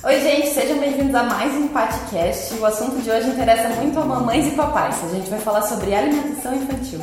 Oi, 0.00 0.20
gente, 0.20 0.50
sejam 0.50 0.78
bem-vindos 0.78 1.12
a 1.12 1.24
mais 1.24 1.52
um 1.54 1.66
podcast. 1.66 2.54
O 2.54 2.64
assunto 2.64 3.02
de 3.02 3.10
hoje 3.10 3.30
interessa 3.30 3.68
muito 3.70 3.98
a 3.98 4.04
mamães 4.04 4.46
e 4.46 4.52
papais. 4.52 5.02
A 5.02 5.08
gente 5.08 5.28
vai 5.28 5.40
falar 5.40 5.62
sobre 5.62 5.92
alimentação 5.92 6.54
infantil. 6.54 7.00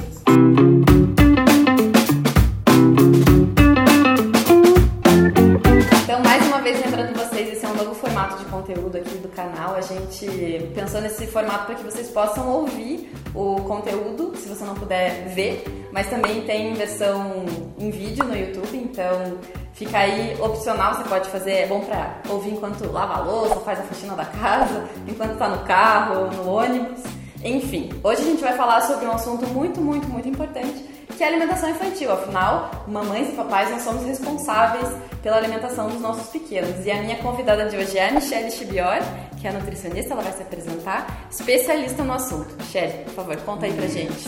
Então, 6.04 6.24
mais 6.24 6.48
uma 6.48 6.62
vez, 6.62 6.80
lembrando 6.86 7.14
vocês, 7.18 7.52
esse 7.52 7.66
é 7.66 7.68
um 7.68 7.76
novo 7.76 7.94
formato 7.96 8.38
de 8.38 8.46
conteúdo 8.46 8.96
aqui 8.96 9.18
do 9.18 9.28
canal. 9.28 9.76
A 9.76 9.82
gente 9.82 10.72
pensou 10.74 11.02
nesse 11.02 11.28
formato 11.28 11.66
para 11.66 11.76
que 11.76 11.84
vocês 11.84 12.08
possam 12.08 12.48
ouvir 12.48 13.12
o 13.34 13.58
conteúdo, 13.64 14.34
se 14.38 14.48
você 14.48 14.64
não 14.64 14.74
puder 14.74 15.28
ver, 15.36 15.66
mas 15.92 16.10
também 16.10 16.44
tem 16.44 16.74
versão 16.74 17.44
em 17.78 17.92
vídeo 17.92 18.24
no 18.24 18.38
YouTube, 18.38 18.78
então 18.78 19.38
Fica 19.76 19.98
aí 19.98 20.38
opcional, 20.40 20.96
você 20.96 21.04
pode 21.04 21.30
fazer, 21.30 21.52
é 21.52 21.68
bom 21.68 21.82
pra 21.82 22.16
ouvir 22.30 22.52
enquanto 22.52 22.90
lava 22.90 23.16
a 23.16 23.20
louça, 23.20 23.56
faz 23.60 23.78
a 23.78 23.84
faxina 23.84 24.16
da 24.16 24.24
casa, 24.24 24.86
enquanto 25.06 25.38
tá 25.38 25.50
no 25.50 25.66
carro, 25.66 26.32
no 26.32 26.50
ônibus. 26.50 27.04
Enfim, 27.44 27.90
hoje 28.02 28.22
a 28.22 28.24
gente 28.24 28.42
vai 28.42 28.56
falar 28.56 28.80
sobre 28.82 29.06
um 29.06 29.12
assunto 29.12 29.46
muito, 29.48 29.82
muito, 29.82 30.08
muito 30.08 30.30
importante, 30.30 30.82
que 31.10 31.22
é 31.22 31.28
a 31.28 31.30
alimentação 31.30 31.70
infantil. 31.70 32.10
Afinal, 32.10 32.86
mamães 32.88 33.28
e 33.28 33.32
papais 33.34 33.70
nós 33.70 33.82
somos 33.82 34.06
responsáveis 34.06 34.88
pela 35.22 35.36
alimentação 35.36 35.90
dos 35.90 36.00
nossos 36.00 36.28
pequenos. 36.30 36.86
E 36.86 36.92
a 36.92 37.02
minha 37.02 37.18
convidada 37.18 37.66
de 37.66 37.76
hoje 37.76 37.98
é 37.98 38.08
a 38.08 38.12
Michelle 38.14 38.50
Chibior, 38.52 39.00
que 39.42 39.46
é 39.46 39.52
nutricionista, 39.52 40.14
ela 40.14 40.24
vai 40.24 40.32
se 40.32 40.42
apresentar, 40.42 41.28
especialista 41.30 42.02
no 42.02 42.14
assunto. 42.14 42.56
Michelle, 42.56 43.04
por 43.04 43.14
favor, 43.14 43.36
conta 43.42 43.66
aí 43.66 43.74
pra 43.74 43.88
gente. 43.88 44.26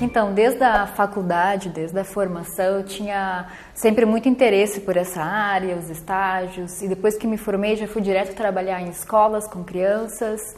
Então, 0.00 0.34
desde 0.34 0.62
a 0.62 0.86
faculdade, 0.86 1.70
desde 1.70 1.98
a 1.98 2.04
formação, 2.04 2.78
eu 2.78 2.84
tinha 2.84 3.46
sempre 3.72 4.04
muito 4.04 4.28
interesse 4.28 4.80
por 4.80 4.94
essa 4.94 5.22
área, 5.22 5.74
os 5.74 5.88
estágios, 5.88 6.82
e 6.82 6.88
depois 6.88 7.16
que 7.16 7.26
me 7.26 7.38
formei 7.38 7.76
já 7.76 7.88
fui 7.88 8.02
direto 8.02 8.34
trabalhar 8.34 8.82
em 8.82 8.90
escolas 8.90 9.48
com 9.48 9.64
crianças. 9.64 10.54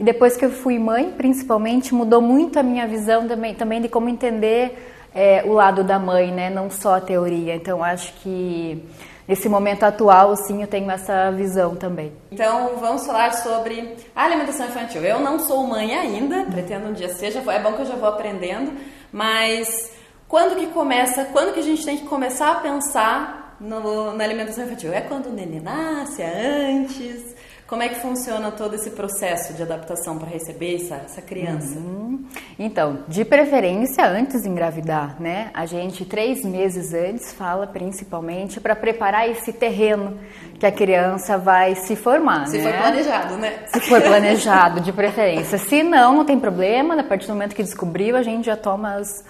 E 0.00 0.04
depois 0.04 0.38
que 0.38 0.44
eu 0.44 0.50
fui 0.50 0.78
mãe, 0.78 1.10
principalmente, 1.10 1.92
mudou 1.92 2.22
muito 2.22 2.58
a 2.58 2.62
minha 2.62 2.86
visão 2.86 3.28
também, 3.28 3.54
também 3.54 3.82
de 3.82 3.88
como 3.88 4.08
entender 4.08 4.78
é, 5.14 5.42
o 5.44 5.52
lado 5.52 5.84
da 5.84 5.98
mãe, 5.98 6.32
né? 6.32 6.48
não 6.48 6.70
só 6.70 6.94
a 6.94 7.00
teoria. 7.00 7.54
Então, 7.54 7.84
acho 7.84 8.14
que 8.22 8.82
nesse 9.28 9.48
momento 9.48 9.84
atual, 9.84 10.34
sim, 10.34 10.62
eu 10.62 10.66
tenho 10.66 10.90
essa 10.90 11.30
visão 11.30 11.76
também. 11.76 12.12
Então, 12.32 12.76
vamos 12.80 13.06
falar 13.06 13.34
sobre 13.34 13.94
a 14.16 14.24
alimentação 14.24 14.66
infantil. 14.66 15.02
Eu 15.04 15.20
não 15.20 15.38
sou 15.38 15.64
mãe 15.66 15.94
ainda, 15.94 16.46
pretendo 16.46 16.88
um 16.88 16.92
dia 16.94 17.10
seja, 17.10 17.40
é 17.46 17.58
bom 17.60 17.74
que 17.74 17.82
eu 17.82 17.86
já 17.86 17.94
vou 17.94 18.08
aprendendo, 18.08 18.72
mas 19.12 19.92
quando 20.26 20.56
que 20.56 20.68
começa, 20.68 21.26
quando 21.26 21.52
que 21.52 21.60
a 21.60 21.62
gente 21.62 21.84
tem 21.84 21.98
que 21.98 22.06
começar 22.06 22.52
a 22.52 22.54
pensar 22.56 23.56
no, 23.60 24.14
na 24.14 24.24
alimentação 24.24 24.64
infantil? 24.64 24.92
É 24.92 25.00
quando 25.00 25.26
o 25.26 25.32
neném 25.32 25.60
nasce, 25.60 26.22
é 26.22 26.70
antes? 26.72 27.34
Como 27.68 27.82
é 27.82 27.88
que 27.90 27.96
funciona 27.96 28.50
todo 28.50 28.74
esse 28.76 28.92
processo 28.92 29.52
de 29.52 29.62
adaptação 29.62 30.16
para 30.16 30.26
receber 30.26 30.76
essa, 30.76 30.94
essa 30.94 31.20
criança? 31.20 31.78
Uhum. 31.78 32.24
Então, 32.58 33.00
de 33.06 33.26
preferência 33.26 34.06
antes 34.06 34.42
de 34.42 34.48
engravidar, 34.48 35.20
né? 35.20 35.50
A 35.52 35.66
gente 35.66 36.06
três 36.06 36.42
meses 36.42 36.94
antes 36.94 37.30
fala 37.34 37.66
principalmente 37.66 38.58
para 38.58 38.74
preparar 38.74 39.28
esse 39.28 39.52
terreno 39.52 40.18
que 40.58 40.64
a 40.64 40.72
criança 40.72 41.36
vai 41.36 41.74
se 41.74 41.94
formar. 41.94 42.46
Se 42.46 42.56
né? 42.56 42.72
for 42.72 42.80
planejado, 42.80 43.36
né? 43.36 43.58
Se 43.66 43.80
for 43.80 44.00
planejado, 44.00 44.80
de 44.80 44.90
preferência. 44.90 45.58
Se 45.58 45.82
não, 45.82 46.16
não 46.16 46.24
tem 46.24 46.40
problema. 46.40 46.98
A 46.98 47.04
partir 47.04 47.26
do 47.26 47.34
momento 47.34 47.54
que 47.54 47.62
descobriu, 47.62 48.16
a 48.16 48.22
gente 48.22 48.46
já 48.46 48.56
toma 48.56 48.94
as, 48.94 49.22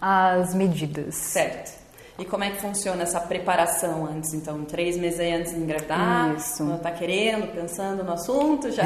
as 0.00 0.54
medidas. 0.54 1.14
Certo. 1.16 1.83
E 2.16 2.24
como 2.24 2.44
é 2.44 2.50
que 2.50 2.60
funciona 2.60 3.02
essa 3.02 3.18
preparação 3.18 4.06
antes? 4.06 4.34
Então, 4.34 4.64
três 4.64 4.96
meses 4.96 5.18
antes 5.18 5.52
de 5.52 5.58
engravidar? 5.58 6.32
Isso. 6.36 6.64
Tá 6.80 6.92
querendo, 6.92 7.52
pensando 7.52 8.04
no 8.04 8.12
assunto 8.12 8.70
já? 8.70 8.84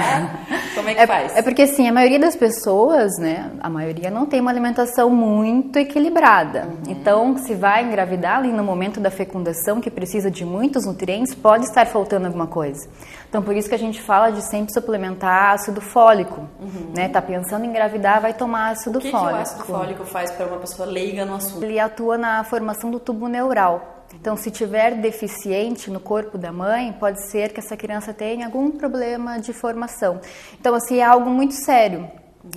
Como 0.74 0.88
é 0.88 0.94
que 0.94 1.00
é, 1.02 1.06
faz? 1.06 1.36
É 1.36 1.42
porque, 1.42 1.62
assim, 1.62 1.86
a 1.86 1.92
maioria 1.92 2.18
das 2.18 2.34
pessoas, 2.34 3.18
né? 3.18 3.50
A 3.60 3.68
maioria 3.68 4.10
não 4.10 4.24
tem 4.24 4.40
uma 4.40 4.50
alimentação 4.50 5.10
muito 5.10 5.78
equilibrada. 5.78 6.68
Uhum. 6.68 6.82
Então, 6.88 7.36
se 7.36 7.54
vai 7.54 7.84
engravidar 7.84 8.38
ali 8.38 8.50
no 8.50 8.64
momento 8.64 8.98
da 8.98 9.10
fecundação, 9.10 9.78
que 9.78 9.90
precisa 9.90 10.30
de 10.30 10.46
muitos 10.46 10.86
nutrientes, 10.86 11.34
pode 11.34 11.64
estar 11.64 11.84
faltando 11.84 12.26
alguma 12.26 12.46
coisa. 12.46 12.88
Então, 13.28 13.42
por 13.42 13.54
isso 13.54 13.68
que 13.68 13.74
a 13.74 13.78
gente 13.78 14.00
fala 14.00 14.30
de 14.30 14.40
sempre 14.40 14.72
suplementar 14.72 15.52
ácido 15.52 15.82
fólico, 15.82 16.48
uhum. 16.58 16.92
né? 16.96 17.10
Tá 17.10 17.20
pensando 17.20 17.66
em 17.66 17.68
engravidar, 17.68 18.22
vai 18.22 18.32
tomar 18.32 18.70
ácido 18.70 18.98
o 18.98 19.02
que 19.02 19.10
fólico. 19.10 19.28
O 19.28 19.32
que 19.32 19.38
o 19.38 19.42
ácido 19.42 19.64
fólico 19.64 20.04
faz 20.06 20.30
para 20.30 20.46
uma 20.46 20.56
pessoa 20.56 20.88
leiga 20.88 21.26
no 21.26 21.34
assunto? 21.34 21.62
Ele 21.62 21.78
atua 21.78 22.16
na 22.16 22.42
formação 22.44 22.90
do 22.90 22.98
tubo 22.98 23.17
neural. 23.26 24.04
Então, 24.14 24.36
se 24.36 24.50
tiver 24.50 24.94
deficiente 24.96 25.90
no 25.90 26.00
corpo 26.00 26.38
da 26.38 26.52
mãe, 26.52 26.92
pode 26.92 27.28
ser 27.30 27.52
que 27.52 27.60
essa 27.60 27.76
criança 27.76 28.12
tenha 28.12 28.46
algum 28.46 28.70
problema 28.70 29.38
de 29.38 29.52
formação. 29.52 30.20
Então, 30.60 30.74
assim, 30.74 30.98
é 30.98 31.04
algo 31.04 31.28
muito 31.28 31.54
sério. 31.54 32.08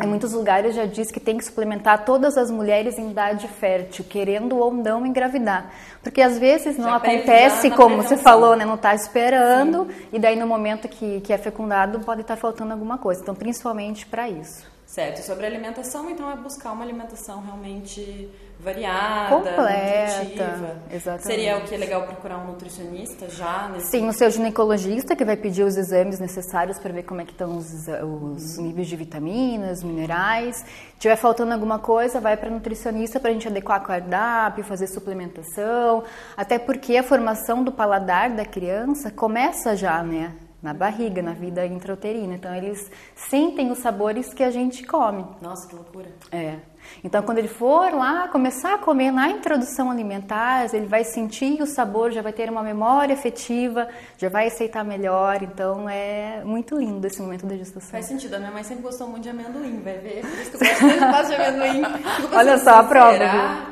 Em 0.02 0.08
muitos 0.08 0.32
lugares 0.32 0.76
já 0.76 0.86
diz 0.86 1.12
que 1.12 1.20
tem 1.20 1.38
que 1.38 1.44
suplementar 1.44 2.06
todas 2.06 2.38
as 2.38 2.50
mulheres 2.50 2.98
em 2.98 3.12
idade 3.12 3.48
fértil, 3.48 4.06
querendo 4.08 4.58
ou 4.58 4.72
não 4.72 5.06
engravidar. 5.06 5.72
Porque 6.02 6.22
às 6.22 6.38
vezes 6.38 6.78
não 6.78 6.92
já 6.92 6.96
acontece 6.96 7.72
como 7.72 7.98
você 7.98 8.16
falou, 8.16 8.56
né? 8.56 8.64
Não 8.64 8.76
está 8.76 8.96
esperando 8.96 9.88
Sim. 9.88 10.08
e 10.14 10.20
daí 10.20 10.36
no 10.38 10.48
momento 10.48 10.88
que, 10.88 11.20
que 11.22 11.34
é 11.34 11.38
fecundado 11.38 12.00
pode 12.02 12.22
estar 12.22 12.36
tá 12.36 12.42
faltando 12.42 12.72
alguma 12.72 12.98
coisa. 12.98 13.22
Então, 13.22 13.36
principalmente 13.36 14.06
para 14.06 14.30
isso. 14.30 14.70
Certo. 14.86 15.22
Sobre 15.24 15.46
alimentação, 15.46 16.10
então 16.10 16.30
é 16.30 16.36
buscar 16.36 16.74
uma 16.74 16.84
alimentação 16.84 17.42
realmente 17.42 18.30
variada, 18.62 19.36
completa, 19.36 20.82
exatamente. 20.92 21.24
Seria 21.24 21.58
o 21.58 21.62
que 21.62 21.74
é 21.74 21.78
legal 21.78 22.04
procurar 22.04 22.38
um 22.38 22.48
nutricionista 22.48 23.30
já? 23.30 23.70
Nesse... 23.70 23.88
Sim, 23.88 24.08
o 24.08 24.14
seu 24.14 24.30
ginecologista 24.30 25.16
que 25.16 25.26
vai 25.26 25.36
pedir 25.36 25.64
os 25.64 25.76
exames 25.76 26.20
necessários 26.20 26.78
para 26.78 26.94
ver 26.94 27.04
como 27.04 27.22
é 27.22 27.26
que 27.26 27.32
estão 27.32 27.58
os, 27.58 27.88
os 27.88 28.58
uhum. 28.58 28.64
níveis 28.64 28.88
de 28.88 28.96
vitaminas, 28.96 29.84
minerais. 29.84 30.58
Se 30.58 31.00
tiver 31.00 31.16
faltando 31.16 31.54
alguma 31.54 31.80
coisa, 31.80 32.20
vai 32.20 32.38
para 32.38 32.50
nutricionista 32.50 33.20
para 33.20 33.32
a 33.32 33.34
gente 33.34 33.48
adequar 33.48 33.82
o 33.82 33.84
cardápio, 33.84 34.64
fazer 34.64 34.88
suplementação. 34.88 36.04
Até 36.38 36.60
porque 36.60 36.96
a 36.98 37.04
formação 37.04 37.64
do 37.64 37.72
paladar 37.72 38.30
da 38.30 38.46
criança 38.46 39.10
começa 39.10 39.76
já, 39.76 40.04
né? 40.04 40.34
na 40.62 40.74
barriga, 40.74 41.22
na 41.22 41.34
vida 41.34 41.66
intrauterina. 41.66 42.36
Então 42.36 42.54
eles 42.54 42.90
sentem 43.16 43.72
os 43.72 43.80
sabores 43.80 44.34
que 44.34 44.44
a 44.44 44.52
gente 44.52 44.86
come. 44.86 45.26
Nossa, 45.42 45.68
que 45.68 45.76
loucura. 45.76 46.10
É. 46.32 46.60
Então, 47.04 47.24
quando 47.24 47.40
ele 47.40 47.48
for 47.48 47.94
lá 47.94 48.28
começar 48.28 48.76
a 48.76 48.78
comer 48.78 49.12
na 49.12 49.30
introdução 49.30 49.90
alimentar, 49.90 50.74
ele 50.74 50.86
vai 50.86 51.04
sentir 51.04 51.62
o 51.62 51.66
sabor, 51.66 52.12
já 52.12 52.22
vai 52.22 52.34
ter 52.34 52.50
uma 52.50 52.64
memória 52.64 53.14
afetiva, 53.14 53.88
já 54.18 54.30
vai 54.30 54.48
aceitar 54.48 54.84
melhor. 54.84 55.42
Então, 55.42 55.90
é 55.90 56.42
muito 56.44 56.76
lindo 56.76 57.06
esse 57.08 57.22
momento 57.22 57.46
da 57.46 57.56
gestação. 57.56 57.92
Faz 57.92 58.06
sentido. 58.06 58.36
A 58.36 58.40
minha 58.40 58.52
mãe 58.52 58.64
sempre 58.64 58.84
gostou 58.84 59.08
muito 59.08 59.24
de 59.24 59.30
amendoim, 59.30 59.82
vai 59.82 59.98
ver. 59.98 60.22
Por 60.22 60.40
isso 60.40 60.52
que 60.52 61.04
eu 61.04 61.12
gosto 61.12 61.28
de 61.28 61.36
amendoim. 61.36 61.82
Olha 62.34 62.58
só 62.58 62.72
a 62.76 62.84
prova. 62.84 63.12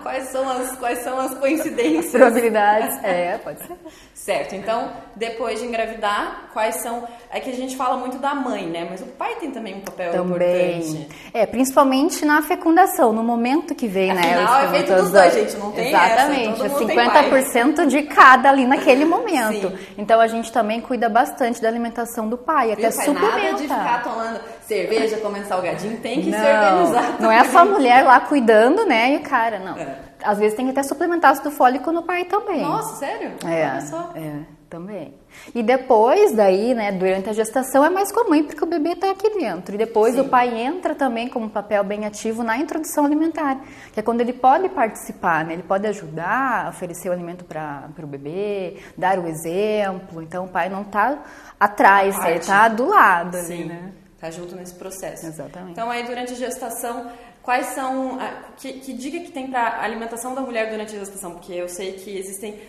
Quais 0.02 0.30
são 0.30 0.50
as, 0.50 0.76
quais 0.78 1.00
são 1.00 1.20
as 1.20 1.34
coincidências? 1.36 2.12
Probabilidades. 2.12 3.04
É, 3.04 3.38
pode 3.38 3.60
ser. 3.66 3.78
Certo. 4.14 4.54
Então, 4.54 4.92
depois 5.16 5.60
de 5.60 5.66
engravidar, 5.66 6.50
quais 6.54 6.76
são. 6.82 7.08
É 7.32 7.40
que 7.40 7.50
a 7.50 7.56
gente 7.56 7.76
fala 7.76 7.98
muito 7.98 8.18
da 8.18 8.36
mãe, 8.36 8.68
né? 8.68 8.88
Mas 8.90 9.02
o 9.02 9.06
pai 9.06 9.36
tem 9.36 9.52
também 9.52 9.76
um 9.76 9.82
papel 9.82 10.12
também. 10.12 10.80
importante. 10.80 11.08
É, 11.34 11.46
principalmente 11.46 12.26
na 12.26 12.42
fecundação, 12.42 13.09
no 13.14 13.24
momento 13.24 13.76
que 13.76 13.88
vem, 13.88 14.12
Afinal, 14.12 14.26
né? 14.26 14.44
Afinal, 14.44 14.64
é 14.64 14.68
feito 14.70 14.96
dos 14.96 15.12
dois, 15.12 15.34
gente. 15.34 15.58
Não 15.58 15.72
tem 15.72 15.88
Exatamente. 15.90 16.66
Essa, 16.66 16.80
50% 16.80 17.86
de 17.88 18.02
cada 18.04 18.50
ali 18.50 18.66
naquele 18.66 19.06
momento. 19.06 19.70
Sim. 19.70 19.78
Então, 19.98 20.20
a 20.20 20.28
gente 20.28 20.52
também 20.52 20.82
cuida 20.82 21.10
bastante 21.10 21.62
da 21.62 21.68
alimentação 21.68 22.28
do 22.28 22.38
pai, 22.38 22.74
até 22.74 22.92
pai, 22.92 22.92
suplementa. 22.92 23.38
Nada 23.38 23.58
de 23.58 23.64
ficar 23.64 24.04
tomando 24.04 24.40
cerveja, 24.62 25.18
comendo 25.18 25.48
salgadinho, 25.48 25.98
tem 25.98 26.22
que 26.22 26.30
não, 26.30 26.40
se 26.40 26.46
organizar. 26.46 27.16
Não 27.20 27.32
é 27.32 27.44
só 27.46 27.60
a 27.60 27.66
mulher 27.66 28.04
lá 28.04 28.20
cuidando, 28.20 28.86
né? 28.86 29.14
E 29.14 29.18
o 29.18 29.22
cara, 29.22 29.60
não. 29.60 29.78
É. 29.78 29.98
Às 30.24 30.38
vezes 30.38 30.56
tem 30.56 30.66
que 30.66 30.72
até 30.72 30.84
suplementar 30.84 31.32
ácido 31.32 31.50
fólico 31.50 31.92
no 31.92 32.04
pai 32.04 32.26
também. 32.26 32.62
Nossa, 32.62 32.98
sério? 32.98 33.34
É. 33.46 33.70
Olha 33.72 33.82
só. 33.82 34.12
É 34.16 34.59
também. 34.70 35.14
E 35.54 35.64
depois 35.64 36.34
daí, 36.34 36.74
né, 36.74 36.92
durante 36.92 37.30
a 37.30 37.34
gestação 37.34 37.84
é 37.84 37.90
mais 37.90 38.12
comum 38.12 38.44
porque 38.44 38.64
o 38.64 38.68
bebê 38.68 38.92
está 38.92 39.10
aqui 39.10 39.30
dentro. 39.32 39.76
E 39.76 39.78
depois 39.78 40.14
Sim. 40.14 40.22
o 40.22 40.30
pai 40.30 40.62
entra 40.62 40.94
também 40.94 41.28
como 41.28 41.48
um 41.48 41.50
papel 41.50 41.84
bem 41.84 42.06
ativo 42.06 42.44
na 42.44 42.58
introdução 42.58 43.06
alimentar, 43.06 43.62
que 43.92 44.00
é 44.00 44.04
quando 44.04 44.22
ele 44.22 44.34
pode 44.34 44.70
participar, 44.70 45.46
né, 45.46 45.54
ele 45.54 45.64
pode 45.64 45.88
ajudar, 45.88 46.70
oferecer 46.70 47.10
o 47.10 47.12
alimento 47.12 47.44
para 47.44 47.90
o 48.02 48.08
bebê, 48.08 48.78
dar 48.98 49.18
o 49.18 49.28
exemplo. 49.28 50.22
Então 50.22 50.46
o 50.46 50.48
pai 50.50 50.70
não 50.70 50.84
está 50.84 51.18
atrás, 51.60 52.16
ele 52.26 52.40
está 52.40 52.68
do 52.68 52.88
lado 52.88 53.38
Sim. 53.38 53.54
ali, 53.54 53.66
né? 53.66 53.92
Tá 54.20 54.30
junto 54.30 54.54
nesse 54.56 54.74
processo. 54.76 55.26
Exatamente. 55.26 55.72
Então 55.72 55.90
aí 55.90 56.06
durante 56.06 56.34
a 56.34 56.36
gestação 56.36 57.10
quais 57.50 57.66
são 57.74 58.20
que, 58.58 58.74
que 58.74 58.94
dica 58.94 59.22
que 59.22 59.32
tem 59.32 59.48
para 59.48 59.82
alimentação 59.82 60.36
da 60.36 60.42
mulher 60.42 60.70
durante 60.70 60.96
a 60.96 61.00
gestação? 61.00 61.32
Porque 61.32 61.52
eu 61.52 61.68
sei 61.68 61.94
que 61.94 62.16
existem 62.16 62.60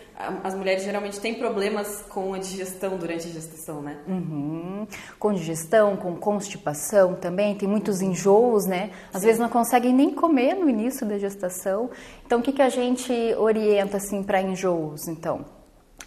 as 0.43 0.55
mulheres 0.55 0.83
geralmente 0.83 1.21
têm 1.21 1.35
problemas 1.35 2.01
com 2.09 2.33
a 2.33 2.39
digestão 2.39 2.97
durante 2.97 3.29
a 3.29 3.31
gestação 3.31 3.83
né? 3.83 3.99
Uhum. 4.09 4.87
com 5.19 5.35
digestão 5.35 5.99
com 5.99 6.17
constipação 6.17 7.15
também 7.15 7.55
tem 7.55 7.69
muitos 7.69 8.01
enjoos 8.01 8.65
né? 8.65 8.91
Às 9.13 9.21
Sim. 9.21 9.27
vezes 9.27 9.39
não 9.39 9.51
conseguem 9.51 9.93
nem 9.93 10.15
comer 10.15 10.55
no 10.55 10.67
início 10.67 11.07
da 11.07 11.19
gestação. 11.19 11.91
Então 12.25 12.39
o 12.39 12.43
que 12.43 12.51
que 12.51 12.63
a 12.63 12.71
gente 12.71 13.13
orienta 13.37 13.99
assim 13.99 14.23
para 14.23 14.41
enjoos 14.41 15.09
então? 15.09 15.45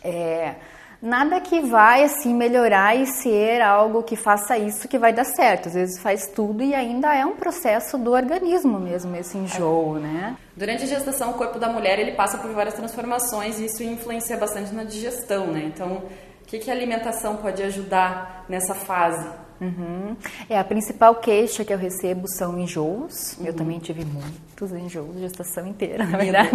É 0.03 0.55
nada 1.03 1.41
que 1.41 1.59
vai 1.59 2.01
assim 2.03 2.33
melhorar 2.33 2.95
e 2.95 3.05
ser 3.05 3.61
algo 3.61 4.01
que 4.03 4.15
faça 4.15 4.57
isso 4.57 4.87
que 4.87 4.97
vai 4.97 5.11
dar 5.11 5.25
certo. 5.25 5.67
Às 5.67 5.73
vezes 5.73 5.99
faz 5.99 6.27
tudo 6.27 6.63
e 6.63 6.73
ainda 6.73 7.13
é 7.13 7.25
um 7.25 7.35
processo 7.35 7.97
do 7.97 8.13
organismo 8.13 8.79
mesmo 8.79 9.13
esse 9.17 9.37
enjoo, 9.37 9.99
né? 9.99 10.37
Durante 10.55 10.83
a 10.83 10.87
gestação, 10.87 11.31
o 11.31 11.33
corpo 11.33 11.59
da 11.59 11.67
mulher 11.67 11.99
ele 11.99 12.13
passa 12.13 12.37
por 12.37 12.51
várias 12.53 12.75
transformações 12.75 13.59
e 13.59 13.65
isso 13.65 13.83
influencia 13.83 14.37
bastante 14.37 14.73
na 14.73 14.85
digestão, 14.85 15.47
né? 15.47 15.63
Então, 15.65 16.03
o 16.41 16.45
que, 16.47 16.57
que 16.57 16.71
a 16.71 16.73
alimentação 16.73 17.35
pode 17.35 17.61
ajudar 17.61 18.45
nessa 18.47 18.73
fase? 18.73 19.42
Uhum. 19.63 20.17
É, 20.49 20.59
a 20.59 20.63
principal 20.63 21.15
queixa 21.15 21.63
que 21.63 21.73
eu 21.73 21.77
recebo 21.77 22.27
são 22.27 22.59
enjoos. 22.59 23.37
Uhum. 23.37 23.45
Eu 23.45 23.53
também 23.53 23.79
tive 23.79 24.03
muitos 24.03 24.71
enjoos, 24.73 25.19
gestação 25.19 25.65
inteira, 25.65 26.05
na 26.05 26.17
verdade. 26.17 26.49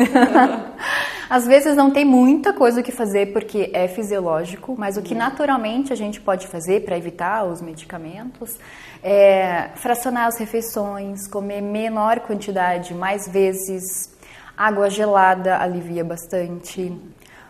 Às 1.31 1.47
vezes 1.47 1.75
não 1.75 1.91
tem 1.91 2.05
muita 2.05 2.53
coisa 2.53 2.81
o 2.81 2.85
que 2.85 2.93
fazer 2.93 3.33
porque 3.33 3.71
é 3.73 3.89
fisiológico, 3.89 4.75
mas 4.79 4.97
o 4.97 5.03
que 5.03 5.15
uhum. 5.15 5.21
naturalmente 5.21 5.93
a 5.93 5.97
gente 5.97 6.21
pode 6.21 6.47
fazer 6.47 6.85
para 6.85 6.99
evitar 6.99 7.45
os 7.45 7.63
medicamentos 7.63 8.57
é 9.03 9.71
fracionar 9.77 10.27
as 10.27 10.39
refeições, 10.39 11.27
comer 11.29 11.63
menor 11.63 12.21
quantidade, 12.21 12.95
mais 12.95 13.27
vezes. 13.29 14.17
Água 14.57 14.91
gelada 14.91 15.57
alivia 15.57 16.05
bastante. 16.05 16.93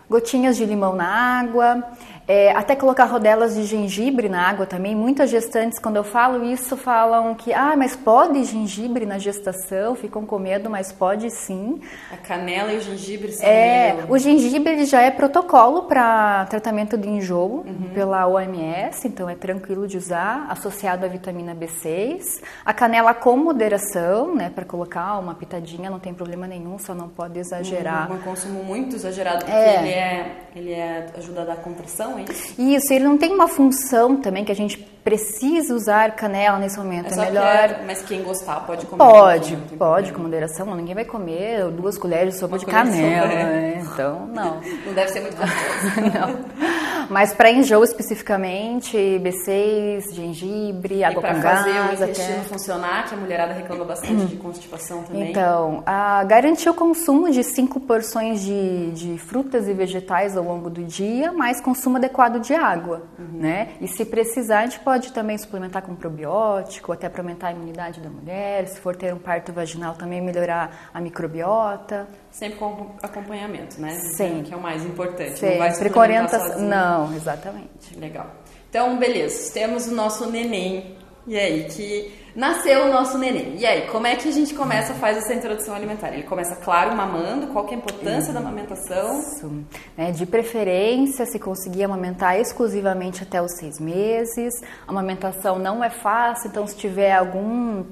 Gotinhas 0.07 0.57
de 0.57 0.65
limão 0.65 0.95
na 0.95 1.07
água. 1.39 1.83
É, 2.29 2.51
até 2.51 2.75
colocar 2.75 3.05
rodelas 3.05 3.55
de 3.55 3.63
gengibre 3.63 4.29
na 4.29 4.47
água 4.47 4.67
também. 4.67 4.95
Muitas 4.95 5.31
gestantes, 5.31 5.79
quando 5.79 5.95
eu 5.95 6.03
falo 6.03 6.45
isso, 6.45 6.77
falam 6.77 7.33
que, 7.33 7.51
ah, 7.51 7.73
mas 7.75 7.95
pode 7.95 8.43
gengibre 8.43 9.03
na 9.03 9.17
gestação? 9.17 9.95
Ficam 9.95 10.23
com 10.27 10.37
medo, 10.37 10.69
mas 10.69 10.91
pode 10.91 11.31
sim. 11.31 11.81
A 12.13 12.17
canela 12.17 12.71
e 12.71 12.77
o 12.77 12.81
gengibre 12.81 13.31
são 13.31 13.49
É, 13.49 14.05
o 14.07 14.15
gengibre 14.19 14.85
já 14.85 15.01
é 15.01 15.09
protocolo 15.09 15.85
para 15.87 16.45
tratamento 16.45 16.95
de 16.99 17.09
enjoo 17.09 17.63
uhum. 17.65 17.89
pela 17.95 18.27
OMS, 18.27 19.07
então 19.07 19.27
é 19.27 19.33
tranquilo 19.33 19.87
de 19.87 19.97
usar, 19.97 20.45
associado 20.51 21.03
à 21.05 21.09
vitamina 21.09 21.55
B6. 21.55 22.43
A 22.63 22.75
canela 22.75 23.11
com 23.11 23.35
moderação, 23.37 24.35
né, 24.35 24.51
para 24.53 24.65
colocar 24.65 25.17
uma 25.17 25.33
pitadinha, 25.33 25.89
não 25.89 25.99
tem 25.99 26.13
problema 26.13 26.45
nenhum, 26.45 26.77
só 26.77 26.93
não 26.93 27.09
pode 27.09 27.39
exagerar. 27.39 28.11
Um, 28.11 28.17
um 28.17 28.19
consumo 28.19 28.63
muito 28.63 28.95
exagerado, 28.95 29.45
porque 29.45 29.51
é. 29.51 29.79
ele 29.79 29.89
é, 29.89 30.35
ele 30.55 30.71
é 30.73 31.07
ajuda 31.17 31.41
a 31.41 31.45
dar 31.45 31.55
compressão, 31.55 32.18
isso? 32.21 32.61
Isso, 32.61 32.93
ele 32.93 33.05
não 33.05 33.17
tem 33.17 33.31
uma 33.31 33.47
função 33.47 34.17
também 34.17 34.43
que 34.43 34.51
a 34.51 34.55
gente 34.55 34.77
precisa 35.03 35.73
usar 35.73 36.15
canela 36.15 36.59
nesse 36.59 36.77
momento. 36.77 37.11
É, 37.11 37.13
é 37.13 37.25
melhor. 37.25 37.45
É, 37.45 37.83
mas 37.85 38.01
quem 38.03 38.23
gostar 38.23 38.61
pode 38.65 38.85
comer. 38.85 38.97
Pode, 38.97 39.55
pode, 39.77 40.13
com 40.13 40.21
moderação. 40.21 40.75
Ninguém 40.75 40.95
vai 40.95 41.05
comer 41.05 41.69
duas 41.71 41.97
colheres 41.97 42.33
de 42.33 42.39
sopa 42.39 42.53
uma 42.53 42.59
de 42.59 42.65
canela. 42.65 43.27
Né? 43.27 43.81
Então, 43.81 44.27
não. 44.27 44.61
não 44.85 44.93
deve 44.93 45.09
ser 45.09 45.21
muito 45.21 45.37
gostoso. 45.37 46.01
não. 46.13 47.09
Mas 47.09 47.33
para 47.33 47.49
enjoo 47.49 47.83
especificamente, 47.83 48.95
B6, 48.95 50.13
gengibre, 50.13 51.03
água 51.03 51.23
com 51.23 51.41
gás. 51.41 51.65
fazer 51.65 51.79
o 51.79 51.93
intestino 51.93 52.37
até... 52.39 52.43
funcionar, 52.43 53.07
que 53.07 53.15
a 53.15 53.17
mulherada 53.17 53.53
reclama 53.53 53.83
bastante 53.83 54.25
de 54.25 54.35
constipação 54.35 55.01
também. 55.03 55.31
Então, 55.31 55.81
a, 55.85 56.23
garantir 56.25 56.69
o 56.69 56.73
consumo 56.73 57.31
de 57.31 57.43
cinco 57.43 57.79
porções 57.79 58.41
de, 58.41 58.91
de 58.91 59.17
frutas 59.17 59.67
e 59.67 59.73
vegetais 59.73 60.37
ao 60.37 60.43
longo 60.43 60.69
do 60.69 60.83
dia, 60.83 61.31
mais 61.31 61.59
consumo 61.59 61.97
adequado 61.97 62.39
de 62.39 62.53
água, 62.53 63.03
uhum. 63.17 63.39
né? 63.39 63.69
E 63.81 63.87
se 63.87 64.05
precisar, 64.05 64.59
a 64.59 64.65
gente 64.65 64.79
pode 64.79 64.88
também 65.11 65.37
suplementar 65.37 65.81
com 65.81 65.95
probiótico, 65.95 66.91
até 66.91 67.07
para 67.09 67.21
aumentar 67.21 67.47
a 67.47 67.51
imunidade 67.51 67.99
da 68.01 68.09
mulher. 68.09 68.67
Se 68.67 68.79
for 68.79 68.95
ter 68.95 69.13
um 69.13 69.19
parto 69.19 69.53
vaginal, 69.53 69.95
também 69.95 70.21
melhorar 70.21 70.89
a 70.93 70.99
microbiota. 70.99 72.07
Sempre 72.31 72.57
com 72.57 72.95
acompanhamento, 73.01 73.79
né? 73.79 73.91
Sim. 74.15 74.43
Que 74.43 74.53
é 74.53 74.57
o 74.57 74.61
mais 74.61 74.83
importante. 74.83 75.37
Sempre, 75.37 75.57
não 75.57 75.57
vai 75.57 75.89
com 75.89 75.99
orientação. 75.99 76.59
Não, 76.59 77.13
exatamente. 77.13 77.97
Legal. 77.97 78.27
Então, 78.69 78.97
beleza. 78.97 79.51
Temos 79.53 79.87
o 79.87 79.95
nosso 79.95 80.29
neném. 80.29 80.97
E 81.29 81.37
aí, 81.37 81.65
que 81.65 82.11
nasceu 82.35 82.85
o 82.85 82.89
nosso 82.89 83.15
neném. 83.19 83.55
E 83.59 83.63
aí, 83.63 83.87
como 83.89 84.07
é 84.07 84.15
que 84.15 84.27
a 84.27 84.31
gente 84.31 84.55
começa, 84.55 84.95
faz 84.95 85.15
essa 85.15 85.31
introdução 85.31 85.75
alimentar? 85.75 86.11
Ele 86.11 86.23
começa, 86.23 86.55
claro, 86.55 86.95
mamando. 86.97 87.47
Qual 87.53 87.67
é 87.67 87.69
a 87.69 87.75
importância 87.75 88.33
da 88.33 88.39
amamentação? 88.39 89.19
Isso. 89.19 89.63
É, 89.95 90.09
de 90.09 90.25
preferência, 90.25 91.27
se 91.27 91.37
conseguir 91.37 91.83
amamentar 91.83 92.39
exclusivamente 92.39 93.21
até 93.21 93.39
os 93.39 93.51
seis 93.59 93.79
meses. 93.79 94.55
A 94.87 94.91
amamentação 94.91 95.59
não 95.59 95.83
é 95.83 95.91
fácil, 95.91 96.49
então 96.49 96.65
se 96.65 96.75
tiver 96.75 97.11
algum 97.11 97.85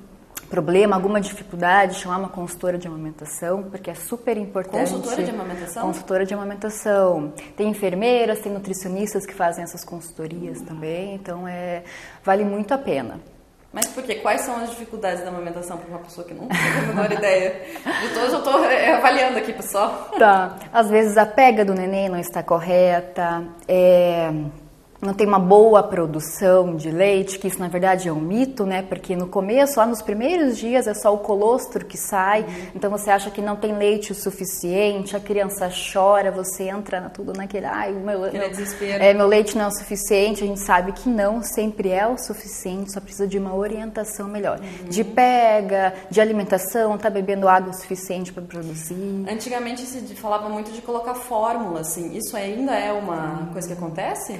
problema, 0.49 0.95
alguma 0.95 1.19
dificuldade, 1.19 1.95
chamar 1.95 2.17
uma 2.17 2.29
consultora 2.29 2.77
de 2.77 2.87
amamentação, 2.87 3.63
porque 3.63 3.89
é 3.89 3.95
super 3.95 4.37
importante. 4.37 4.91
Consultora 4.91 5.23
de 5.23 5.31
amamentação? 5.31 5.87
Consultora 5.87 6.25
de 6.25 6.33
amamentação. 6.33 7.33
Tem 7.55 7.69
enfermeiras, 7.69 8.39
tem 8.39 8.51
nutricionistas 8.51 9.25
que 9.25 9.33
fazem 9.33 9.63
essas 9.63 9.83
consultorias 9.83 10.61
também, 10.61 11.15
então 11.15 11.47
é, 11.47 11.83
vale 12.23 12.43
muito 12.43 12.73
a 12.73 12.77
pena. 12.77 13.19
Mas 13.71 13.87
por 13.87 14.01
quê? 14.03 14.15
Quais 14.15 14.41
são 14.41 14.55
as 14.57 14.69
dificuldades 14.69 15.23
da 15.23 15.29
amamentação 15.29 15.77
para 15.77 15.89
uma 15.89 15.99
pessoa 15.99 16.25
que 16.25 16.33
não 16.33 16.47
tem 16.47 16.57
a 16.57 16.87
menor 16.87 17.11
ideia? 17.11 17.61
Eu 18.01 18.37
estou 18.37 18.53
avaliando 18.95 19.37
aqui, 19.37 19.53
pessoal. 19.53 20.09
Tá. 20.17 20.55
Às 20.71 20.89
vezes 20.89 21.17
a 21.17 21.25
pega 21.25 21.65
do 21.65 21.73
neném 21.73 22.09
não 22.09 22.17
está 22.17 22.41
correta, 22.41 23.43
é 23.67 24.31
não 25.01 25.13
tem 25.13 25.27
uma 25.27 25.39
boa 25.39 25.83
produção 25.83 26.75
de 26.75 26.89
leite, 26.89 27.37
que 27.37 27.47
isso 27.47 27.59
na 27.59 27.67
verdade 27.67 28.07
é 28.07 28.11
um 28.11 28.19
mito, 28.19 28.65
né? 28.65 28.81
Porque 28.81 29.15
no 29.15 29.27
começo, 29.27 29.79
lá 29.79 29.85
nos 29.85 30.01
primeiros 30.01 30.57
dias, 30.57 30.87
é 30.87 30.93
só 30.93 31.13
o 31.13 31.19
colostro 31.19 31.85
que 31.85 31.97
sai, 31.97 32.45
então 32.75 32.89
você 32.89 33.11
acha 33.11 33.29
que 33.29 33.41
não 33.41 33.55
tem 33.55 33.77
leite 33.77 34.11
o 34.11 34.15
suficiente, 34.15 35.15
a 35.15 35.19
criança 35.19 35.69
chora, 35.93 36.31
você 36.31 36.63
entra 36.63 37.09
tudo 37.09 37.33
naquele, 37.33 37.65
ai, 37.65 37.91
meu, 37.91 38.21
meu, 38.21 38.25
é, 38.99 39.13
meu 39.13 39.27
leite 39.27 39.55
não 39.55 39.65
é 39.65 39.67
o 39.67 39.71
suficiente, 39.71 40.43
a 40.43 40.47
gente 40.47 40.61
sabe 40.61 40.91
que 40.91 41.07
não 41.07 41.43
sempre 41.43 41.89
é 41.89 42.07
o 42.07 42.17
suficiente, 42.17 42.91
só 42.91 42.99
precisa 42.99 43.27
de 43.27 43.37
uma 43.37 43.55
orientação 43.55 44.27
melhor. 44.27 44.59
Uhum. 44.59 44.89
De 44.89 45.03
pega, 45.03 45.93
de 46.09 46.19
alimentação, 46.19 46.97
tá 46.97 47.09
bebendo 47.09 47.47
água 47.47 47.69
o 47.69 47.73
suficiente 47.73 48.33
para 48.33 48.43
produzir. 48.43 49.25
Antigamente 49.29 49.81
se 49.81 50.01
falava 50.15 50.49
muito 50.49 50.71
de 50.71 50.81
colocar 50.81 51.13
fórmula, 51.13 51.81
assim, 51.81 52.15
isso 52.15 52.35
ainda 52.35 52.73
é 52.73 52.91
uma 52.91 53.49
coisa 53.53 53.67
que 53.67 53.73
acontece? 53.73 54.39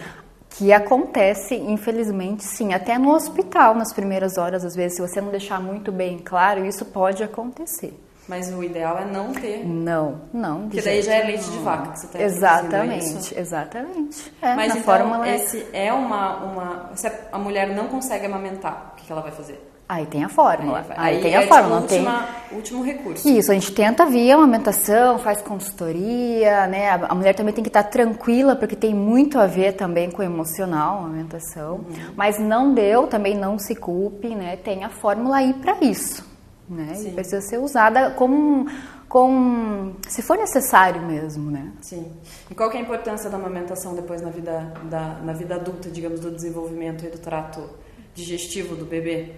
Que 0.58 0.74
acontece, 0.74 1.56
infelizmente, 1.56 2.44
sim, 2.44 2.74
até 2.74 2.98
no 2.98 3.14
hospital, 3.14 3.76
nas 3.76 3.94
primeiras 3.94 4.38
horas, 4.38 4.66
às 4.66 4.76
vezes, 4.76 4.98
se 4.98 5.02
você 5.02 5.22
não 5.22 5.30
deixar 5.30 5.62
muito 5.62 5.92
bem 5.92 6.18
claro, 6.18 6.66
isso 6.66 6.84
pode 6.86 7.24
acontecer. 7.24 7.94
Mas 8.28 8.52
o 8.52 8.62
ideal 8.62 8.98
é 8.98 9.06
não 9.06 9.32
ter. 9.32 9.66
Não, 9.66 10.22
não. 10.34 10.64
Porque 10.64 10.82
daí 10.82 11.02
já 11.02 11.14
é 11.14 11.24
leite 11.24 11.46
não. 11.46 11.52
de 11.54 11.60
vaca 11.60 11.92
que 11.92 12.00
você 12.00 12.06
está 12.08 12.22
Exatamente, 12.22 13.38
é 13.38 13.40
exatamente. 13.40 14.34
É, 14.42 14.54
Mas 14.54 14.72
então, 14.72 14.84
fórmula... 14.84 15.30
esse 15.30 15.66
é 15.72 15.94
uma, 15.94 16.44
uma. 16.44 16.92
Se 16.96 17.10
a 17.32 17.38
mulher 17.38 17.74
não 17.74 17.88
consegue 17.88 18.26
amamentar, 18.26 18.94
o 18.94 18.96
que 18.98 19.10
ela 19.10 19.22
vai 19.22 19.32
fazer? 19.32 19.66
Aí 19.90 20.06
tem 20.06 20.24
a 20.24 20.28
fórmula. 20.28 20.86
Aí, 20.98 21.16
aí 21.16 21.22
tem 21.22 21.34
é 21.34 21.38
a 21.38 21.48
fórmula. 21.48 21.80
Última, 21.80 22.28
tem... 22.50 22.58
Último 22.58 22.84
recurso. 22.84 23.28
Isso, 23.28 23.50
a 23.50 23.54
gente 23.54 23.72
tenta 23.72 24.06
via 24.06 24.36
amamentação, 24.36 25.18
faz 25.18 25.42
consultoria, 25.42 26.68
né? 26.68 26.90
A 26.90 27.16
mulher 27.16 27.34
também 27.34 27.54
tem 27.54 27.64
que 27.64 27.70
estar 27.70 27.84
tranquila, 27.84 28.54
porque 28.54 28.76
tem 28.76 28.94
muito 28.94 29.40
a 29.40 29.46
ver 29.46 29.74
também 29.74 30.12
com 30.12 30.22
o 30.22 30.26
emocional, 30.26 30.96
a 30.96 31.00
amamentação. 31.00 31.76
Uhum. 31.76 32.14
Mas 32.18 32.38
não 32.38 32.74
deu, 32.74 33.08
também 33.08 33.38
não 33.38 33.58
se 33.58 33.76
culpe, 33.76 34.36
né? 34.36 34.58
Tem 34.58 34.84
a 34.84 34.90
fórmula 34.90 35.38
aí 35.38 35.54
para 35.54 35.78
isso, 35.80 36.26
né? 36.70 36.94
E 37.06 37.12
precisa 37.12 37.40
ser 37.40 37.58
usada 37.58 38.12
como 38.12 38.68
com 39.08 39.94
se 40.08 40.22
for 40.22 40.38
necessário 40.38 41.02
mesmo, 41.02 41.50
né? 41.50 41.72
Sim. 41.82 42.12
E 42.52 42.56
qual 42.56 42.70
é 42.72 42.78
a 42.78 42.82
importância 42.82 43.30
da 43.30 43.38
amamentação 43.38 43.96
depois 43.96 44.22
na 44.22 44.30
vida 44.30 44.74
da, 44.84 45.20
na 45.24 45.32
vida 45.32 45.56
adulta, 45.56 45.90
digamos, 45.90 46.20
do 46.20 46.30
desenvolvimento 46.30 47.06
e 47.06 47.10
do 47.10 47.18
trato 47.18 47.70
digestivo 48.14 48.76
do 48.76 48.86
bebê? 48.86 49.32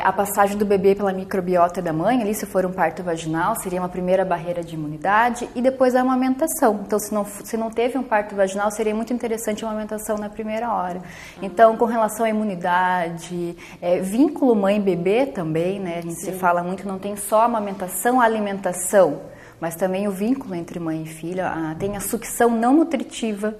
A 0.00 0.12
passagem 0.12 0.56
do 0.56 0.66
bebê 0.66 0.96
pela 0.96 1.12
microbiota 1.12 1.80
da 1.80 1.92
mãe, 1.92 2.20
ali 2.20 2.34
se 2.34 2.44
for 2.44 2.66
um 2.66 2.72
parto 2.72 3.04
vaginal, 3.04 3.54
seria 3.54 3.80
uma 3.80 3.88
primeira 3.88 4.24
barreira 4.24 4.60
de 4.60 4.74
imunidade 4.74 5.48
e 5.54 5.62
depois 5.62 5.94
a 5.94 6.00
amamentação. 6.00 6.80
Então, 6.84 6.98
se 6.98 7.14
não, 7.14 7.24
se 7.24 7.56
não 7.56 7.70
teve 7.70 7.96
um 7.96 8.02
parto 8.02 8.34
vaginal, 8.34 8.68
seria 8.72 8.92
muito 8.92 9.12
interessante 9.12 9.64
a 9.64 9.68
amamentação 9.68 10.18
na 10.18 10.28
primeira 10.28 10.72
hora. 10.72 11.00
Então, 11.40 11.76
com 11.76 11.84
relação 11.84 12.26
à 12.26 12.28
imunidade, 12.28 13.56
é, 13.80 14.00
vínculo 14.00 14.56
mãe-bebê 14.56 15.26
também, 15.26 15.78
né? 15.78 15.98
A 15.98 16.00
gente 16.00 16.16
Sim. 16.16 16.32
se 16.32 16.38
fala 16.38 16.64
muito, 16.64 16.86
não 16.86 16.98
tem 16.98 17.14
só 17.14 17.42
amamentação, 17.42 18.20
alimentação, 18.20 19.20
mas 19.60 19.76
também 19.76 20.08
o 20.08 20.10
vínculo 20.10 20.56
entre 20.56 20.80
mãe 20.80 21.04
e 21.04 21.06
filha. 21.06 21.76
Tem 21.78 21.96
a 21.96 22.00
sucção 22.00 22.50
não 22.50 22.74
nutritiva, 22.74 23.54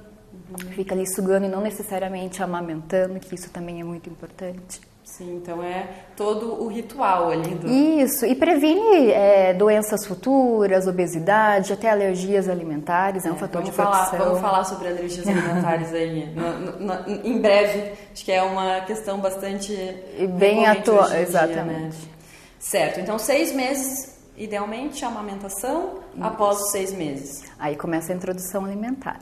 uhum. 0.50 0.72
fica 0.72 0.92
ali 0.92 1.06
sugando 1.06 1.46
e 1.46 1.48
não 1.48 1.60
necessariamente 1.60 2.42
amamentando, 2.42 3.20
que 3.20 3.32
isso 3.32 3.48
também 3.50 3.80
é 3.80 3.84
muito 3.84 4.10
importante. 4.10 4.80
Sim, 5.16 5.36
então 5.36 5.62
é 5.62 5.88
todo 6.14 6.62
o 6.62 6.68
ritual 6.68 7.30
ali 7.30 7.54
do... 7.54 7.66
Isso, 7.66 8.26
e 8.26 8.34
previne 8.34 9.10
é, 9.10 9.54
doenças 9.54 10.04
futuras, 10.04 10.86
obesidade, 10.86 11.72
até 11.72 11.88
alergias 11.88 12.50
alimentares, 12.50 13.24
é, 13.24 13.28
é 13.30 13.32
um 13.32 13.36
fator 13.36 13.62
de 13.62 13.72
falar, 13.72 14.10
proteção. 14.10 14.26
Vamos 14.26 14.40
falar 14.42 14.64
sobre 14.64 14.88
alergias 14.88 15.26
alimentares 15.26 15.94
aí 15.94 16.26
no, 16.36 16.58
no, 16.58 16.78
no, 16.80 17.26
em 17.26 17.40
breve, 17.40 17.92
acho 18.12 18.26
que 18.26 18.30
é 18.30 18.42
uma 18.42 18.82
questão 18.82 19.18
bastante... 19.18 19.72
E 20.18 20.26
bem 20.26 20.66
atual, 20.66 21.10
exatamente. 21.14 21.96
Dia, 21.96 22.08
né? 22.08 22.14
Certo, 22.58 23.00
então 23.00 23.18
seis 23.18 23.54
meses, 23.54 24.18
idealmente, 24.36 25.02
a 25.02 25.08
amamentação 25.08 25.94
Isso. 26.14 26.22
após 26.22 26.60
os 26.60 26.72
seis 26.72 26.92
meses. 26.92 27.42
Aí 27.58 27.74
começa 27.74 28.12
a 28.12 28.16
introdução 28.16 28.66
alimentar. 28.66 29.20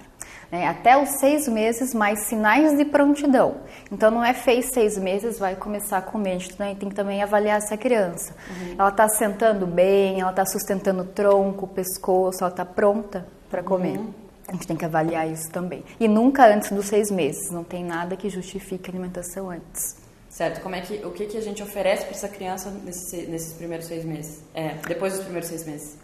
Né? 0.55 0.69
Até 0.69 0.97
os 0.97 1.19
seis 1.19 1.49
meses, 1.49 1.93
mais 1.93 2.29
sinais 2.29 2.79
de 2.79 2.85
prontidão. 2.85 3.57
Então, 3.91 4.09
não 4.09 4.25
é 4.25 4.33
fez 4.33 4.67
seis 4.73 4.97
meses, 4.97 5.37
vai 5.37 5.57
começar 5.57 5.99
a 5.99 6.03
comer. 6.03 6.31
A 6.31 6.39
gente 6.39 6.57
tem 6.57 6.89
que 6.89 6.95
também 6.95 7.21
avaliar 7.25 7.59
essa 7.59 7.77
criança. 7.77 8.33
Uhum. 8.49 8.77
Ela 8.79 8.89
está 8.89 9.09
sentando 9.09 9.67
bem, 9.67 10.21
ela 10.21 10.31
está 10.31 10.47
sustentando 10.47 11.03
o 11.03 11.07
tronco, 11.07 11.65
o 11.65 11.69
pescoço, 11.69 12.39
ela 12.45 12.53
está 12.53 12.65
pronta 12.65 13.27
para 13.51 13.65
comer. 13.65 13.99
Uhum. 13.99 14.15
A 14.47 14.53
gente 14.53 14.65
tem 14.65 14.77
que 14.77 14.85
avaliar 14.85 15.29
isso 15.29 15.51
também. 15.51 15.83
E 15.99 16.07
nunca 16.07 16.47
antes 16.47 16.71
dos 16.71 16.87
seis 16.87 17.11
meses. 17.11 17.51
Não 17.51 17.65
tem 17.65 17.83
nada 17.83 18.17
que 18.17 18.31
justifique 18.31 18.89
a 18.89 18.93
alimentação 18.93 19.51
antes. 19.51 19.97
Certo. 20.29 20.61
Como 20.61 20.77
é 20.77 20.83
que, 20.83 21.05
o 21.05 21.11
que, 21.11 21.27
que 21.27 21.37
a 21.37 21.43
gente 21.43 21.65
oferece 21.65 22.05
para 22.05 22.15
essa 22.15 22.29
criança 22.29 22.71
nesse, 22.85 23.27
nesses 23.27 23.55
primeiros 23.55 23.87
seis 23.87 24.05
meses? 24.05 24.41
É, 24.55 24.75
depois 24.87 25.15
dos 25.15 25.23
primeiros 25.23 25.49
seis 25.49 25.67
meses? 25.67 25.97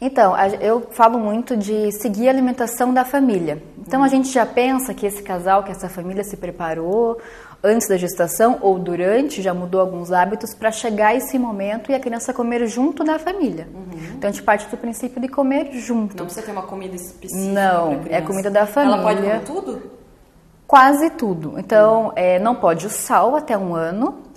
Então, 0.00 0.34
eu 0.60 0.86
falo 0.92 1.18
muito 1.18 1.56
de 1.56 1.90
seguir 1.92 2.28
a 2.28 2.30
alimentação 2.30 2.94
da 2.94 3.04
família. 3.04 3.62
Então, 3.78 4.04
a 4.04 4.08
gente 4.08 4.28
já 4.28 4.46
pensa 4.46 4.94
que 4.94 5.04
esse 5.04 5.22
casal, 5.22 5.64
que 5.64 5.72
essa 5.72 5.88
família 5.88 6.22
se 6.22 6.36
preparou 6.36 7.18
antes 7.62 7.88
da 7.88 7.96
gestação 7.96 8.58
ou 8.60 8.78
durante, 8.78 9.42
já 9.42 9.52
mudou 9.52 9.80
alguns 9.80 10.12
hábitos 10.12 10.54
para 10.54 10.70
chegar 10.70 11.08
a 11.08 11.14
esse 11.16 11.36
momento 11.36 11.90
e 11.90 11.94
a 11.94 12.00
criança 12.00 12.32
comer 12.32 12.64
junto 12.68 13.02
da 13.02 13.18
família. 13.18 13.66
Uhum. 13.74 14.14
Então, 14.16 14.30
a 14.30 14.32
gente 14.32 14.42
parte 14.44 14.68
do 14.68 14.76
princípio 14.76 15.20
de 15.20 15.26
comer 15.26 15.72
junto. 15.72 16.16
Não 16.16 16.26
precisa 16.26 16.46
ter 16.46 16.52
uma 16.52 16.62
comida 16.62 16.94
específica. 16.94 17.52
Não, 17.52 18.02
é 18.08 18.20
comida 18.20 18.50
da 18.50 18.66
família. 18.66 18.94
Ela 18.94 19.02
pode 19.02 19.20
comer 19.20 19.40
tudo? 19.40 19.82
Quase 20.64 21.10
tudo. 21.10 21.54
Então, 21.58 22.06
uhum. 22.06 22.12
é, 22.14 22.38
não 22.38 22.54
pode 22.54 22.86
o 22.86 22.90
sal 22.90 23.34
até 23.34 23.58
um 23.58 23.74
ano. 23.74 24.27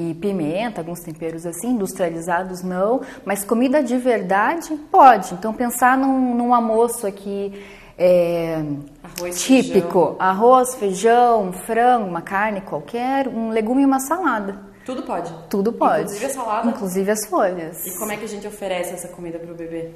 E 0.00 0.14
pimenta, 0.14 0.80
alguns 0.80 1.00
temperos 1.00 1.44
assim, 1.44 1.72
industrializados 1.72 2.62
não, 2.62 3.02
mas 3.22 3.44
comida 3.44 3.82
de 3.82 3.98
verdade 3.98 4.74
pode. 4.90 5.34
Então 5.34 5.52
pensar 5.52 5.98
num, 5.98 6.34
num 6.34 6.54
almoço 6.54 7.06
aqui 7.06 7.52
é, 7.98 8.64
arroz, 9.02 9.42
típico, 9.42 10.06
feijão. 10.06 10.16
arroz, 10.18 10.74
feijão, 10.76 11.52
frango, 11.52 12.06
uma 12.08 12.22
carne 12.22 12.62
qualquer, 12.62 13.28
um 13.28 13.50
legume 13.50 13.82
e 13.82 13.84
uma 13.84 14.00
salada. 14.00 14.70
Tudo 14.86 15.02
pode? 15.02 15.32
Tudo 15.50 15.72
pode. 15.72 16.04
Inclusive 16.04 16.24
a 16.24 16.30
salada? 16.30 16.68
Inclusive 16.68 17.10
as 17.10 17.26
folhas. 17.26 17.86
E 17.86 17.98
como 17.98 18.10
é 18.10 18.16
que 18.16 18.24
a 18.24 18.28
gente 18.28 18.46
oferece 18.46 18.94
essa 18.94 19.08
comida 19.08 19.38
para 19.38 19.52
o 19.52 19.54
bebê? 19.54 19.90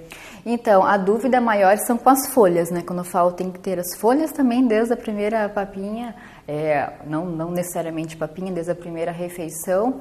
Então, 0.44 0.84
a 0.84 0.98
dúvida 0.98 1.40
maior 1.40 1.78
são 1.78 1.96
com 1.96 2.10
as 2.10 2.28
folhas, 2.28 2.70
né? 2.70 2.82
Quando 2.86 2.98
eu 2.98 3.04
falo 3.04 3.32
tem 3.32 3.50
que 3.50 3.58
ter 3.58 3.78
as 3.78 3.96
folhas 3.96 4.30
também 4.30 4.66
desde 4.66 4.92
a 4.92 4.96
primeira 4.96 5.48
papinha 5.48 6.14
é, 6.46 6.90
não, 7.06 7.26
não 7.26 7.50
necessariamente 7.50 8.16
papinha, 8.16 8.52
desde 8.52 8.72
a 8.72 8.74
primeira 8.74 9.12
refeição, 9.12 10.00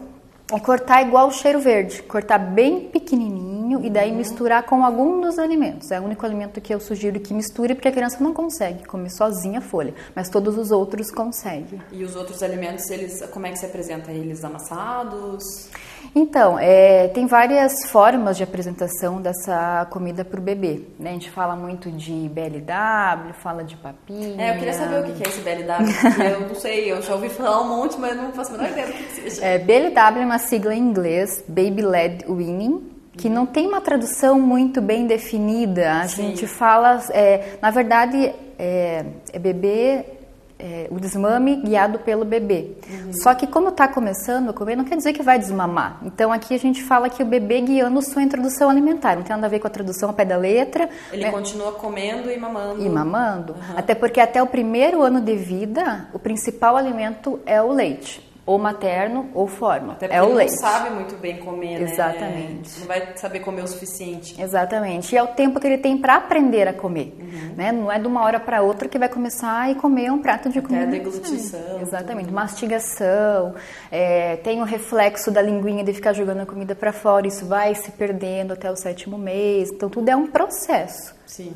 e 0.55 0.59
cortar 0.59 1.01
igual 1.01 1.27
o 1.27 1.31
cheiro 1.31 1.59
verde, 1.59 2.03
cortar 2.03 2.37
bem 2.37 2.89
pequenininho 2.89 3.83
e 3.83 3.89
daí 3.89 4.11
uhum. 4.11 4.17
misturar 4.17 4.63
com 4.63 4.83
algum 4.83 5.21
dos 5.21 5.39
alimentos. 5.39 5.89
É 5.89 5.99
o 5.99 6.03
único 6.03 6.25
alimento 6.25 6.59
que 6.59 6.73
eu 6.73 6.79
sugiro 6.79 7.19
que 7.19 7.33
misture 7.33 7.73
porque 7.73 7.87
a 7.87 7.91
criança 7.91 8.21
não 8.21 8.33
consegue 8.33 8.85
comer 8.85 9.09
sozinha 9.09 9.59
a 9.59 9.61
folha, 9.61 9.93
mas 10.13 10.29
todos 10.29 10.57
os 10.57 10.69
outros 10.69 11.09
conseguem. 11.09 11.81
E 11.91 12.03
os 12.03 12.15
outros 12.15 12.43
alimentos, 12.43 12.89
eles, 12.89 13.25
como 13.31 13.47
é 13.47 13.51
que 13.51 13.57
se 13.57 13.65
apresenta? 13.65 14.11
Eles 14.11 14.43
amassados? 14.43 15.69
Então, 16.15 16.59
é, 16.59 17.07
tem 17.07 17.25
várias 17.25 17.85
formas 17.89 18.37
de 18.37 18.43
apresentação 18.43 19.19
dessa 19.19 19.87
comida 19.89 20.23
para 20.23 20.39
o 20.39 20.43
bebê. 20.43 20.81
Né? 20.99 21.09
A 21.09 21.13
gente 21.13 21.31
fala 21.31 21.55
muito 21.55 21.89
de 21.91 22.29
BLW, 22.29 23.33
fala 23.41 23.63
de 23.63 23.75
papinha. 23.75 24.41
É, 24.41 24.51
eu 24.51 24.59
queria 24.59 24.73
saber 24.73 24.99
o 24.99 25.03
que 25.03 25.23
é 25.23 25.27
esse 25.27 25.41
BLW, 25.41 25.93
porque 26.01 26.21
eu 26.21 26.39
não 26.41 26.55
sei, 26.55 26.91
eu 26.91 27.01
já 27.01 27.15
ouvi 27.15 27.29
falar 27.29 27.61
um 27.61 27.69
monte, 27.69 27.99
mas 27.99 28.15
não 28.15 28.31
faço 28.31 28.53
a 28.53 28.57
menor 28.57 28.69
ideia 28.69 28.87
do 28.87 28.93
que, 28.93 29.29
seja. 29.29 29.43
É, 29.43 29.57
BLW 29.57 30.21
é 30.21 30.25
uma 30.25 30.37
sigla 30.37 30.75
em 30.75 30.79
inglês, 30.79 31.43
Baby 31.47 31.81
Led 31.81 32.25
Weaning, 32.29 32.91
que 33.17 33.29
não 33.29 33.45
tem 33.45 33.67
uma 33.67 33.81
tradução 33.81 34.39
muito 34.39 34.81
bem 34.81 35.07
definida. 35.07 36.01
A 36.01 36.07
Sim. 36.07 36.27
gente 36.27 36.45
fala, 36.45 37.03
é, 37.09 37.57
na 37.61 37.71
verdade, 37.71 38.33
é, 38.59 39.05
é 39.31 39.39
bebê 39.39 40.05
é, 40.63 40.87
o 40.89 40.97
desmame 40.97 41.57
guiado 41.57 41.99
pelo 41.99 42.23
bebê. 42.23 42.71
Uhum. 42.89 43.13
Só 43.21 43.35
que 43.35 43.45
como 43.45 43.67
está 43.67 43.85
começando 43.85 44.49
a 44.49 44.53
comer, 44.53 44.77
não 44.77 44.85
quer 44.85 44.95
dizer 44.95 45.11
que 45.11 45.21
vai 45.21 45.37
desmamar. 45.37 45.99
Então 46.03 46.31
aqui 46.31 46.55
a 46.55 46.57
gente 46.57 46.81
fala 46.81 47.09
que 47.09 47.21
o 47.21 47.25
bebê 47.25 47.59
guiando 47.59 48.01
sua 48.01 48.23
introdução 48.23 48.69
alimentar. 48.69 49.17
Não 49.17 49.23
tem 49.23 49.35
nada 49.35 49.47
a 49.47 49.49
ver 49.49 49.59
com 49.59 49.67
a 49.67 49.69
tradução 49.69 50.09
ao 50.09 50.15
pé 50.15 50.23
da 50.23 50.37
letra. 50.37 50.89
Ele 51.11 51.23
né? 51.23 51.31
continua 51.31 51.73
comendo 51.73 52.31
e 52.31 52.37
mamando. 52.37 52.81
E 52.81 52.87
mamando. 52.87 53.53
Uhum. 53.53 53.77
Até 53.77 53.93
porque 53.93 54.21
até 54.21 54.41
o 54.41 54.47
primeiro 54.47 55.01
ano 55.01 55.19
de 55.19 55.35
vida, 55.35 56.07
o 56.13 56.19
principal 56.19 56.77
alimento 56.77 57.41
é 57.45 57.61
o 57.61 57.73
leite 57.73 58.32
ou 58.45 58.59
materno 58.59 59.29
ou 59.33 59.47
forma. 59.47 59.93
Até 59.93 60.07
porque 60.07 60.19
é 60.19 60.21
o 60.21 60.27
ele 60.27 60.35
leite. 60.35 60.51
não 60.51 60.57
sabe 60.57 60.89
muito 60.89 61.15
bem 61.15 61.37
comer, 61.37 61.79
né? 61.79 61.91
Exatamente. 61.91 62.79
Não 62.79 62.87
vai 62.87 63.15
saber 63.15 63.39
comer 63.39 63.63
o 63.63 63.67
suficiente. 63.67 64.39
Exatamente. 64.41 65.15
E 65.15 65.17
é 65.17 65.23
o 65.23 65.27
tempo 65.27 65.59
que 65.59 65.67
ele 65.67 65.77
tem 65.77 65.97
para 65.97 66.15
aprender 66.15 66.67
a 66.67 66.73
comer, 66.73 67.15
uhum. 67.19 67.53
né? 67.55 67.71
Não 67.71 67.91
é 67.91 67.97
de 67.97 68.07
uma 68.07 68.21
hora 68.23 68.39
para 68.39 68.61
outra 68.61 68.89
que 68.89 68.99
vai 68.99 69.07
começar 69.07 69.69
a 69.69 69.75
comer 69.75 70.11
um 70.11 70.21
prato 70.21 70.49
de 70.49 70.61
comida. 70.61 70.85
Até 70.85 70.97
a 70.97 70.99
deglutição. 70.99 71.81
Exatamente. 71.81 72.25
Tudo. 72.25 72.35
Mastigação. 72.35 73.55
É, 73.89 74.35
tem 74.37 74.61
o 74.61 74.65
reflexo 74.65 75.31
da 75.31 75.41
linguinha 75.41 75.83
de 75.83 75.93
ficar 75.93 76.13
jogando 76.13 76.41
a 76.41 76.45
comida 76.45 76.75
para 76.75 76.91
fora. 76.91 77.25
Isso 77.25 77.45
vai 77.45 77.73
se 77.75 77.91
perdendo 77.91 78.53
até 78.53 78.69
o 78.69 78.75
sétimo 78.75 79.17
mês. 79.17 79.69
Então 79.71 79.89
tudo 79.89 80.09
é 80.09 80.15
um 80.15 80.27
processo. 80.27 81.15
Sim. 81.25 81.53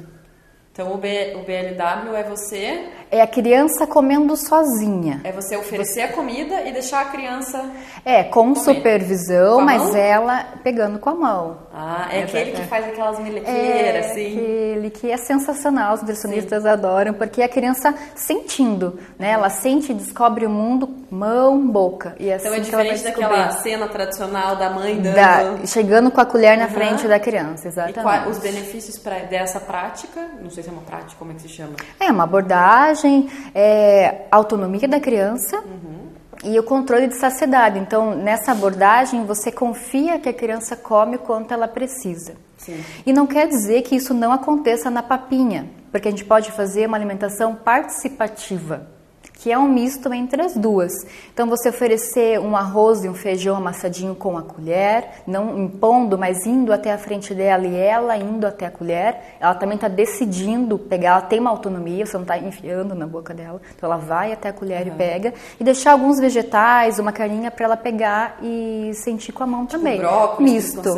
Então 0.77 0.93
o, 0.93 0.97
B, 0.97 1.35
o 1.35 1.39
BLW 1.39 2.15
é 2.15 2.21
você. 2.21 2.85
É 3.09 3.19
a 3.19 3.25
criança 3.25 3.87
comendo 3.87 4.37
sozinha. 4.37 5.21
É 5.23 5.31
você 5.31 5.57
oferecer 5.57 6.01
a 6.01 6.09
comida 6.09 6.61
e 6.67 6.71
deixar 6.71 7.01
a 7.01 7.05
criança. 7.05 7.71
É, 8.05 8.23
com 8.23 8.53
comer. 8.53 8.59
supervisão, 8.59 9.55
com 9.55 9.65
mas 9.65 9.95
ela 9.95 10.45
pegando 10.63 10.99
com 10.99 11.09
a 11.09 11.15
mão. 11.15 11.57
Ah, 11.73 12.09
é, 12.11 12.19
é 12.19 12.23
aquele 12.23 12.51
que 12.51 12.61
faz 12.63 12.85
aquelas 12.85 13.17
melequeiras, 13.17 14.05
é 14.05 14.11
assim. 14.11 14.37
Aquele 14.37 14.89
que 14.91 15.11
é 15.11 15.17
sensacional, 15.17 15.95
os 15.95 16.01
nutricionistas 16.01 16.61
Sim. 16.61 16.69
adoram, 16.69 17.13
porque 17.15 17.41
é 17.41 17.45
a 17.45 17.49
criança 17.49 17.95
sentindo, 18.13 18.99
né? 19.17 19.31
Ela 19.31 19.49
sente 19.49 19.91
e 19.91 19.95
descobre 19.95 20.45
o 20.45 20.49
mundo 20.49 20.87
mão, 21.09 21.67
boca. 21.67 22.15
E 22.19 22.31
assim 22.31 22.47
então 22.47 22.57
é 22.57 22.59
diferente 22.59 23.03
daquela 23.03 23.51
cena 23.51 23.87
tradicional 23.87 24.55
da 24.55 24.69
mãe 24.69 24.99
dando. 24.99 25.15
Da, 25.15 25.65
chegando 25.65 26.11
com 26.11 26.21
a 26.21 26.25
colher 26.25 26.57
na 26.57 26.65
uhum. 26.65 26.71
frente 26.71 27.07
da 27.07 27.19
criança, 27.19 27.67
exatamente. 27.67 27.99
E 27.99 28.03
quais 28.03 28.27
os 28.27 28.37
benefícios 28.37 28.97
pra, 28.97 29.19
dessa 29.19 29.59
prática? 29.59 30.27
Não 30.41 30.49
sei 30.49 30.63
se 30.63 30.66
uma 30.71 30.81
prática, 30.81 31.15
como 31.17 31.31
é 31.31 31.35
que 31.35 31.41
se 31.41 31.49
chama? 31.49 31.73
É 31.99 32.11
uma 32.11 32.23
abordagem, 32.23 33.29
é, 33.53 34.25
autonomia 34.31 34.87
da 34.87 34.99
criança. 34.99 35.57
Uhum. 35.57 36.07
E 36.43 36.59
o 36.59 36.63
controle 36.63 37.07
de 37.07 37.15
saciedade. 37.15 37.79
Então, 37.79 38.15
nessa 38.15 38.51
abordagem, 38.51 39.25
você 39.25 39.51
confia 39.51 40.19
que 40.19 40.29
a 40.29 40.33
criança 40.33 40.75
come 40.75 41.17
quanto 41.17 41.51
ela 41.51 41.67
precisa. 41.67 42.35
Sim. 42.57 42.83
E 43.05 43.11
não 43.11 43.25
quer 43.25 43.47
dizer 43.47 43.81
que 43.81 43.95
isso 43.95 44.13
não 44.13 44.31
aconteça 44.31 44.89
na 44.91 45.01
papinha, 45.01 45.67
porque 45.91 46.07
a 46.07 46.11
gente 46.11 46.25
pode 46.25 46.51
fazer 46.51 46.87
uma 46.87 46.95
alimentação 46.95 47.55
participativa 47.55 48.96
que 49.37 49.51
é 49.51 49.57
um 49.57 49.67
misto 49.67 50.11
entre 50.13 50.41
as 50.41 50.55
duas. 50.55 50.91
Então, 51.31 51.47
você 51.47 51.69
oferecer 51.69 52.39
um 52.39 52.55
arroz 52.55 53.03
e 53.03 53.09
um 53.09 53.13
feijão 53.13 53.55
amassadinho 53.55 54.15
com 54.15 54.37
a 54.37 54.41
colher, 54.41 55.07
não 55.27 55.57
impondo, 55.59 56.17
mas 56.17 56.45
indo 56.45 56.73
até 56.73 56.91
a 56.91 56.97
frente 56.97 57.33
dela 57.33 57.65
e 57.67 57.75
ela 57.75 58.17
indo 58.17 58.47
até 58.47 58.65
a 58.65 58.71
colher, 58.71 59.15
ela 59.39 59.53
também 59.53 59.75
está 59.75 59.87
decidindo 59.87 60.77
pegar, 60.79 61.09
ela 61.09 61.21
tem 61.21 61.39
uma 61.39 61.51
autonomia, 61.51 62.05
você 62.05 62.17
não 62.17 62.23
está 62.23 62.37
enfiando 62.37 62.95
na 62.95 63.05
boca 63.05 63.33
dela, 63.33 63.61
então 63.75 63.91
ela 63.91 63.99
vai 63.99 64.31
até 64.31 64.49
a 64.49 64.53
colher 64.53 64.87
uhum. 64.87 64.93
e 64.93 64.97
pega, 64.97 65.33
e 65.59 65.63
deixar 65.63 65.91
alguns 65.91 66.19
vegetais, 66.19 66.97
uma 66.97 67.11
carinha 67.11 67.51
para 67.51 67.65
ela 67.65 67.77
pegar 67.77 68.39
e 68.41 68.91
sentir 68.95 69.31
com 69.31 69.43
a 69.43 69.47
mão 69.47 69.65
tipo 69.65 69.77
também. 69.77 69.99
Brócolis, 69.99 70.75
misto. 70.75 70.97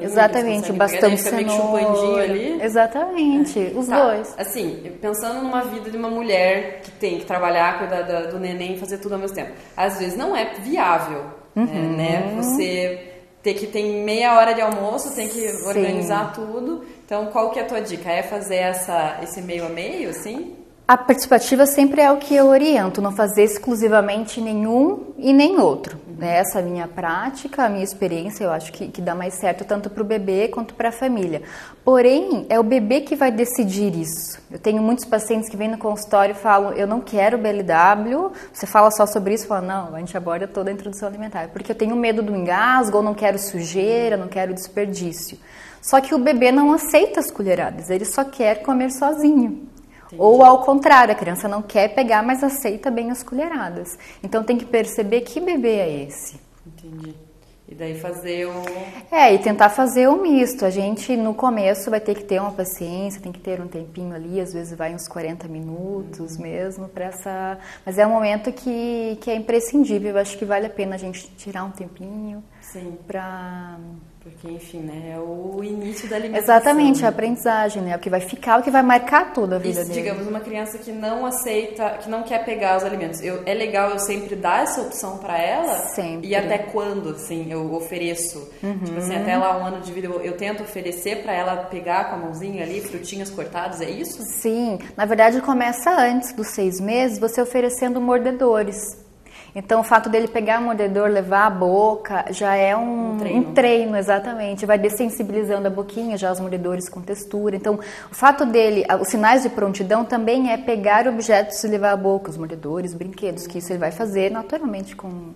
Exatamente, 0.00 0.72
bastante 0.72 1.20
cenoura. 1.20 2.22
Ali. 2.22 2.62
Exatamente, 2.62 3.58
é. 3.58 3.78
os 3.78 3.88
tá. 3.88 4.00
dois. 4.00 4.34
Assim, 4.38 4.92
pensando 5.00 5.42
numa 5.42 5.62
vida 5.62 5.90
de 5.90 5.96
uma 5.96 6.08
mulher 6.08 6.82
que 6.82 6.90
tem 6.92 7.18
que 7.18 7.24
trabalhar 7.24 7.80
cuidar 7.80 7.89
da, 7.90 8.26
do 8.26 8.38
neném 8.38 8.74
e 8.74 8.78
fazer 8.78 8.98
tudo 8.98 9.14
ao 9.14 9.18
mesmo 9.18 9.34
tempo. 9.34 9.52
Às 9.76 9.98
vezes 9.98 10.16
não 10.16 10.34
é 10.34 10.54
viável, 10.60 11.24
uhum. 11.56 11.96
né? 11.96 12.32
Você 12.36 13.10
ter 13.42 13.54
que 13.54 13.66
ter 13.66 13.82
meia 13.82 14.36
hora 14.36 14.52
de 14.52 14.60
almoço, 14.60 15.14
tem 15.14 15.28
que 15.28 15.48
Sim. 15.48 15.66
organizar 15.66 16.32
tudo. 16.32 16.84
Então, 17.04 17.26
qual 17.26 17.50
que 17.50 17.58
é 17.58 17.62
a 17.62 17.66
tua 17.66 17.80
dica? 17.80 18.10
É 18.10 18.22
fazer 18.22 18.56
essa, 18.56 19.18
esse 19.22 19.40
meio 19.40 19.66
a 19.66 19.68
meio, 19.68 20.10
assim? 20.10 20.56
A 20.90 20.96
participativa 20.96 21.66
sempre 21.66 22.00
é 22.00 22.10
o 22.10 22.16
que 22.16 22.34
eu 22.34 22.48
oriento, 22.48 23.00
não 23.00 23.12
fazer 23.12 23.44
exclusivamente 23.44 24.40
nenhum 24.40 25.14
e 25.18 25.32
nem 25.32 25.60
outro. 25.60 25.96
Né? 26.18 26.38
Essa 26.38 26.58
é 26.58 26.62
a 26.62 26.64
minha 26.64 26.88
prática, 26.88 27.62
a 27.62 27.68
minha 27.68 27.84
experiência, 27.84 28.42
eu 28.42 28.50
acho 28.50 28.72
que, 28.72 28.88
que 28.88 29.00
dá 29.00 29.14
mais 29.14 29.34
certo 29.34 29.64
tanto 29.64 29.88
para 29.88 30.02
o 30.02 30.04
bebê 30.04 30.48
quanto 30.48 30.74
para 30.74 30.88
a 30.88 30.92
família. 30.92 31.42
Porém, 31.84 32.44
é 32.48 32.58
o 32.58 32.64
bebê 32.64 33.02
que 33.02 33.14
vai 33.14 33.30
decidir 33.30 33.94
isso. 33.94 34.42
Eu 34.50 34.58
tenho 34.58 34.82
muitos 34.82 35.04
pacientes 35.04 35.48
que 35.48 35.56
vêm 35.56 35.68
no 35.68 35.78
consultório 35.78 36.32
e 36.32 36.36
falam: 36.36 36.72
Eu 36.72 36.88
não 36.88 37.00
quero 37.00 37.38
BLW. 37.38 38.32
Você 38.52 38.66
fala 38.66 38.90
só 38.90 39.06
sobre 39.06 39.34
isso? 39.34 39.46
Fala: 39.46 39.60
Não, 39.60 39.94
a 39.94 39.98
gente 40.00 40.16
aborda 40.16 40.48
toda 40.48 40.70
a 40.70 40.72
introdução 40.72 41.06
alimentar. 41.06 41.50
Porque 41.50 41.70
eu 41.70 41.76
tenho 41.76 41.94
medo 41.94 42.20
do 42.20 42.34
engasgo, 42.34 42.96
ou 42.96 43.02
não 43.04 43.14
quero 43.14 43.38
sujeira, 43.38 44.16
não 44.16 44.26
quero 44.26 44.52
desperdício. 44.52 45.38
Só 45.80 46.00
que 46.00 46.16
o 46.16 46.18
bebê 46.18 46.50
não 46.50 46.72
aceita 46.72 47.20
as 47.20 47.30
colheradas, 47.30 47.90
ele 47.90 48.04
só 48.04 48.24
quer 48.24 48.62
comer 48.62 48.90
sozinho. 48.90 49.69
Entendi. 50.10 50.22
Ou 50.22 50.44
ao 50.44 50.62
contrário, 50.64 51.12
a 51.12 51.16
criança 51.16 51.46
não 51.46 51.62
quer 51.62 51.94
pegar, 51.94 52.22
mas 52.22 52.42
aceita 52.42 52.90
bem 52.90 53.10
as 53.10 53.22
colheradas. 53.22 53.96
Então 54.22 54.42
tem 54.42 54.58
que 54.58 54.64
perceber 54.64 55.20
que 55.20 55.40
bebê 55.40 55.76
é 55.76 56.02
esse. 56.02 56.40
Entendi. 56.66 57.14
E 57.68 57.74
daí 57.76 57.96
fazer 58.00 58.46
o. 58.46 58.62
É, 59.12 59.32
e 59.32 59.38
tentar 59.38 59.68
fazer 59.68 60.08
o 60.08 60.20
misto. 60.20 60.64
A 60.64 60.70
gente 60.70 61.16
no 61.16 61.32
começo 61.32 61.88
vai 61.88 62.00
ter 62.00 62.16
que 62.16 62.24
ter 62.24 62.40
uma 62.40 62.50
paciência, 62.50 63.22
tem 63.22 63.30
que 63.30 63.38
ter 63.38 63.60
um 63.60 63.68
tempinho 63.68 64.12
ali, 64.12 64.40
às 64.40 64.52
vezes 64.52 64.76
vai 64.76 64.92
uns 64.92 65.06
40 65.06 65.46
minutos 65.46 66.34
uhum. 66.34 66.42
mesmo 66.42 66.88
para 66.88 67.04
essa. 67.04 67.58
Mas 67.86 67.96
é 67.96 68.04
um 68.04 68.10
momento 68.10 68.52
que, 68.52 69.16
que 69.20 69.30
é 69.30 69.36
imprescindível. 69.36 70.10
Eu 70.10 70.18
acho 70.18 70.36
que 70.36 70.44
vale 70.44 70.66
a 70.66 70.70
pena 70.70 70.96
a 70.96 70.98
gente 70.98 71.30
tirar 71.36 71.62
um 71.62 71.70
tempinho 71.70 72.42
para 73.06 73.78
porque, 74.22 74.48
enfim, 74.48 74.80
né, 74.80 75.14
é 75.14 75.18
o 75.18 75.64
início 75.64 76.06
da 76.06 76.16
alimentação. 76.16 76.54
Exatamente, 76.54 77.06
a 77.06 77.08
aprendizagem, 77.08 77.82
né? 77.82 77.96
O 77.96 77.98
que 77.98 78.10
vai 78.10 78.20
ficar, 78.20 78.60
o 78.60 78.62
que 78.62 78.70
vai 78.70 78.82
marcar 78.82 79.32
toda 79.32 79.56
a 79.56 79.58
vida 79.58 79.80
e, 79.80 79.84
dele. 79.84 79.94
digamos, 79.94 80.26
uma 80.26 80.40
criança 80.40 80.76
que 80.76 80.92
não 80.92 81.24
aceita, 81.24 81.98
que 82.02 82.10
não 82.10 82.22
quer 82.22 82.44
pegar 82.44 82.76
os 82.76 82.84
alimentos. 82.84 83.22
Eu, 83.22 83.42
é 83.46 83.54
legal 83.54 83.90
eu 83.90 83.98
sempre 83.98 84.36
dar 84.36 84.64
essa 84.64 84.82
opção 84.82 85.16
para 85.16 85.38
ela? 85.38 85.78
Sempre. 85.94 86.28
E 86.28 86.36
até 86.36 86.58
quando, 86.58 87.08
assim, 87.10 87.50
eu 87.50 87.72
ofereço? 87.72 88.46
Uhum. 88.62 88.78
Tipo 88.84 88.98
assim, 88.98 89.16
até 89.16 89.38
lá 89.38 89.58
um 89.58 89.64
ano 89.64 89.80
de 89.80 89.90
vida 89.90 90.06
eu, 90.06 90.20
eu 90.20 90.36
tento 90.36 90.62
oferecer 90.64 91.22
para 91.22 91.32
ela 91.32 91.56
pegar 91.56 92.10
com 92.10 92.16
a 92.16 92.18
mãozinha 92.18 92.62
ali, 92.62 92.82
frutinhas 92.82 93.30
cortadas, 93.30 93.80
é 93.80 93.88
isso? 93.88 94.22
Sim. 94.22 94.78
Na 94.98 95.06
verdade, 95.06 95.40
começa 95.40 95.90
antes 95.90 96.34
dos 96.34 96.48
seis 96.48 96.78
meses, 96.78 97.18
você 97.18 97.40
oferecendo 97.40 97.98
mordedores. 98.02 98.76
Então, 99.54 99.80
o 99.80 99.84
fato 99.84 100.08
dele 100.08 100.28
pegar 100.28 100.60
o 100.60 100.64
mordedor, 100.64 101.08
levar 101.08 101.46
a 101.46 101.50
boca, 101.50 102.26
já 102.30 102.54
é 102.54 102.76
um, 102.76 103.12
um, 103.12 103.18
treino. 103.18 103.40
um, 103.40 103.54
treino. 103.54 103.96
exatamente. 103.96 104.66
Vai 104.66 104.78
dessensibilizando 104.78 105.66
a 105.66 105.70
boquinha, 105.70 106.16
já 106.16 106.30
os 106.32 106.40
mordedores 106.40 106.88
com 106.88 107.00
textura. 107.00 107.56
Então, 107.56 107.78
o 108.10 108.14
fato 108.14 108.44
dele, 108.46 108.84
os 109.00 109.08
sinais 109.08 109.42
de 109.42 109.48
prontidão 109.48 110.04
também 110.04 110.52
é 110.52 110.56
pegar 110.56 111.06
objetos 111.08 111.62
e 111.64 111.68
levar 111.68 111.92
a 111.92 111.96
boca, 111.96 112.30
os 112.30 112.36
mordedores, 112.36 112.94
brinquedos, 112.94 113.46
que 113.46 113.58
isso 113.58 113.72
ele 113.72 113.78
vai 113.78 113.90
fazer 113.90 114.30
naturalmente 114.30 114.94
com 114.94 115.32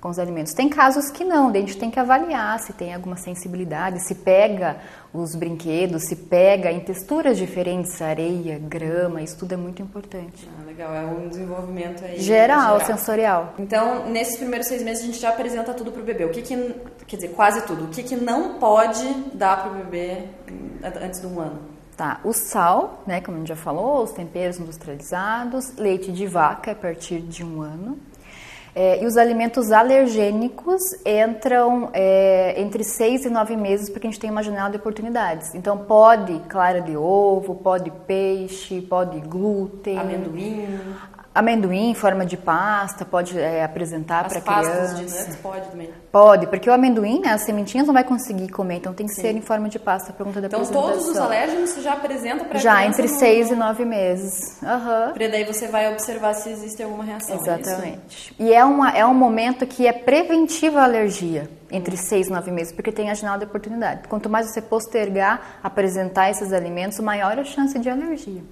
com 0.00 0.08
os 0.08 0.18
alimentos. 0.18 0.52
Tem 0.52 0.68
casos 0.68 1.10
que 1.10 1.24
não, 1.24 1.48
a 1.48 1.52
gente 1.52 1.76
tem 1.76 1.90
que 1.90 1.98
avaliar 1.98 2.58
se 2.60 2.72
tem 2.72 2.94
alguma 2.94 3.16
sensibilidade, 3.16 4.06
se 4.06 4.14
pega 4.14 4.76
os 5.12 5.34
brinquedos, 5.34 6.04
se 6.04 6.16
pega 6.16 6.70
em 6.70 6.80
texturas 6.80 7.38
diferentes, 7.38 8.00
areia, 8.02 8.58
grama, 8.58 9.22
isso 9.22 9.38
tudo 9.38 9.54
é 9.54 9.56
muito 9.56 9.82
importante. 9.82 10.48
Ah, 10.58 10.64
legal, 10.64 10.94
é 10.94 11.06
um 11.06 11.28
desenvolvimento 11.28 12.04
aí. 12.04 12.20
Geral, 12.20 12.78
geral, 12.78 12.86
sensorial. 12.86 13.54
Então, 13.58 14.08
nesses 14.10 14.36
primeiros 14.36 14.66
seis 14.66 14.82
meses 14.82 15.02
a 15.02 15.06
gente 15.06 15.18
já 15.18 15.30
apresenta 15.30 15.72
tudo 15.72 15.90
para 15.90 16.02
o 16.02 16.04
bebê. 16.04 16.24
O 16.24 16.30
que, 16.30 16.42
que 16.42 16.74
quer 17.06 17.16
dizer, 17.16 17.28
quase 17.28 17.62
tudo. 17.62 17.84
O 17.84 17.88
que, 17.88 18.02
que 18.02 18.16
não 18.16 18.58
pode 18.58 19.06
dar 19.34 19.62
para 19.62 19.72
o 19.72 19.74
bebê 19.76 20.24
antes 21.02 21.20
de 21.20 21.26
um 21.26 21.40
ano? 21.40 21.76
Tá, 21.96 22.20
o 22.24 22.32
sal, 22.34 23.02
né, 23.06 23.22
como 23.22 23.38
a 23.38 23.40
gente 23.40 23.48
já 23.48 23.56
falou, 23.56 24.02
os 24.02 24.10
temperos 24.10 24.58
industrializados, 24.58 25.74
leite 25.78 26.12
de 26.12 26.26
vaca 26.26 26.72
a 26.72 26.74
partir 26.74 27.20
de 27.22 27.42
um 27.42 27.62
ano, 27.62 27.98
é, 28.78 29.02
e 29.02 29.06
os 29.06 29.16
alimentos 29.16 29.72
alergênicos 29.72 30.82
entram 31.06 31.88
é, 31.94 32.60
entre 32.60 32.84
seis 32.84 33.24
e 33.24 33.30
nove 33.30 33.56
meses 33.56 33.88
porque 33.88 34.06
a 34.06 34.10
gente 34.10 34.20
tem 34.20 34.30
uma 34.30 34.42
janela 34.42 34.68
de 34.68 34.76
oportunidades. 34.76 35.54
Então 35.54 35.78
pode 35.78 36.38
clara 36.40 36.82
de 36.82 36.94
ovo, 36.94 37.54
pode 37.54 37.90
peixe, 38.06 38.82
pode 38.82 39.18
glúten, 39.20 39.98
amendoim, 39.98 40.68
Amendoim 41.36 41.90
em 41.90 41.94
forma 41.94 42.24
de 42.24 42.34
pasta, 42.34 43.04
pode 43.04 43.38
é, 43.38 43.62
apresentar 43.62 44.26
para 44.26 44.40
criança. 44.40 44.70
As 44.70 44.76
pastas 44.76 44.98
de 44.98 45.02
nuts 45.02 45.36
pode 45.36 45.68
também? 45.68 45.90
Pode, 46.10 46.46
porque 46.46 46.70
o 46.70 46.72
amendoim, 46.72 47.20
né, 47.20 47.34
as 47.34 47.42
sementinhas 47.42 47.86
não 47.86 47.92
vai 47.92 48.04
conseguir 48.04 48.48
comer, 48.48 48.76
então 48.76 48.94
tem 48.94 49.06
que 49.06 49.12
Sim. 49.12 49.20
ser 49.20 49.36
em 49.36 49.42
forma 49.42 49.68
de 49.68 49.78
pasta, 49.78 50.14
pergunta 50.14 50.40
da 50.40 50.46
Então 50.46 50.64
todos 50.64 51.06
os 51.06 51.16
alérgenos 51.18 51.70
você 51.70 51.82
já 51.82 51.92
apresenta 51.92 52.42
para 52.46 52.58
Já, 52.58 52.86
entre 52.86 53.02
no... 53.02 53.18
seis 53.18 53.50
e 53.50 53.54
nove 53.54 53.84
meses. 53.84 54.58
Uhum. 54.62 55.12
Para 55.12 55.28
daí 55.28 55.44
você 55.44 55.68
vai 55.68 55.92
observar 55.92 56.32
se 56.32 56.48
existe 56.48 56.82
alguma 56.82 57.04
reação. 57.04 57.36
É 57.36 57.38
Exatamente. 57.38 58.34
É 58.40 58.42
e 58.42 58.54
é, 58.54 58.64
uma, 58.64 58.90
é 58.92 59.04
um 59.04 59.12
momento 59.12 59.66
que 59.66 59.86
é 59.86 59.92
preventivo 59.92 60.78
à 60.78 60.84
alergia 60.84 61.50
entre 61.70 61.98
seis 61.98 62.28
e 62.28 62.30
nove 62.30 62.50
meses, 62.50 62.72
porque 62.72 62.90
tem 62.90 63.10
a 63.10 63.14
janela 63.14 63.38
de 63.38 63.44
oportunidade. 63.44 64.08
Quanto 64.08 64.30
mais 64.30 64.50
você 64.50 64.62
postergar 64.62 65.58
apresentar 65.62 66.30
esses 66.30 66.50
alimentos, 66.50 66.98
maior 67.00 67.38
a 67.38 67.44
chance 67.44 67.78
de 67.78 67.90
alergia. 67.90 68.42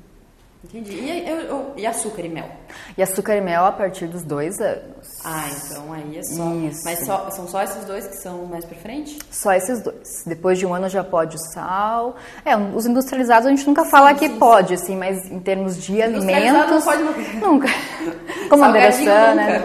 Entendi. 0.64 0.92
E, 0.92 1.28
eu, 1.28 1.36
eu, 1.40 1.72
e, 1.76 1.86
açúcar 1.86 2.22
e 2.22 2.28
mel? 2.28 2.48
E 2.96 3.02
açúcar 3.02 3.36
e 3.36 3.40
mel 3.40 3.66
a 3.66 3.72
partir 3.72 4.06
dos 4.06 4.22
dois 4.22 4.58
anos. 4.60 5.20
Ah, 5.22 5.46
então 5.48 5.92
aí 5.92 6.18
é 6.18 6.22
só. 6.22 6.54
Isso. 6.54 6.80
Mas 6.84 7.04
só, 7.04 7.30
são 7.30 7.46
só 7.46 7.62
esses 7.62 7.84
dois 7.84 8.06
que 8.06 8.16
são 8.16 8.46
mais 8.46 8.64
pra 8.64 8.76
frente? 8.78 9.18
Só 9.30 9.52
esses 9.52 9.82
dois. 9.82 10.24
Depois 10.26 10.58
de 10.58 10.64
um 10.64 10.72
ano 10.72 10.88
já 10.88 11.04
pode 11.04 11.36
o 11.36 11.38
sal. 11.38 12.16
É, 12.44 12.56
os 12.56 12.86
industrializados 12.86 13.46
a 13.46 13.50
gente 13.50 13.66
nunca 13.66 13.84
fala 13.84 14.10
sim, 14.10 14.16
que 14.16 14.28
sim, 14.28 14.38
pode, 14.38 14.68
sim. 14.68 14.74
assim, 14.82 14.96
mas 14.96 15.30
em 15.30 15.38
termos 15.38 15.76
de 15.82 16.00
alimentos. 16.00 16.70
Não 16.70 16.82
pode 16.82 17.02
nunca. 17.02 17.46
Nunca. 17.46 17.68
Como 18.48 18.64
moderação, 18.64 19.34
né? 19.34 19.62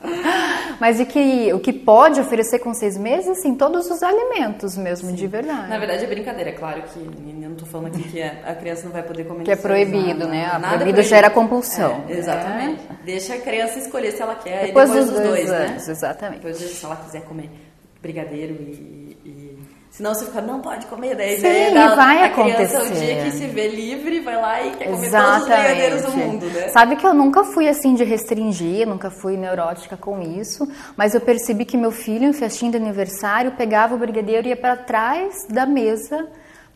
Mas 0.80 1.00
e 1.00 1.06
que 1.06 1.52
o 1.52 1.58
que 1.58 1.72
pode 1.72 2.20
oferecer 2.20 2.58
com 2.60 2.72
seis 2.72 2.96
meses, 2.96 3.40
sim, 3.42 3.54
todos 3.54 3.90
os 3.90 4.02
alimentos 4.02 4.76
mesmo, 4.76 5.10
Sim. 5.10 5.14
de 5.14 5.26
verdade. 5.26 5.68
Na 5.68 5.78
verdade 5.78 6.04
é 6.04 6.06
brincadeira, 6.06 6.50
é 6.50 6.52
claro 6.52 6.82
que 6.82 6.98
eu 6.98 7.34
não 7.34 7.52
estou 7.52 7.66
falando 7.66 7.88
aqui 7.88 8.02
que 8.04 8.22
a 8.22 8.54
criança 8.54 8.84
não 8.84 8.92
vai 8.92 9.02
poder 9.02 9.24
comer. 9.24 9.44
Que 9.44 9.50
é 9.50 9.56
proibido, 9.56 10.20
nada, 10.20 10.26
né? 10.26 10.46
A 10.46 10.58
nada 10.58 10.76
proibido, 10.76 11.02
gera 11.02 11.30
compulsão. 11.30 12.04
É, 12.08 12.12
exatamente. 12.12 12.80
É. 12.90 13.04
Deixa 13.04 13.34
a 13.34 13.38
criança 13.38 13.78
escolher 13.78 14.12
se 14.12 14.22
ela 14.22 14.36
quer. 14.36 14.66
Depois, 14.66 14.88
depois 14.88 15.10
dos, 15.10 15.14
dois, 15.14 15.28
dois 15.28 15.50
né? 15.50 15.66
anos, 15.66 15.88
exatamente. 15.88 16.40
Depois, 16.40 16.56
se 16.56 16.84
ela 16.84 16.96
quiser 16.96 17.22
comer 17.22 17.50
brigadeiro 18.00 18.54
e 18.54 19.07
Senão 19.98 20.14
você 20.14 20.26
fica, 20.26 20.40
não 20.40 20.60
pode 20.60 20.86
comer, 20.86 21.16
daí, 21.16 21.40
Sim, 21.40 21.74
vai 21.74 22.22
a 22.22 22.26
acontecer. 22.26 22.68
criança, 22.68 22.82
o 22.84 22.96
dia 22.96 23.24
que 23.24 23.32
se 23.32 23.46
vê 23.48 23.66
livre, 23.66 24.20
vai 24.20 24.36
lá 24.36 24.62
e 24.64 24.70
quer 24.76 24.84
comer 24.84 25.06
Exatamente. 25.06 25.40
todos 25.40 25.42
os 25.42 25.58
brigadeiros 25.58 26.02
do 26.02 26.12
mundo, 26.12 26.46
né? 26.46 26.68
Sabe 26.68 26.94
que 26.94 27.04
eu 27.04 27.12
nunca 27.12 27.42
fui 27.42 27.68
assim 27.68 27.94
de 27.94 28.04
restringir, 28.04 28.86
nunca 28.86 29.10
fui 29.10 29.36
neurótica 29.36 29.96
com 29.96 30.22
isso, 30.22 30.68
mas 30.96 31.16
eu 31.16 31.20
percebi 31.20 31.64
que 31.64 31.76
meu 31.76 31.90
filho, 31.90 32.26
em 32.26 32.32
festinha 32.32 32.70
de 32.70 32.76
aniversário, 32.76 33.56
pegava 33.56 33.96
o 33.96 33.98
brigadeiro 33.98 34.46
e 34.46 34.50
ia 34.50 34.56
para 34.56 34.76
trás 34.76 35.34
da 35.48 35.66
mesa 35.66 36.28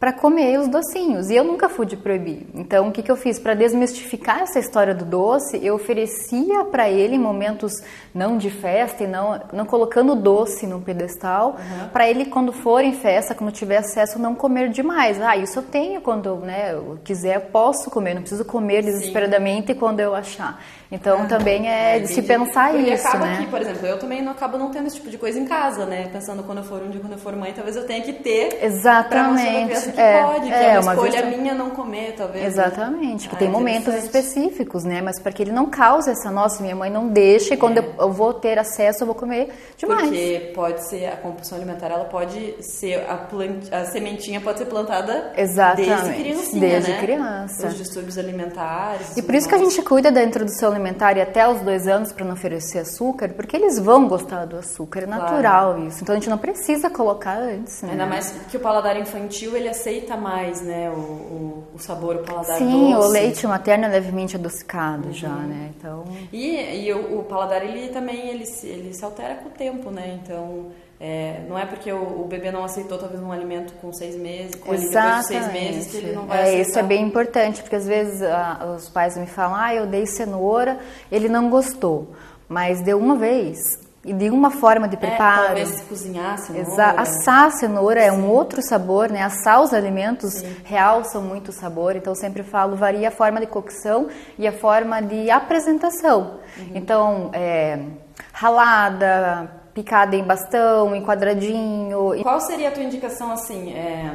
para 0.02 0.12
comer 0.12 0.58
os 0.58 0.66
docinhos. 0.66 1.30
E 1.30 1.36
eu 1.36 1.44
nunca 1.44 1.68
fui 1.68 1.86
de 1.86 1.96
proibir. 1.96 2.44
Então, 2.56 2.88
o 2.88 2.90
que, 2.90 3.04
que 3.04 3.10
eu 3.12 3.14
fiz? 3.14 3.38
Para 3.38 3.54
desmistificar 3.54 4.40
essa 4.40 4.58
história 4.58 4.92
do 4.92 5.04
doce, 5.04 5.64
eu 5.64 5.76
oferecia 5.76 6.64
para 6.64 6.90
ele 6.90 7.14
em 7.14 7.20
momentos 7.20 7.80
não 8.12 8.36
de 8.36 8.50
festa 8.50 9.04
e 9.04 9.06
não, 9.06 9.40
não 9.52 9.64
colocando 9.64 10.16
doce 10.16 10.66
num 10.66 10.80
pedestal, 10.80 11.50
uhum. 11.50 11.88
para 11.90 12.10
ele, 12.10 12.24
quando 12.24 12.52
for 12.52 12.82
em 12.82 12.94
festa, 12.94 13.32
quando 13.32 13.52
tiver 13.52 13.76
acesso, 13.76 14.18
não 14.18 14.34
comer 14.34 14.70
demais. 14.70 15.20
Ah, 15.20 15.36
isso 15.36 15.60
eu 15.60 15.62
tenho 15.62 16.00
quando 16.00 16.34
né, 16.34 16.72
eu 16.72 16.98
quiser, 17.04 17.36
eu 17.36 17.42
posso 17.42 17.88
comer, 17.88 18.14
não 18.14 18.22
preciso 18.22 18.44
comer 18.44 18.82
desesperadamente 18.82 19.72
Sim. 19.72 19.78
quando 19.78 20.00
eu 20.00 20.16
achar. 20.16 20.60
Então, 20.90 21.22
ah, 21.22 21.26
também 21.26 21.70
é, 21.70 21.96
é 21.96 22.00
de 22.00 22.08
se 22.08 22.20
pensar 22.20 22.72
Porque 22.72 22.90
isso, 22.90 23.06
acaba 23.06 23.24
né? 23.24 23.34
Aqui, 23.36 23.46
por 23.46 23.62
exemplo, 23.62 23.86
eu 23.86 23.98
também 23.98 24.20
não 24.20 24.32
acabo 24.32 24.58
não 24.58 24.70
tendo 24.70 24.88
esse 24.88 24.96
tipo 24.96 25.08
de 25.08 25.16
coisa 25.16 25.38
em 25.38 25.46
casa, 25.46 25.86
né? 25.86 26.10
Pensando 26.12 26.42
quando 26.42 26.58
eu 26.58 26.64
for 26.64 26.82
um 26.82 26.90
dia, 26.90 27.00
quando 27.00 27.14
eu 27.14 27.18
for 27.18 27.34
mãe, 27.34 27.52
talvez 27.54 27.76
eu 27.76 27.86
tenha 27.86 28.02
que 28.02 28.12
ter. 28.12 28.58
Exatamente 28.62 29.91
que 29.92 30.00
é, 30.00 30.22
pode, 30.22 30.46
que 30.46 30.54
é, 30.54 30.74
é 30.74 30.80
uma, 30.80 30.94
escolha 30.94 31.22
vez... 31.22 31.38
minha 31.38 31.54
não 31.54 31.70
comer, 31.70 32.14
talvez. 32.16 32.44
Exatamente, 32.44 33.28
que 33.28 33.34
ah, 33.34 33.38
tem 33.38 33.48
momentos 33.48 33.94
específicos, 33.94 34.84
né? 34.84 35.00
Mas 35.00 35.20
para 35.20 35.32
que 35.32 35.42
ele 35.42 35.52
não 35.52 35.66
cause 35.66 36.10
essa, 36.10 36.30
nossa, 36.30 36.62
minha 36.62 36.76
mãe 36.76 36.90
não 36.90 37.08
deixa 37.08 37.54
e 37.54 37.56
quando 37.56 37.78
é. 37.78 37.84
eu 37.98 38.12
vou 38.12 38.34
ter 38.34 38.58
acesso 38.58 39.02
eu 39.02 39.06
vou 39.06 39.14
comer 39.14 39.50
demais. 39.76 40.02
Porque 40.02 40.52
pode 40.54 40.88
ser, 40.88 41.06
a 41.06 41.16
compulsão 41.16 41.58
alimentar, 41.58 41.88
ela 41.90 42.04
pode 42.04 42.56
ser, 42.62 43.04
a, 43.08 43.16
plant, 43.16 43.72
a 43.72 43.84
sementinha 43.86 44.40
pode 44.40 44.58
ser 44.58 44.66
plantada 44.66 45.32
Exatamente. 45.36 45.88
desde 45.88 46.22
criancinha, 46.22 46.60
Desde 46.60 46.90
né? 46.90 47.00
criança. 47.00 47.66
Os 47.66 47.76
distúrbios 47.76 48.18
alimentares. 48.18 49.16
E 49.16 49.22
por 49.22 49.34
isso 49.34 49.48
que 49.48 49.54
a 49.54 49.58
gente 49.58 49.80
cuida 49.82 50.10
da 50.10 50.22
introdução 50.22 50.70
alimentar 50.70 51.16
e 51.16 51.20
até 51.20 51.48
os 51.48 51.60
dois 51.60 51.86
anos 51.86 52.12
para 52.12 52.24
não 52.24 52.34
oferecer 52.34 52.80
açúcar, 52.80 53.30
porque 53.30 53.56
eles 53.56 53.78
vão 53.78 54.08
gostar 54.08 54.46
do 54.46 54.56
açúcar, 54.56 55.02
é 55.02 55.06
natural 55.06 55.74
claro. 55.74 55.88
isso. 55.88 56.02
Então 56.02 56.14
a 56.14 56.18
gente 56.18 56.30
não 56.30 56.38
precisa 56.38 56.90
colocar 56.90 57.38
antes, 57.38 57.82
né? 57.82 57.92
Ainda 57.92 58.06
mais 58.06 58.32
que 58.50 58.56
o 58.56 58.60
paladar 58.60 58.96
infantil, 58.96 59.56
ele 59.56 59.68
aceita 59.82 60.16
mais, 60.16 60.62
né, 60.62 60.88
o, 60.90 60.94
o, 60.94 61.64
o 61.74 61.78
sabor, 61.78 62.16
o 62.16 62.18
paladar 62.20 62.58
Sim, 62.58 62.92
doce. 62.92 63.08
o 63.08 63.10
leite 63.10 63.46
materno 63.46 63.84
é 63.86 63.88
levemente 63.88 64.36
adocicado 64.36 65.08
uhum. 65.08 65.12
já, 65.12 65.28
né? 65.28 65.72
Então... 65.76 66.04
E, 66.32 66.86
e 66.86 66.92
o, 66.92 67.18
o, 67.18 67.24
paladar, 67.24 67.64
ele 67.64 67.88
também 67.88 68.28
ele 68.28 68.46
se, 68.46 68.66
ele 68.68 68.94
se 68.94 69.04
altera 69.04 69.34
com 69.36 69.48
o 69.48 69.52
tempo, 69.52 69.90
né? 69.90 70.20
Então, 70.22 70.66
é, 71.00 71.40
não 71.48 71.58
é 71.58 71.66
porque 71.66 71.92
o, 71.92 72.22
o, 72.22 72.26
bebê 72.28 72.52
não 72.52 72.64
aceitou 72.64 72.96
talvez 72.96 73.20
um 73.20 73.32
alimento 73.32 73.72
com 73.80 73.92
seis 73.92 74.14
meses, 74.14 74.54
com 74.54 74.72
ele 74.72 74.88
depois 74.88 75.16
de 75.16 75.26
seis 75.26 75.52
meses, 75.52 75.90
que 75.90 75.96
ele 75.96 76.12
não 76.12 76.26
vai 76.26 76.38
é, 76.38 76.42
aceitar. 76.42 76.60
Isso 76.60 76.78
é 76.78 76.82
bem 76.84 77.02
importante, 77.02 77.60
porque 77.60 77.76
às 77.76 77.86
vezes 77.86 78.22
a, 78.22 78.74
os 78.76 78.88
pais 78.88 79.16
me 79.16 79.26
falam, 79.26 79.56
ah, 79.56 79.74
eu 79.74 79.86
dei 79.86 80.06
cenoura, 80.06 80.78
ele 81.10 81.28
não 81.28 81.50
gostou. 81.50 82.12
Mas 82.48 82.80
deu 82.82 82.98
uma 82.98 83.16
vez, 83.16 83.80
e 84.04 84.12
de 84.12 84.30
uma 84.30 84.50
forma 84.50 84.88
de 84.88 84.96
é, 84.96 84.98
preparo. 84.98 85.42
É, 85.42 85.46
talvez 85.46 85.80
cozinhar 85.82 86.34
a 86.34 86.36
cenoura. 86.36 86.68
Exa 86.68 86.90
assar 86.90 87.44
a 87.44 87.50
cenoura 87.50 88.00
Sim. 88.00 88.06
é 88.06 88.12
um 88.12 88.28
outro 88.28 88.60
sabor, 88.62 89.10
né? 89.10 89.22
Assar 89.22 89.62
os 89.62 89.72
alimentos 89.72 90.34
Sim. 90.34 90.56
realçam 90.64 91.22
muito 91.22 91.48
o 91.48 91.52
sabor, 91.52 91.94
então 91.94 92.12
eu 92.12 92.16
sempre 92.16 92.42
falo, 92.42 92.76
varia 92.76 93.08
a 93.08 93.10
forma 93.12 93.40
de 93.40 93.46
cocção 93.46 94.08
e 94.38 94.46
a 94.46 94.52
forma 94.52 95.00
de 95.00 95.30
apresentação. 95.30 96.40
Uhum. 96.58 96.70
Então, 96.74 97.30
é, 97.32 97.78
ralada, 98.32 99.50
picada 99.72 100.16
em 100.16 100.24
bastão, 100.24 100.94
em 100.96 101.04
quadradinho. 101.04 102.20
Qual 102.22 102.40
seria 102.40 102.68
a 102.68 102.72
tua 102.72 102.82
indicação, 102.82 103.30
assim, 103.30 103.72
é, 103.72 104.12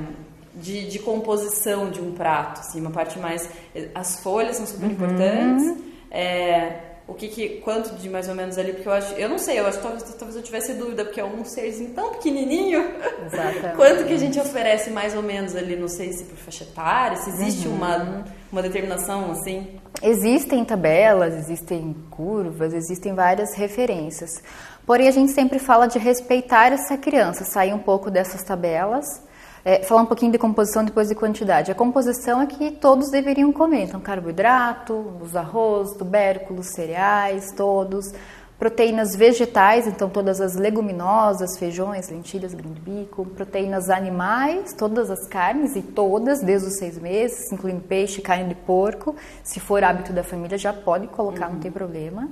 de, 0.54 0.88
de, 0.90 1.00
composição 1.00 1.90
de 1.90 2.02
um 2.02 2.12
prato? 2.12 2.60
Assim, 2.60 2.82
uma 2.82 2.92
parte 2.92 3.18
mais... 3.20 3.50
As 3.96 4.20
folhas 4.20 4.58
são 4.58 4.66
super 4.66 4.88
uhum. 4.88 4.92
importantes. 4.92 5.84
É, 6.12 6.87
O 7.08 7.14
que, 7.14 7.30
que 7.30 7.50
quanto 7.62 7.96
de 7.96 8.10
mais 8.10 8.28
ou 8.28 8.36
menos 8.36 8.58
ali, 8.58 8.74
porque 8.74 8.88
eu 8.88 8.92
acho, 8.92 9.14
eu 9.14 9.30
não 9.30 9.38
sei, 9.38 9.60
eu 9.60 9.66
acho 9.66 9.78
que 9.78 9.84
talvez, 9.84 10.04
talvez 10.16 10.36
eu 10.36 10.44
tivesse 10.44 10.74
dúvida, 10.74 11.06
porque 11.06 11.22
é 11.22 11.26
um 11.26 11.46
serzinho 11.46 11.92
tão 11.92 12.12
pequenininho. 12.12 12.86
Exatamente. 13.26 13.76
quanto 13.78 14.06
que 14.06 14.14
a 14.14 14.18
gente 14.18 14.38
oferece 14.38 14.90
mais 14.90 15.16
ou 15.16 15.24
menos 15.24 15.56
ali, 15.56 15.78
não 15.78 15.88
sei 15.88 16.12
se 16.12 16.26
por 16.26 16.38
faixa 16.38 16.66
etária, 16.66 17.16
se 17.16 17.30
existe 17.30 17.68
uhum. 17.68 17.76
uma, 17.76 18.26
uma 18.52 18.62
determinação 18.62 19.32
assim? 19.32 19.80
Existem 20.04 20.66
tabelas, 20.66 21.34
existem 21.34 21.96
curvas, 22.10 22.74
existem 22.74 23.14
várias 23.16 23.54
referências. 23.56 24.44
Porém, 24.86 25.08
a 25.08 25.12
gente 25.12 25.32
sempre 25.32 25.60
fala 25.60 25.88
de 25.88 25.98
respeitar 25.98 26.74
essa 26.74 26.98
criança, 26.98 27.46
sair 27.46 27.74
um 27.74 27.80
pouco 27.80 28.12
dessas 28.12 28.44
tabelas 28.44 29.06
é, 29.68 29.84
falar 29.84 30.04
um 30.04 30.06
pouquinho 30.06 30.32
de 30.32 30.38
composição 30.38 30.86
depois 30.86 31.10
de 31.10 31.16
quantidade. 31.16 31.70
A 31.70 31.76
composição 31.76 32.42
é 32.42 32.46
que 32.46 32.72
todos 32.72 33.12
deveriam 33.12 33.52
comer, 33.52 33.84
então 33.84 34.00
carboidrato, 34.00 34.94
os 35.22 35.36
arroz, 35.36 35.92
tubérculos, 35.98 36.68
cereais, 36.68 37.52
todos. 37.52 38.14
Proteínas 38.58 39.14
vegetais, 39.14 39.86
então 39.86 40.10
todas 40.10 40.40
as 40.40 40.56
leguminosas, 40.56 41.60
feijões, 41.60 42.10
lentilhas, 42.10 42.54
grão 42.54 42.72
de 42.72 42.80
bico. 42.80 43.26
Proteínas 43.26 43.90
animais, 43.90 44.74
todas 44.74 45.12
as 45.12 45.28
carnes 45.28 45.76
e 45.76 45.82
todas, 45.82 46.40
desde 46.42 46.70
os 46.70 46.78
seis 46.78 46.98
meses, 46.98 47.52
incluindo 47.52 47.82
peixe, 47.82 48.22
carne 48.22 48.48
de 48.48 48.56
porco. 48.56 49.18
Se 49.44 49.60
for 49.60 49.84
hábito 49.84 50.14
da 50.14 50.24
família, 50.24 50.58
já 50.58 50.72
pode 50.72 51.08
colocar, 51.08 51.48
uhum. 51.48 51.56
não 51.56 51.60
tem 51.60 51.70
problema. 51.70 52.30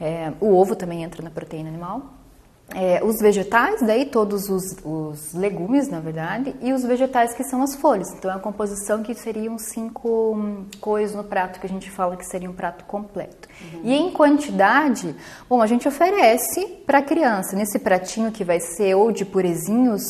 É, 0.00 0.32
o 0.40 0.56
ovo 0.56 0.74
também 0.74 1.02
entra 1.02 1.22
na 1.22 1.30
proteína 1.30 1.68
animal 1.68 2.21
é, 2.74 3.02
os 3.04 3.20
vegetais, 3.20 3.80
daí 3.82 4.06
todos 4.06 4.48
os, 4.48 4.62
os, 4.84 5.34
legumes, 5.34 5.88
na 5.88 6.00
verdade, 6.00 6.54
e 6.60 6.72
os 6.72 6.82
vegetais 6.82 7.34
que 7.34 7.44
são 7.44 7.62
as 7.62 7.76
folhas. 7.76 8.08
Então 8.12 8.30
é 8.30 8.34
uma 8.34 8.40
composição 8.40 9.02
que 9.02 9.14
seriam 9.14 9.58
cinco 9.58 10.34
hum, 10.34 10.66
coisas 10.80 11.14
no 11.14 11.24
prato 11.24 11.60
que 11.60 11.66
a 11.66 11.68
gente 11.68 11.90
fala 11.90 12.16
que 12.16 12.24
seria 12.24 12.48
um 12.48 12.54
prato 12.54 12.84
completo. 12.84 13.48
Uhum. 13.60 13.80
E 13.84 13.94
em 13.94 14.10
quantidade, 14.10 15.14
bom, 15.48 15.60
a 15.60 15.66
gente 15.66 15.86
oferece 15.86 16.66
para 16.86 16.98
a 16.98 17.02
criança 17.02 17.56
nesse 17.56 17.78
pratinho 17.78 18.32
que 18.32 18.44
vai 18.44 18.60
ser 18.60 18.94
ou 18.94 19.12
de 19.12 19.24
purezinhos 19.24 20.02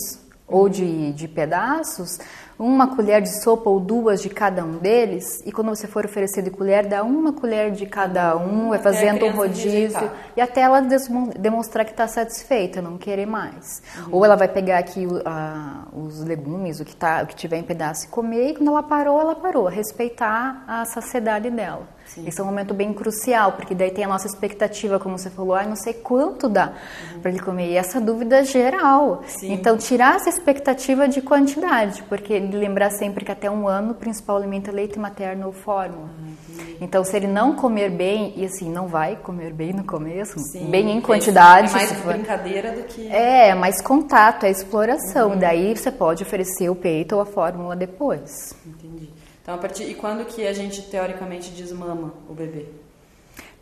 ou 0.47 0.69
de, 0.69 1.13
de 1.13 1.27
pedaços, 1.27 2.19
uma 2.59 2.95
colher 2.95 3.21
de 3.21 3.43
sopa 3.43 3.69
ou 3.69 3.81
duas 3.81 4.23
de 4.23 4.29
cada 4.29 4.65
um 4.65 4.79
deles, 4.79 5.43
e 5.45 5.53
quando 5.53 5.69
você 5.69 5.87
for 5.87 6.05
oferecer 6.05 6.43
de 6.43 6.51
colher, 6.51 6.87
dá 6.87 7.03
uma 7.03 7.33
colher 7.33 7.71
de 7.73 7.87
cada 7.87 8.37
um, 8.37 8.71
vai 8.71 8.79
fazendo 8.79 9.27
um 9.27 9.33
rodízio, 9.33 9.71
rejeitar. 9.71 10.13
e 10.37 10.41
até 10.41 10.63
ela 10.63 10.81
demonstrar 11.39 11.85
que 11.85 11.93
está 11.93 12.07
satisfeita, 12.07 12.81
não 12.81 12.97
querer 12.99 13.27
mais. 13.27 13.83
Uhum. 13.99 14.09
Ou 14.13 14.25
ela 14.25 14.37
vai 14.37 14.49
pegar 14.49 14.79
aqui 14.79 15.07
a, 15.25 15.87
os 15.93 16.23
legumes, 16.23 16.81
o 16.81 16.85
que, 16.85 16.95
tá, 16.95 17.23
o 17.23 17.27
que 17.27 17.35
tiver 17.35 17.59
em 17.59 17.63
pedaço 17.63 18.07
e 18.07 18.09
comer, 18.09 18.51
e 18.51 18.55
quando 18.55 18.69
ela 18.69 18.83
parou, 18.83 19.21
ela 19.21 19.35
parou, 19.35 19.67
respeitar 19.67 20.65
a 20.67 20.85
saciedade 20.85 21.51
dela. 21.51 21.87
Sim. 22.15 22.25
Esse 22.27 22.41
é 22.41 22.45
um 22.45 22.47
momento 22.47 22.75
bem 22.75 22.93
crucial, 22.93 23.53
porque 23.53 23.75
daí 23.75 23.91
tem 23.91 24.05
a 24.05 24.09
nossa 24.09 24.27
expectativa, 24.27 24.99
como 24.99 25.17
você 25.17 25.31
falou, 25.31 25.55
ah, 25.55 25.65
não 25.65 25.77
sei 25.77 25.95
quanto 25.95 26.47
dá 26.47 26.73
uhum. 27.15 27.21
para 27.21 27.31
ele 27.31 27.41
comer. 27.41 27.71
E 27.71 27.77
essa 27.77 28.01
dúvida 28.01 28.41
é 28.41 28.45
geral. 28.45 29.23
Sim. 29.27 29.53
Então, 29.53 29.79
tirar 29.79 30.17
essa 30.17 30.29
expectativa 30.29 31.09
de 31.09 31.23
quantidade, 31.23 32.03
porque 32.05 32.39
lembrar 32.39 32.91
sempre 32.91 33.25
que 33.25 33.33
até 33.33 33.51
um 33.51 33.67
ano 33.67 33.93
o 33.93 33.95
principal 33.95 34.37
alimento 34.37 34.69
é 34.69 34.73
leite 34.73 34.99
materno 34.99 35.47
ou 35.47 35.53
fórmula. 35.53 36.11
Uhum. 36.19 36.33
Então, 36.83 37.03
se 37.05 37.17
ele 37.17 37.29
não 37.29 37.55
comer 37.55 37.91
bem, 37.91 38.35
e 38.37 38.45
assim, 38.45 38.69
não 38.69 38.89
vai 38.89 39.17
comer 39.17 39.53
bem 39.53 39.73
no 39.73 39.85
começo, 39.85 40.39
Sim. 40.39 40.69
bem 40.69 40.91
em 40.91 41.01
quantidade. 41.01 41.71
É 41.71 41.73
mais 41.73 41.93
brincadeira 41.93 42.73
do 42.73 42.83
que. 42.83 43.09
É, 43.09 43.55
mais 43.55 43.81
contato, 43.81 44.45
é 44.45 44.51
exploração. 44.51 45.31
Uhum. 45.31 45.39
Daí 45.39 45.77
você 45.77 45.91
pode 45.91 46.23
oferecer 46.25 46.69
o 46.69 46.75
peito 46.75 47.15
ou 47.15 47.23
a 47.23 47.27
fórmula 47.27 47.77
depois. 47.77 48.55
Entendi. 48.67 48.82
Então, 49.53 49.59
a 49.59 49.69
partir 49.69 49.85
e 49.85 49.95
quando 49.95 50.25
que 50.25 50.47
a 50.47 50.53
gente 50.55 50.81
teoricamente 50.81 51.51
desmama 51.51 52.15
o 52.27 52.33
bebê? 52.33 52.69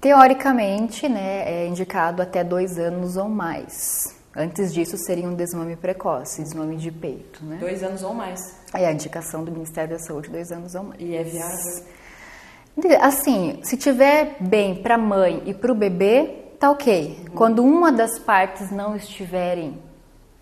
Teoricamente, 0.01 1.09
né, 1.09 1.43
é 1.45 1.67
indicado 1.67 2.23
até 2.23 2.45
dois 2.45 2.79
anos 2.79 3.17
ou 3.17 3.29
mais. 3.29 4.17
Antes 4.37 4.73
disso 4.73 4.97
seria 4.97 5.29
um 5.29 5.35
desmame 5.35 5.75
precoce, 5.75 6.45
desmame 6.45 6.77
de 6.77 6.93
peito, 6.93 7.45
né? 7.45 7.57
Dois 7.59 7.83
anos 7.83 8.05
ou 8.05 8.15
mais. 8.15 8.41
É 8.73 8.87
a 8.87 8.93
indicação 8.93 9.43
do 9.43 9.51
Ministério 9.51 9.91
da 9.91 9.99
Saúde, 9.99 10.31
dois 10.31 10.53
anos 10.53 10.77
ou 10.77 10.85
mais. 10.85 11.01
E 11.01 11.17
é 11.17 11.25
viável? 11.25 11.85
Assim, 13.01 13.59
se 13.65 13.77
tiver 13.77 14.37
bem 14.39 14.77
para 14.77 14.95
a 14.95 14.99
mãe 14.99 15.43
e 15.45 15.53
para 15.53 15.73
o 15.73 15.75
bebê, 15.75 16.53
tá 16.61 16.71
ok. 16.71 17.19
Uhum. 17.19 17.35
Quando 17.35 17.65
uma 17.65 17.91
das 17.91 18.17
partes 18.21 18.71
não 18.71 18.95
estiverem 18.95 19.77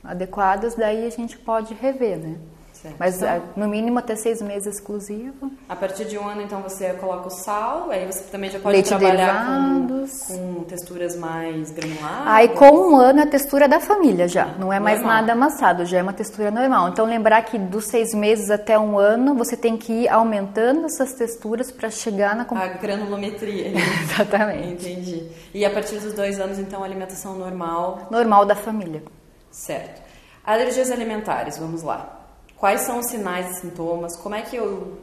adequadas, 0.04 0.74
daí 0.74 1.06
a 1.06 1.10
gente 1.10 1.38
pode 1.38 1.72
rever, 1.72 2.18
né? 2.18 2.36
Certo. 2.82 2.94
Mas 2.96 3.16
então, 3.16 3.28
ah, 3.28 3.40
no 3.56 3.66
mínimo 3.66 3.98
até 3.98 4.14
seis 4.14 4.40
meses 4.40 4.76
exclusivo. 4.76 5.50
A 5.68 5.74
partir 5.74 6.04
de 6.04 6.16
um 6.16 6.28
ano, 6.28 6.42
então, 6.42 6.62
você 6.62 6.92
coloca 6.94 7.26
o 7.26 7.30
sal, 7.30 7.90
aí 7.90 8.06
você 8.06 8.22
também 8.30 8.50
já 8.50 8.60
pode 8.60 8.72
Leite 8.72 8.88
trabalhar 8.88 9.44
com, 9.44 10.06
com, 10.28 10.64
texturas 10.64 11.16
mais 11.16 11.72
granulares. 11.72 12.26
Aí 12.26 12.48
com 12.50 12.92
um 12.92 12.96
ano 12.96 13.18
é 13.18 13.22
a 13.24 13.26
textura 13.26 13.66
da 13.66 13.80
família 13.80 14.28
já, 14.28 14.46
não 14.58 14.72
é 14.72 14.78
mais 14.78 14.98
normal. 14.98 15.16
nada 15.16 15.32
amassado, 15.32 15.84
já 15.86 15.98
é 15.98 16.02
uma 16.02 16.12
textura 16.12 16.52
normal. 16.52 16.90
Então 16.90 17.04
lembrar 17.04 17.42
que 17.42 17.58
dos 17.58 17.86
seis 17.86 18.14
meses 18.14 18.48
até 18.48 18.78
um 18.78 18.96
ano 18.96 19.34
você 19.34 19.56
tem 19.56 19.76
que 19.76 20.04
ir 20.04 20.08
aumentando 20.08 20.86
essas 20.86 21.14
texturas 21.14 21.72
para 21.72 21.90
chegar 21.90 22.36
na... 22.36 22.46
A 22.48 22.68
granulometria. 22.68 23.72
Exatamente. 24.04 24.88
Entendi. 24.88 25.28
E 25.52 25.64
a 25.64 25.70
partir 25.70 25.98
dos 25.98 26.12
dois 26.12 26.38
anos, 26.38 26.60
então, 26.60 26.84
alimentação 26.84 27.34
normal? 27.34 28.06
Normal 28.08 28.44
da 28.44 28.54
família. 28.54 29.02
Certo. 29.50 30.00
Alergias 30.44 30.92
alimentares, 30.92 31.58
vamos 31.58 31.82
lá. 31.82 32.17
Quais 32.58 32.80
são 32.82 32.98
os 32.98 33.06
sinais 33.06 33.50
e 33.50 33.60
sintomas? 33.60 34.16
Como 34.16 34.34
é 34.34 34.42
que 34.42 34.56
eu. 34.56 34.98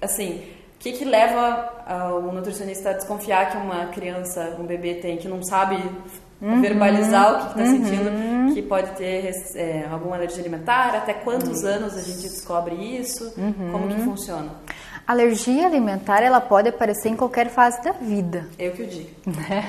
Assim, 0.00 0.42
o 0.76 0.78
que, 0.78 0.92
que 0.92 1.04
leva 1.04 1.72
o 2.22 2.32
nutricionista 2.32 2.90
a 2.90 2.92
desconfiar 2.92 3.50
que 3.50 3.56
uma 3.56 3.86
criança, 3.86 4.56
um 4.60 4.64
bebê 4.64 4.94
tem, 4.94 5.16
que 5.16 5.26
não 5.26 5.42
sabe 5.42 5.76
uhum, 6.40 6.60
verbalizar 6.60 7.32
o 7.32 7.38
que 7.38 7.46
está 7.48 7.60
uhum. 7.60 7.84
sentindo, 7.84 8.54
que 8.54 8.62
pode 8.62 8.90
ter 8.92 9.32
é, 9.56 9.88
alguma 9.90 10.14
alergia 10.14 10.40
alimentar? 10.40 10.94
Até 10.94 11.14
quantos 11.14 11.62
uhum. 11.62 11.68
anos 11.68 11.96
a 11.96 12.00
gente 12.00 12.20
descobre 12.20 12.74
isso? 12.74 13.24
Uhum. 13.36 13.72
Como 13.72 13.88
que 13.88 14.00
funciona? 14.02 14.50
Alergia 15.04 15.66
alimentar 15.66 16.22
ela 16.22 16.40
pode 16.40 16.68
aparecer 16.68 17.08
em 17.08 17.16
qualquer 17.16 17.48
fase 17.48 17.82
da 17.82 17.92
vida. 17.92 18.46
Eu 18.58 18.72
que 18.72 18.82
o 18.82 18.86
digo. 18.86 19.08
Né? 19.26 19.64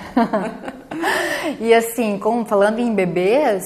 e 1.60 1.74
assim, 1.74 2.20
como 2.20 2.46
falando 2.46 2.78
em 2.78 2.94
bebês, 2.94 3.64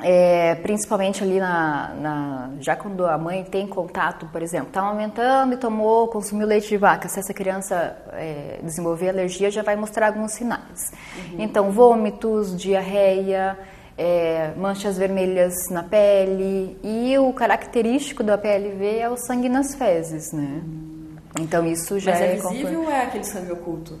é, 0.00 0.56
principalmente 0.56 1.22
ali 1.22 1.38
na, 1.38 1.94
na, 1.94 2.50
já 2.60 2.74
quando 2.74 3.06
a 3.06 3.16
mãe 3.16 3.44
tem 3.44 3.66
contato, 3.66 4.26
por 4.26 4.42
exemplo, 4.42 4.68
está 4.68 4.80
aumentando 4.80 5.54
e 5.54 5.56
tomou, 5.56 6.08
consumiu 6.08 6.46
leite 6.46 6.68
de 6.68 6.76
vaca, 6.76 7.08
se 7.08 7.18
essa 7.18 7.32
criança 7.32 7.96
é, 8.12 8.58
desenvolver 8.62 9.10
alergia, 9.10 9.50
já 9.50 9.62
vai 9.62 9.76
mostrar 9.76 10.08
alguns 10.08 10.32
sinais. 10.32 10.92
Uhum. 11.16 11.36
Então, 11.38 11.70
vômitos, 11.70 12.56
diarreia, 12.56 13.56
é, 13.96 14.52
manchas 14.56 14.98
vermelhas 14.98 15.68
na 15.70 15.82
pele 15.82 16.76
e 16.82 17.16
o 17.18 17.32
característico 17.32 18.22
da 18.22 18.36
PLV 18.36 18.98
é 18.98 19.08
o 19.08 19.16
sangue 19.16 19.48
nas 19.48 19.74
fezes, 19.74 20.32
né? 20.32 20.62
Uhum. 20.64 20.94
Então 21.38 21.66
isso 21.66 21.98
já 21.98 22.12
Mas 22.12 22.20
é, 22.20 22.32
é 22.32 22.36
visível 22.36 22.82
ou 22.82 22.90
é 22.90 23.02
aquele 23.02 23.24
sangue 23.24 23.52
oculto? 23.52 23.98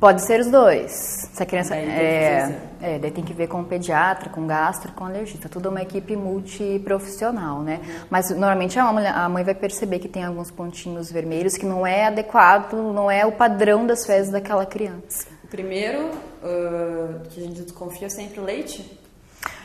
Pode 0.00 0.24
ser 0.24 0.40
os 0.40 0.46
dois. 0.46 0.92
Se 1.32 1.42
a 1.42 1.46
criança 1.46 1.70
daí 1.70 1.88
é, 1.88 2.60
é, 2.80 2.98
daí 3.00 3.10
tem 3.10 3.24
que 3.24 3.32
ver 3.32 3.48
com 3.48 3.60
o 3.60 3.64
pediatra, 3.64 4.30
com 4.30 4.42
o 4.42 4.46
gastro, 4.46 4.92
com 4.92 5.02
o 5.02 5.06
alergista. 5.08 5.48
Tudo 5.48 5.66
é 5.66 5.70
uma 5.70 5.82
equipe 5.82 6.14
multiprofissional, 6.14 7.62
né? 7.62 7.80
Uhum. 7.82 8.06
Mas 8.08 8.30
normalmente 8.30 8.78
a 8.78 8.92
mãe, 8.92 9.06
a 9.06 9.28
mãe 9.28 9.42
vai 9.42 9.54
perceber 9.54 9.98
que 9.98 10.08
tem 10.08 10.22
alguns 10.22 10.52
pontinhos 10.52 11.10
vermelhos 11.10 11.56
que 11.56 11.66
não 11.66 11.84
é 11.84 12.06
adequado, 12.06 12.74
não 12.74 13.10
é 13.10 13.26
o 13.26 13.32
padrão 13.32 13.84
das 13.84 14.06
fezes 14.06 14.30
daquela 14.30 14.64
criança. 14.64 15.26
O 15.42 15.48
primeiro 15.48 16.04
uh, 16.06 17.20
que 17.30 17.40
a 17.40 17.44
gente 17.44 17.62
desconfia 17.62 18.06
é 18.06 18.10
sempre 18.10 18.38
o 18.38 18.44
leite? 18.44 19.00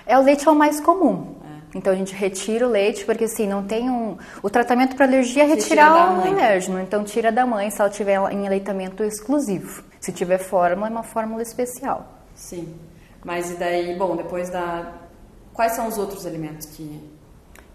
É 0.06 0.18
o 0.18 0.24
leite 0.24 0.48
é 0.48 0.52
o 0.52 0.56
mais 0.56 0.80
comum. 0.82 1.36
Então 1.76 1.92
a 1.92 1.96
gente 1.96 2.14
retira 2.14 2.68
o 2.68 2.70
leite, 2.70 3.04
porque 3.06 3.24
assim, 3.24 3.48
não 3.48 3.64
tem 3.64 3.90
um. 3.90 4.18
O 4.42 4.50
tratamento 4.50 4.96
para 4.96 5.06
alergia 5.06 5.44
é 5.44 5.48
retirar 5.48 6.18
o 6.18 6.22
alérgeno. 6.22 6.80
Então 6.80 7.04
tira 7.04 7.32
da 7.32 7.46
mãe 7.46 7.70
se 7.70 7.82
ela 7.82 7.90
tiver 7.90 8.20
em 8.32 8.46
aleitamento 8.46 9.04
exclusivo. 9.04 9.84
Se 10.00 10.12
tiver 10.12 10.38
fórmula, 10.38 10.88
é 10.88 10.92
uma 10.92 11.04
fórmula 11.04 11.42
especial. 11.42 12.06
Sim. 12.36 12.76
Mas 13.24 13.52
e 13.52 13.56
daí, 13.56 13.96
bom, 13.96 14.16
depois 14.16 14.50
da. 14.50 14.94
Quais 15.54 15.74
são 15.74 15.88
os 15.88 15.98
outros 15.98 16.26
alimentos 16.26 16.68
que. 16.68 17.10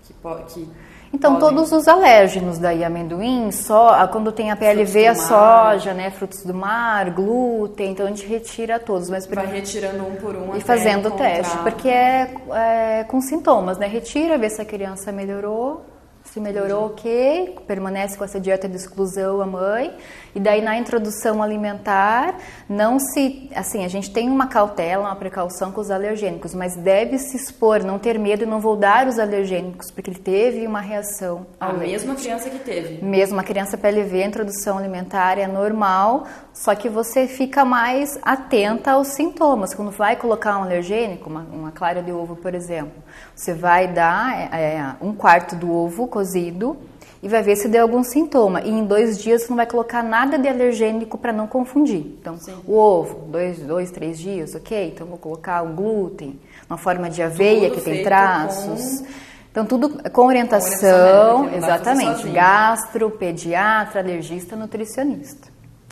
que, 0.03 0.15
que 0.53 0.69
então, 1.13 1.39
todos 1.39 1.73
os 1.73 1.89
alérgenos 1.89 2.59
daí, 2.59 2.85
amendoim, 2.85 3.51
só, 3.51 4.07
quando 4.09 4.31
tem 4.31 4.51
a 4.51 4.57
PLV, 4.57 5.07
a 5.07 5.15
soja, 5.15 5.95
né, 5.95 6.11
frutos 6.11 6.43
do 6.43 6.53
mar, 6.53 7.11
glúten, 7.11 7.93
então 7.93 8.07
a 8.07 8.09
gente 8.11 8.27
retira 8.27 8.79
todos. 8.79 9.09
Mas 9.09 9.27
Vai 9.27 9.47
retirando 9.47 10.07
um 10.07 10.17
por 10.17 10.37
um 10.37 10.55
E 10.55 10.61
fazendo 10.61 11.09
o 11.09 11.11
teste, 11.13 11.57
porque 11.59 11.89
é, 11.89 12.35
é, 12.53 13.05
com 13.05 13.21
sintomas, 13.21 13.79
né? 13.79 13.87
Retira, 13.87 14.37
vê 14.37 14.51
se 14.51 14.61
a 14.61 14.65
criança 14.65 15.11
melhorou. 15.11 15.83
Se 16.25 16.41
melhorou, 16.41 16.87
ok, 16.87 17.57
permanece 17.67 18.19
com 18.19 18.23
essa 18.23 18.39
dieta 18.39 18.69
de 18.69 18.77
exclusão 18.77 19.41
a 19.41 19.47
mãe. 19.47 19.97
E 20.35 20.41
daí 20.41 20.61
na 20.61 20.77
introdução 20.77 21.43
alimentar, 21.43 22.35
não 22.69 22.99
se. 22.99 23.51
Assim, 23.55 23.85
a 23.85 23.89
gente 23.89 24.11
tem 24.11 24.29
uma 24.29 24.47
cautela, 24.47 25.05
uma 25.05 25.17
precaução 25.17 25.73
com 25.73 25.81
os 25.81 25.91
alergênicos, 25.91 26.55
mas 26.55 26.77
deve 26.77 27.19
se 27.19 27.37
expor, 27.37 27.83
não 27.83 27.99
ter 27.99 28.19
medo 28.19 28.43
e 28.45 28.47
não 28.47 28.61
vou 28.61 28.77
dar 28.77 29.07
os 29.07 29.19
alergênicos, 29.19 29.91
porque 29.91 30.11
ele 30.11 30.19
teve 30.19 30.67
uma 30.67 30.81
reação 30.81 31.47
A 31.59 31.73
leite. 31.73 31.91
mesma 31.93 32.15
criança 32.15 32.51
que 32.51 32.59
teve? 32.59 33.05
Mesmo, 33.05 33.41
a 33.41 33.43
criança 33.43 33.77
PLV, 33.77 34.23
a 34.23 34.27
introdução 34.27 34.79
alimentar 34.79 35.39
é 35.39 35.47
normal, 35.47 36.27
só 36.53 36.75
que 36.75 36.89
você 36.89 37.27
fica 37.27 37.65
mais 37.65 38.19
atenta 38.23 38.93
aos 38.93 39.09
sintomas. 39.09 39.75
Quando 39.75 39.91
vai 39.91 40.17
colocar 40.17 40.59
um 40.59 40.63
alergênico, 40.63 41.29
uma, 41.29 41.41
uma 41.53 41.73
clara 41.73 42.03
de 42.03 42.13
ovo, 42.13 42.37
por 42.37 42.55
exemplo, 42.55 43.03
você 43.35 43.55
vai 43.55 43.89
dar 43.89 44.53
é, 44.53 44.77
é 44.77 44.95
um 45.01 45.15
quarto 45.15 45.57
do 45.57 45.73
ovo 45.73 46.07
cozido 46.07 46.77
e 47.23 47.29
vai 47.29 47.43
ver 47.43 47.57
se 47.57 47.69
deu 47.69 47.83
algum 47.83 48.03
sintoma. 48.03 48.61
E 48.63 48.71
em 48.71 48.85
dois 48.85 49.19
dias 49.19 49.43
você 49.43 49.49
não 49.49 49.57
vai 49.57 49.67
colocar 49.67 50.03
nada 50.03 50.39
de 50.39 50.49
alergênico 50.49 51.19
para 51.19 51.33
não 51.33 51.47
confundir. 51.47 51.99
Então, 52.21 52.39
Sim. 52.39 52.55
o 52.67 52.77
ovo, 52.77 53.27
dois, 53.29 53.59
dois, 53.59 53.91
três 53.91 54.19
dias, 54.19 54.55
ok? 54.55 54.93
Então, 54.95 55.07
vou 55.07 55.19
colocar 55.19 55.63
o 55.63 55.75
glúten, 55.75 56.39
uma 56.69 56.79
forma 56.79 57.11
de 57.11 57.23
aveia 57.23 57.69
tudo 57.69 57.79
que 57.79 57.85
tem 57.85 58.03
traços. 58.03 59.01
Com... 59.01 59.07
Então, 59.51 59.67
tudo 59.67 60.11
com 60.11 60.27
orientação, 60.27 61.49
com 61.49 61.57
exatamente, 61.57 62.29
gastro, 62.29 63.11
pediatra, 63.11 64.01
alergista, 64.01 64.55
nutricionista. 64.55 65.49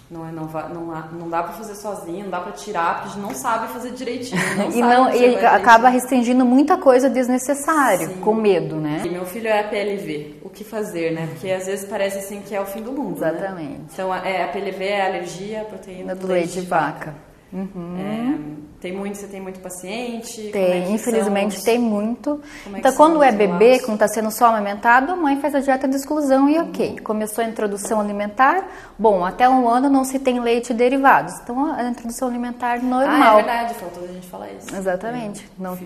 Não, 0.09 0.25
é, 0.25 0.31
não, 0.31 0.45
não, 0.45 1.09
não 1.13 1.29
dá 1.29 1.43
para 1.43 1.55
fazer 1.55 1.75
sozinho, 1.75 2.25
não 2.25 2.31
dá 2.31 2.41
para 2.41 2.53
tirar, 2.53 2.95
porque 2.95 3.09
a 3.09 3.13
gente 3.13 3.23
não 3.23 3.35
sabe 3.35 3.73
fazer 3.73 3.91
direitinho. 3.91 4.41
Não 4.57 4.71
e 4.71 4.81
não, 4.81 5.13
e 5.13 5.45
acaba 5.45 5.89
restringindo 5.89 6.45
muita 6.45 6.77
coisa 6.77 7.11
desnecessária, 7.11 8.09
com 8.21 8.33
medo, 8.33 8.77
né? 8.77 9.03
E 9.05 9.09
meu 9.09 9.27
filho 9.27 9.49
é 9.49 9.61
a 9.61 9.65
PLV, 9.65 10.37
o 10.45 10.49
que 10.49 10.63
fazer, 10.63 11.13
né? 11.13 11.27
Porque 11.27 11.51
às 11.51 11.67
vezes 11.67 11.89
parece 11.89 12.19
assim 12.19 12.41
que 12.41 12.55
é 12.55 12.61
o 12.61 12.67
fim 12.67 12.83
do 12.83 12.93
mundo. 12.93 13.21
Né? 13.21 13.31
Exatamente. 13.31 13.69
Né? 13.69 13.87
Então 13.93 14.15
é, 14.15 14.45
a 14.45 14.49
PLV 14.49 14.85
é 14.85 15.03
a 15.03 15.07
alergia 15.07 15.63
à 15.63 15.65
proteína 15.65 16.15
do, 16.15 16.21
do 16.21 16.27
leite, 16.29 16.55
leite 16.55 16.61
de 16.61 16.67
vaca. 16.67 17.07
vaca. 17.07 17.15
Uhum. 17.53 17.97
É, 17.99 18.39
tem 18.81 18.93
muito, 18.93 19.17
você 19.17 19.27
tem 19.27 19.41
muito 19.41 19.59
paciente? 19.61 20.51
Tem, 20.51 20.63
é 20.63 20.91
infelizmente 20.91 21.63
tem 21.65 21.79
muito. 21.79 22.41
É 22.67 22.79
então, 22.79 22.93
quando 22.95 23.23
é 23.23 23.33
bebê, 23.33 23.79
quando 23.81 23.95
está 23.95 24.07
sendo 24.07 24.31
só 24.31 24.47
amamentado, 24.47 25.13
a 25.13 25.17
mãe 25.17 25.41
faz 25.41 25.55
a 25.55 25.61
dieta 25.61 25.89
de 25.89 25.97
exclusão 25.97 26.49
e 26.49 26.59
uhum. 26.59 26.69
ok. 26.69 26.99
Começou 27.01 27.43
a 27.43 27.47
introdução 27.47 28.01
alimentar, 28.01 28.69
bom, 28.99 29.25
até 29.25 29.49
um 29.49 29.69
ano 29.69 29.89
não 29.89 30.05
se 30.05 30.19
tem 30.19 30.41
leite 30.41 30.71
e 30.71 30.75
derivados. 30.75 31.35
Então, 31.43 31.73
a 31.75 31.85
introdução 31.85 32.29
alimentar 32.29 32.83
normal. 32.83 33.37
Ah, 33.37 33.41
é 33.41 33.45
verdade, 33.45 33.75
faltou 33.75 34.05
a 34.05 34.09
gente 34.09 34.27
falar 34.27 34.51
isso. 34.51 34.75
Exatamente. 34.77 35.45
É. 35.45 35.63
Não... 35.63 35.79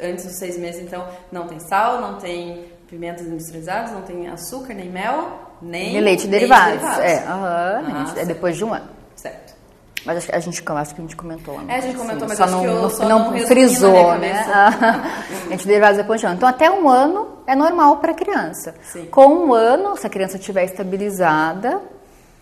Antes 0.00 0.26
dos 0.26 0.38
seis 0.38 0.56
meses, 0.56 0.80
então, 0.80 1.04
não 1.32 1.48
tem 1.48 1.58
sal, 1.58 2.00
não 2.00 2.18
tem 2.18 2.66
pimentas 2.88 3.26
industrializadas, 3.26 3.90
não 3.90 4.02
tem 4.02 4.28
açúcar, 4.28 4.74
nem 4.74 4.88
mel, 4.88 5.56
nem, 5.60 5.94
nem 5.94 6.02
leite 6.02 6.26
e 6.26 6.28
derivados. 6.28 6.80
derivados. 6.80 7.04
É, 7.04 7.24
uhum, 7.28 8.20
é 8.20 8.24
depois 8.24 8.56
de 8.56 8.64
um 8.64 8.72
ano. 8.72 8.88
Certo. 9.16 9.47
Mas 10.04 10.18
acho 10.18 10.26
que 10.26 10.34
a 10.34 10.40
gente, 10.40 10.62
acho 10.66 10.94
que 10.94 11.00
a 11.00 11.04
gente 11.04 11.16
comentou 11.16 11.54
lá. 11.54 11.64
É, 11.68 11.76
a 11.76 11.80
gente 11.80 11.96
comentou, 11.96 12.28
mas 12.28 12.38
só 12.38 12.44
acho 12.44 12.52
não, 12.52 12.60
que 12.60 12.66
eu 12.66 12.90
só 12.90 13.08
não, 13.08 13.30
não 13.30 13.38
frisou, 13.46 14.18
né? 14.18 14.32
a 14.48 15.50
gente 15.50 15.66
deve 15.66 15.80
fazer 15.80 16.26
ano. 16.26 16.34
Então, 16.36 16.48
até 16.48 16.70
um 16.70 16.88
ano 16.88 17.38
é 17.46 17.54
normal 17.54 17.98
para 17.98 18.12
a 18.12 18.14
criança. 18.14 18.74
Sim. 18.82 19.06
Com 19.06 19.26
um 19.26 19.54
ano, 19.54 19.96
se 19.96 20.06
a 20.06 20.10
criança 20.10 20.36
estiver 20.36 20.64
estabilizada, 20.64 21.80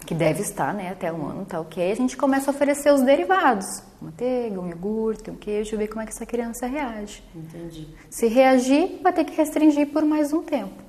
que 0.07 0.15
deve 0.15 0.41
estar, 0.41 0.73
né? 0.73 0.91
Até 0.91 1.13
um 1.13 1.27
ano, 1.27 1.45
tá 1.45 1.61
ok. 1.61 1.91
A 1.91 1.97
gente 1.97 2.17
começa 2.17 2.51
a 2.51 2.55
oferecer 2.55 2.93
os 2.93 3.03
derivados. 3.03 3.67
Manteiga, 4.01 4.61
um 4.61 4.69
iogurte, 4.69 5.31
um 5.31 5.35
queijo, 5.35 5.77
ver 5.77 5.89
como 5.89 6.03
é 6.03 6.05
que 6.05 6.13
essa 6.13 6.25
criança 6.25 6.67
reage. 6.67 7.23
Entendi. 7.35 7.89
Se 8.09 8.29
reagir, 8.29 9.01
vai 9.03 9.13
ter 9.13 9.25
que 9.25 9.37
restringir 9.37 9.89
por 9.89 10.05
mais 10.05 10.33
um 10.33 10.43
tempo. 10.43 10.86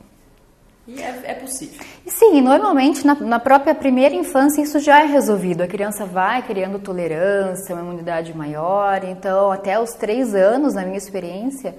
E 0.88 1.02
é, 1.02 1.22
é 1.26 1.34
possível. 1.34 1.86
Sim, 2.08 2.40
normalmente 2.40 3.06
na, 3.06 3.14
na, 3.16 3.40
própria 3.40 3.76
primeira 3.76 4.16
infância 4.16 4.62
isso 4.62 4.80
já 4.80 5.02
é 5.02 5.06
resolvido. 5.06 5.62
A 5.62 5.68
criança 5.68 6.06
vai 6.06 6.42
criando 6.42 6.80
tolerância, 6.80 7.76
uma 7.76 7.84
imunidade 7.84 8.34
maior. 8.36 9.04
Então, 9.04 9.52
até 9.52 9.78
os 9.78 9.94
três 9.94 10.34
anos, 10.34 10.74
na 10.74 10.84
minha 10.84 10.98
experiência, 10.98 11.76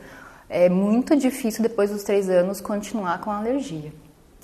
é 0.49 0.69
muito 0.69 1.17
difícil 1.17 1.63
depois 1.63 1.91
dos 1.91 2.03
três 2.03 2.29
anos 2.29 2.61
continuar 2.61 3.21
com 3.21 3.31
a 3.31 3.39
alergia. 3.39 3.93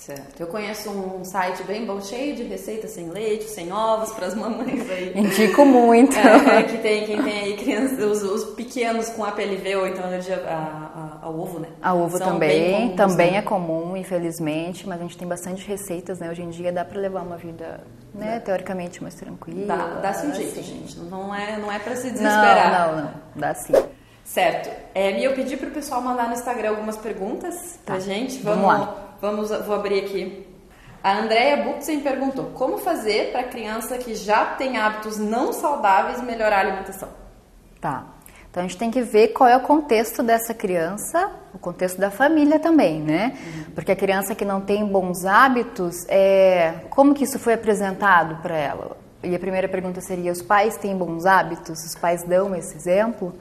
Certo. 0.05 0.39
Eu 0.39 0.45
conheço 0.45 0.91
um 0.91 1.25
site 1.25 1.63
bem 1.63 1.83
bom, 1.83 1.99
cheio 1.99 2.35
de 2.35 2.43
receitas 2.43 2.91
sem 2.91 3.09
leite, 3.09 3.45
sem 3.45 3.73
ovos 3.73 4.11
para 4.11 4.27
as 4.27 4.35
mamães 4.35 4.87
aí. 4.87 5.11
Indico 5.15 5.65
muito. 5.65 6.15
É, 6.15 6.61
que 6.61 6.77
tem, 6.77 7.07
quem 7.07 7.23
tem 7.23 7.39
aí 7.39 7.57
crianças, 7.57 7.99
os, 7.99 8.21
os 8.21 8.53
pequenos 8.53 9.09
com 9.09 9.25
APLV 9.25 9.75
ou 9.77 9.87
então 9.87 10.05
alergia 10.05 10.43
ao 11.23 11.35
ovo, 11.35 11.57
né? 11.57 11.69
A 11.81 11.95
ovo 11.95 12.19
São 12.19 12.33
também, 12.33 12.71
comuns, 12.71 12.95
também 12.95 13.31
né? 13.31 13.37
é 13.39 13.41
comum, 13.41 13.97
infelizmente, 13.97 14.87
mas 14.87 14.99
a 14.99 15.01
gente 15.01 15.17
tem 15.17 15.27
bastante 15.27 15.65
receitas, 15.67 16.19
né? 16.19 16.29
Hoje 16.29 16.43
em 16.43 16.49
dia 16.51 16.71
dá 16.71 16.85
para 16.85 17.01
levar 17.01 17.23
uma 17.23 17.37
vida, 17.37 17.81
né, 18.13 18.39
teoricamente 18.39 19.01
mais 19.01 19.15
tranquila. 19.15 19.75
Dá, 19.75 19.87
dá-se 20.01 20.27
um 20.27 20.35
jeito, 20.35 20.59
assim. 20.59 20.81
gente. 20.81 20.99
Não 20.99 21.33
é, 21.33 21.57
não 21.57 21.71
é 21.71 21.79
para 21.79 21.95
se 21.95 22.11
desesperar. 22.11 22.71
Não, 22.71 22.95
não, 22.95 23.03
não. 23.05 23.13
Dá 23.35 23.55
sim. 23.55 23.73
Certo. 24.25 24.69
É, 24.93 25.19
e 25.19 25.23
eu 25.23 25.33
pedi 25.33 25.55
para 25.55 25.69
o 25.69 25.71
pessoal 25.71 26.01
mandar 26.01 26.27
no 26.27 26.33
Instagram 26.33 26.71
algumas 26.71 26.97
perguntas 26.97 27.79
tá. 27.85 27.93
pra 27.93 27.99
gente. 27.99 28.39
Vamos, 28.41 28.65
Vamos 28.65 28.79
lá. 28.79 28.95
Vamos, 29.21 29.49
vou 29.65 29.75
abrir 29.75 30.03
aqui. 30.03 30.45
A 31.01 31.19
Andrea 31.19 31.63
Butzen 31.63 31.99
perguntou: 31.99 32.45
como 32.55 32.79
fazer 32.79 33.31
para 33.31 33.43
criança 33.43 33.97
que 33.99 34.15
já 34.15 34.43
tem 34.43 34.77
hábitos 34.77 35.17
não 35.17 35.53
saudáveis 35.53 36.21
melhorar 36.21 36.57
a 36.57 36.59
alimentação? 36.61 37.09
Tá. 37.79 38.07
Então 38.49 38.63
a 38.63 38.67
gente 38.67 38.77
tem 38.77 38.89
que 38.89 39.01
ver 39.01 39.27
qual 39.27 39.47
é 39.47 39.55
o 39.55 39.59
contexto 39.59 40.23
dessa 40.23 40.53
criança, 40.53 41.29
o 41.53 41.59
contexto 41.59 41.99
da 41.99 42.09
família 42.09 42.57
também, 42.57 43.01
né? 43.01 43.37
Uhum. 43.37 43.73
Porque 43.75 43.91
a 43.91 43.95
criança 43.95 44.33
que 44.33 44.45
não 44.45 44.61
tem 44.61 44.85
bons 44.85 45.25
hábitos, 45.25 46.05
é, 46.07 46.73
como 46.89 47.13
que 47.13 47.25
isso 47.25 47.37
foi 47.37 47.53
apresentado 47.53 48.41
para 48.41 48.57
ela? 48.57 48.97
E 49.21 49.35
a 49.35 49.39
primeira 49.39 49.67
pergunta 49.67 50.01
seria: 50.01 50.31
os 50.31 50.41
pais 50.41 50.77
têm 50.77 50.97
bons 50.97 51.25
hábitos? 51.25 51.83
Os 51.83 51.95
pais 51.95 52.23
dão 52.23 52.55
esse 52.55 52.75
exemplo? 52.75 53.35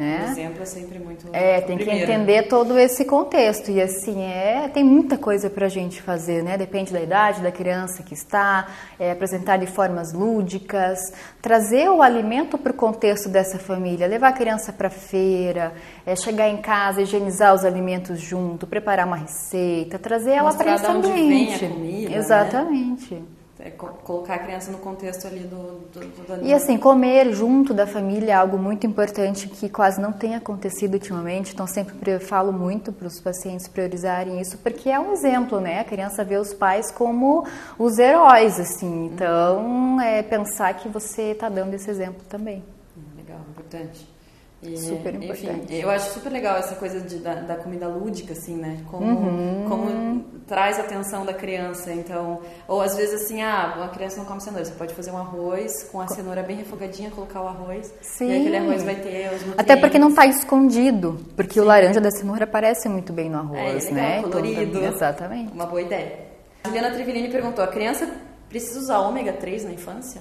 Né? 0.00 0.24
O 0.26 0.30
exemplo 0.30 0.62
é 0.62 0.64
sempre 0.64 0.98
muito. 0.98 1.26
É, 1.30 1.60
tem 1.60 1.76
primeiro. 1.76 2.06
que 2.06 2.10
entender 2.10 2.48
todo 2.48 2.78
esse 2.78 3.04
contexto. 3.04 3.70
E 3.70 3.82
assim, 3.82 4.22
é, 4.22 4.66
tem 4.72 4.82
muita 4.82 5.18
coisa 5.18 5.50
para 5.50 5.66
a 5.66 5.68
gente 5.68 6.00
fazer, 6.00 6.42
né? 6.42 6.56
Depende 6.56 6.90
da 6.90 7.02
idade 7.02 7.42
da 7.42 7.52
criança 7.52 8.02
que 8.02 8.14
está, 8.14 8.66
é, 8.98 9.10
apresentar 9.10 9.58
de 9.58 9.66
formas 9.66 10.14
lúdicas, 10.14 10.98
trazer 11.42 11.90
o 11.90 12.00
alimento 12.00 12.56
para 12.56 12.72
o 12.72 12.74
contexto 12.74 13.28
dessa 13.28 13.58
família, 13.58 14.06
levar 14.06 14.28
a 14.28 14.32
criança 14.32 14.72
para 14.72 14.88
feira, 14.88 15.74
é, 16.06 16.16
chegar 16.16 16.48
em 16.48 16.62
casa, 16.62 17.02
higienizar 17.02 17.54
os 17.54 17.62
alimentos 17.62 18.18
junto, 18.18 18.66
preparar 18.66 19.06
uma 19.06 19.16
receita, 19.16 19.98
trazer 19.98 20.30
ela 20.30 20.54
para 20.54 20.76
esse 20.76 20.86
ambiente. 20.86 21.66
Comida, 21.66 22.08
né? 22.08 22.16
Exatamente. 22.16 23.14
Né? 23.16 23.39
É, 23.62 23.70
colocar 23.70 24.34
a 24.34 24.38
criança 24.38 24.70
no 24.70 24.78
contexto 24.78 25.26
ali 25.26 25.40
do, 25.40 25.80
do, 25.92 26.00
do, 26.00 26.46
E 26.46 26.52
assim, 26.52 26.78
comer 26.78 27.32
junto 27.32 27.74
da 27.74 27.86
família 27.86 28.32
é 28.32 28.34
algo 28.34 28.56
muito 28.56 28.86
importante 28.86 29.48
que 29.48 29.68
quase 29.68 30.00
não 30.00 30.12
tem 30.12 30.34
acontecido 30.34 30.94
ultimamente, 30.94 31.52
então 31.52 31.66
sempre 31.66 32.18
falo 32.18 32.52
muito 32.52 32.92
para 32.92 33.06
os 33.06 33.20
pacientes 33.20 33.68
priorizarem 33.68 34.40
isso, 34.40 34.58
porque 34.58 34.88
é 34.88 34.98
um 34.98 35.12
exemplo, 35.12 35.60
né? 35.60 35.80
A 35.80 35.84
criança 35.84 36.24
vê 36.24 36.36
os 36.36 36.54
pais 36.54 36.90
como 36.90 37.46
os 37.78 37.98
heróis, 37.98 38.58
assim, 38.58 39.06
então 39.06 40.00
é 40.00 40.22
pensar 40.22 40.72
que 40.74 40.88
você 40.88 41.32
está 41.32 41.48
dando 41.48 41.74
esse 41.74 41.90
exemplo 41.90 42.22
também. 42.28 42.64
Legal, 43.16 43.40
importante. 43.50 44.08
E, 44.62 44.76
super 44.76 45.14
importante. 45.14 45.64
Enfim, 45.64 45.74
eu 45.74 45.88
acho 45.88 46.12
super 46.12 46.30
legal 46.30 46.58
essa 46.58 46.74
coisa 46.74 47.00
de, 47.00 47.16
da, 47.18 47.34
da, 47.34 47.56
comida 47.56 47.88
lúdica, 47.88 48.34
assim, 48.34 48.56
né? 48.56 48.78
Como, 48.90 49.06
uhum. 49.06 49.64
como 49.66 50.24
traz 50.46 50.78
a 50.78 50.82
atenção 50.82 51.24
da 51.24 51.32
criança. 51.32 51.90
Então, 51.92 52.40
ou 52.68 52.82
às 52.82 52.94
vezes 52.94 53.22
assim, 53.22 53.40
ah, 53.40 53.82
a 53.82 53.88
criança 53.88 54.18
não 54.18 54.26
come 54.26 54.40
cenoura. 54.42 54.64
Você 54.64 54.72
pode 54.72 54.92
fazer 54.92 55.12
um 55.12 55.16
arroz 55.16 55.84
com 55.84 55.98
a 55.98 56.08
cenoura 56.08 56.42
bem 56.42 56.58
refogadinha, 56.58 57.10
colocar 57.10 57.40
o 57.40 57.48
arroz. 57.48 57.92
Sim. 58.02 58.28
E 58.28 58.40
aquele 58.40 58.56
arroz 58.58 58.82
vai 58.82 58.96
ter 58.96 59.28
os 59.28 59.46
nutrientes. 59.46 59.54
Até 59.56 59.76
porque 59.76 59.98
não 59.98 60.10
está 60.10 60.26
escondido. 60.26 61.18
Porque 61.34 61.54
Sim. 61.54 61.60
o 61.60 61.64
laranja 61.64 62.00
da 62.00 62.10
cenoura 62.10 62.44
aparece 62.44 62.86
muito 62.86 63.14
bem 63.14 63.30
no 63.30 63.38
arroz, 63.38 63.86
é, 63.86 63.92
né? 63.92 64.22
Colorido. 64.22 64.78
Então, 64.78 64.84
exatamente. 64.84 65.52
Uma 65.52 65.66
boa 65.66 65.80
ideia. 65.80 66.18
A 66.64 66.68
Juliana 66.68 66.90
Trivilini 66.90 67.30
perguntou, 67.30 67.64
a 67.64 67.68
criança 67.68 68.06
precisa 68.50 68.78
usar 68.78 68.98
ômega 69.00 69.32
3 69.32 69.64
na 69.64 69.72
infância? 69.72 70.20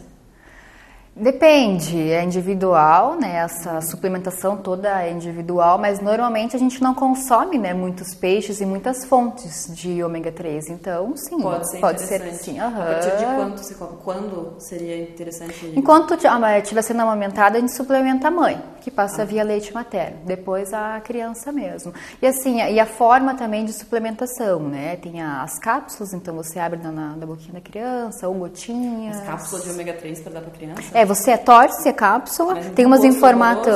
Depende, 1.15 2.11
é 2.11 2.23
individual, 2.23 3.15
né? 3.19 3.37
Essa 3.37 3.81
suplementação 3.81 4.55
toda 4.55 5.03
é 5.03 5.11
individual, 5.11 5.77
mas 5.77 5.99
normalmente 5.99 6.55
a 6.55 6.59
gente 6.59 6.81
não 6.81 6.93
consome, 6.93 7.57
né, 7.57 7.73
muitos 7.73 8.15
peixes 8.15 8.61
e 8.61 8.65
muitas 8.65 9.03
fontes 9.03 9.67
de 9.75 10.01
ômega 10.01 10.31
3. 10.31 10.69
Então, 10.69 11.13
sim, 11.17 11.41
pode 11.41 11.69
ser, 11.69 11.79
pode 11.79 12.01
ser 12.01 12.21
sim. 12.35 12.59
Uhum. 12.59 12.67
A 12.67 12.71
partir 12.71 13.17
de 13.17 13.25
quanto, 13.25 13.57
você, 13.57 13.75
quando 14.03 14.55
seria 14.59 15.03
interessante? 15.03 15.73
Enquanto 15.75 16.13
estiver 16.13 16.81
sendo 16.81 17.01
amamentado, 17.01 17.57
a 17.57 17.59
gente 17.59 17.75
suplementa 17.75 18.29
a 18.29 18.31
mãe. 18.31 18.61
que 18.79 18.89
passa 18.89 19.23
ah. 19.23 19.25
via 19.25 19.43
leite 19.43 19.73
materno, 19.73 20.19
depois 20.25 20.73
a 20.73 21.01
criança 21.01 21.51
mesmo. 21.51 21.93
E 22.21 22.27
assim, 22.27 22.57
e 22.61 22.79
a 22.79 22.85
forma 22.85 23.35
também 23.35 23.65
de 23.65 23.73
suplementação, 23.73 24.59
né? 24.59 24.95
Tem 24.95 25.21
as 25.21 25.59
cápsulas, 25.59 26.13
então 26.13 26.33
você 26.35 26.59
abre 26.59 26.79
na, 26.79 26.91
na, 26.91 27.25
boquinha 27.25 27.53
da 27.53 27.61
criança, 27.61 28.27
ou 28.27 28.35
gotinhas. 28.35 29.17
As 29.17 29.25
cápsulas 29.25 29.65
de 29.65 29.71
ômega 29.71 29.93
3 29.93 30.21
para 30.21 30.33
dar 30.33 30.41
para 30.41 30.51
criança? 30.51 30.97
É, 30.99 31.05
você 31.05 31.37
torce 31.37 31.87
a 31.87 31.93
cápsula, 31.93 32.55
Mas 32.55 32.71
tem 32.71 32.85
umas 32.85 33.05
em 33.05 33.13
formato. 33.13 33.69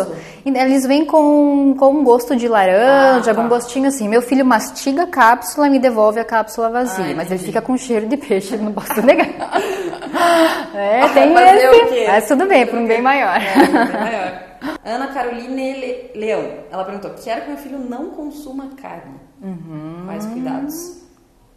Eles 0.46 0.86
vêm 0.86 1.06
com, 1.06 1.74
com 1.80 1.90
um 1.92 2.04
gosto 2.04 2.36
de 2.36 2.50
laranja, 2.50 3.32
ah, 3.32 3.34
tá. 3.34 3.40
algum 3.40 3.48
gostinho 3.48 3.88
assim. 3.88 4.10
Meu 4.10 4.22
filho 4.22 4.46
mastiga 4.46 5.04
a 5.04 5.08
cápsula 5.08 5.68
e 5.68 5.70
me 5.70 5.80
devolve 5.80 6.20
a 6.20 6.26
cápsula 6.26 6.70
vazia, 6.70 7.14
ah, 7.14 7.16
mas 7.16 7.32
ele 7.32 7.40
fica 7.40 7.62
com 7.62 7.78
cheiro 7.78 8.08
de 8.08 8.18
peixe, 8.18 8.58
não 8.58 8.74
posso 8.74 9.02
negar. 9.02 9.30
é, 10.76 11.08
tem 11.14 11.34
esse. 11.34 12.08
Mas 12.08 12.28
tudo 12.28 12.46
bem, 12.46 12.66
para 12.66 12.78
um 12.78 12.86
bem 12.86 13.02
maior. 13.02 13.40
É, 13.42 13.56
bem 13.56 14.02
maior. 14.02 14.44
Ana 14.84 15.08
Caroline 15.08 16.10
Leão, 16.14 16.66
ela 16.70 16.84
perguntou: 16.84 17.12
quero 17.24 17.44
que 17.44 17.48
meu 17.48 17.58
filho 17.58 17.80
não 17.80 18.10
consuma 18.10 18.68
carne. 18.82 19.16
Uhum. 19.42 20.04
Quais 20.06 20.26
cuidados? 20.26 21.04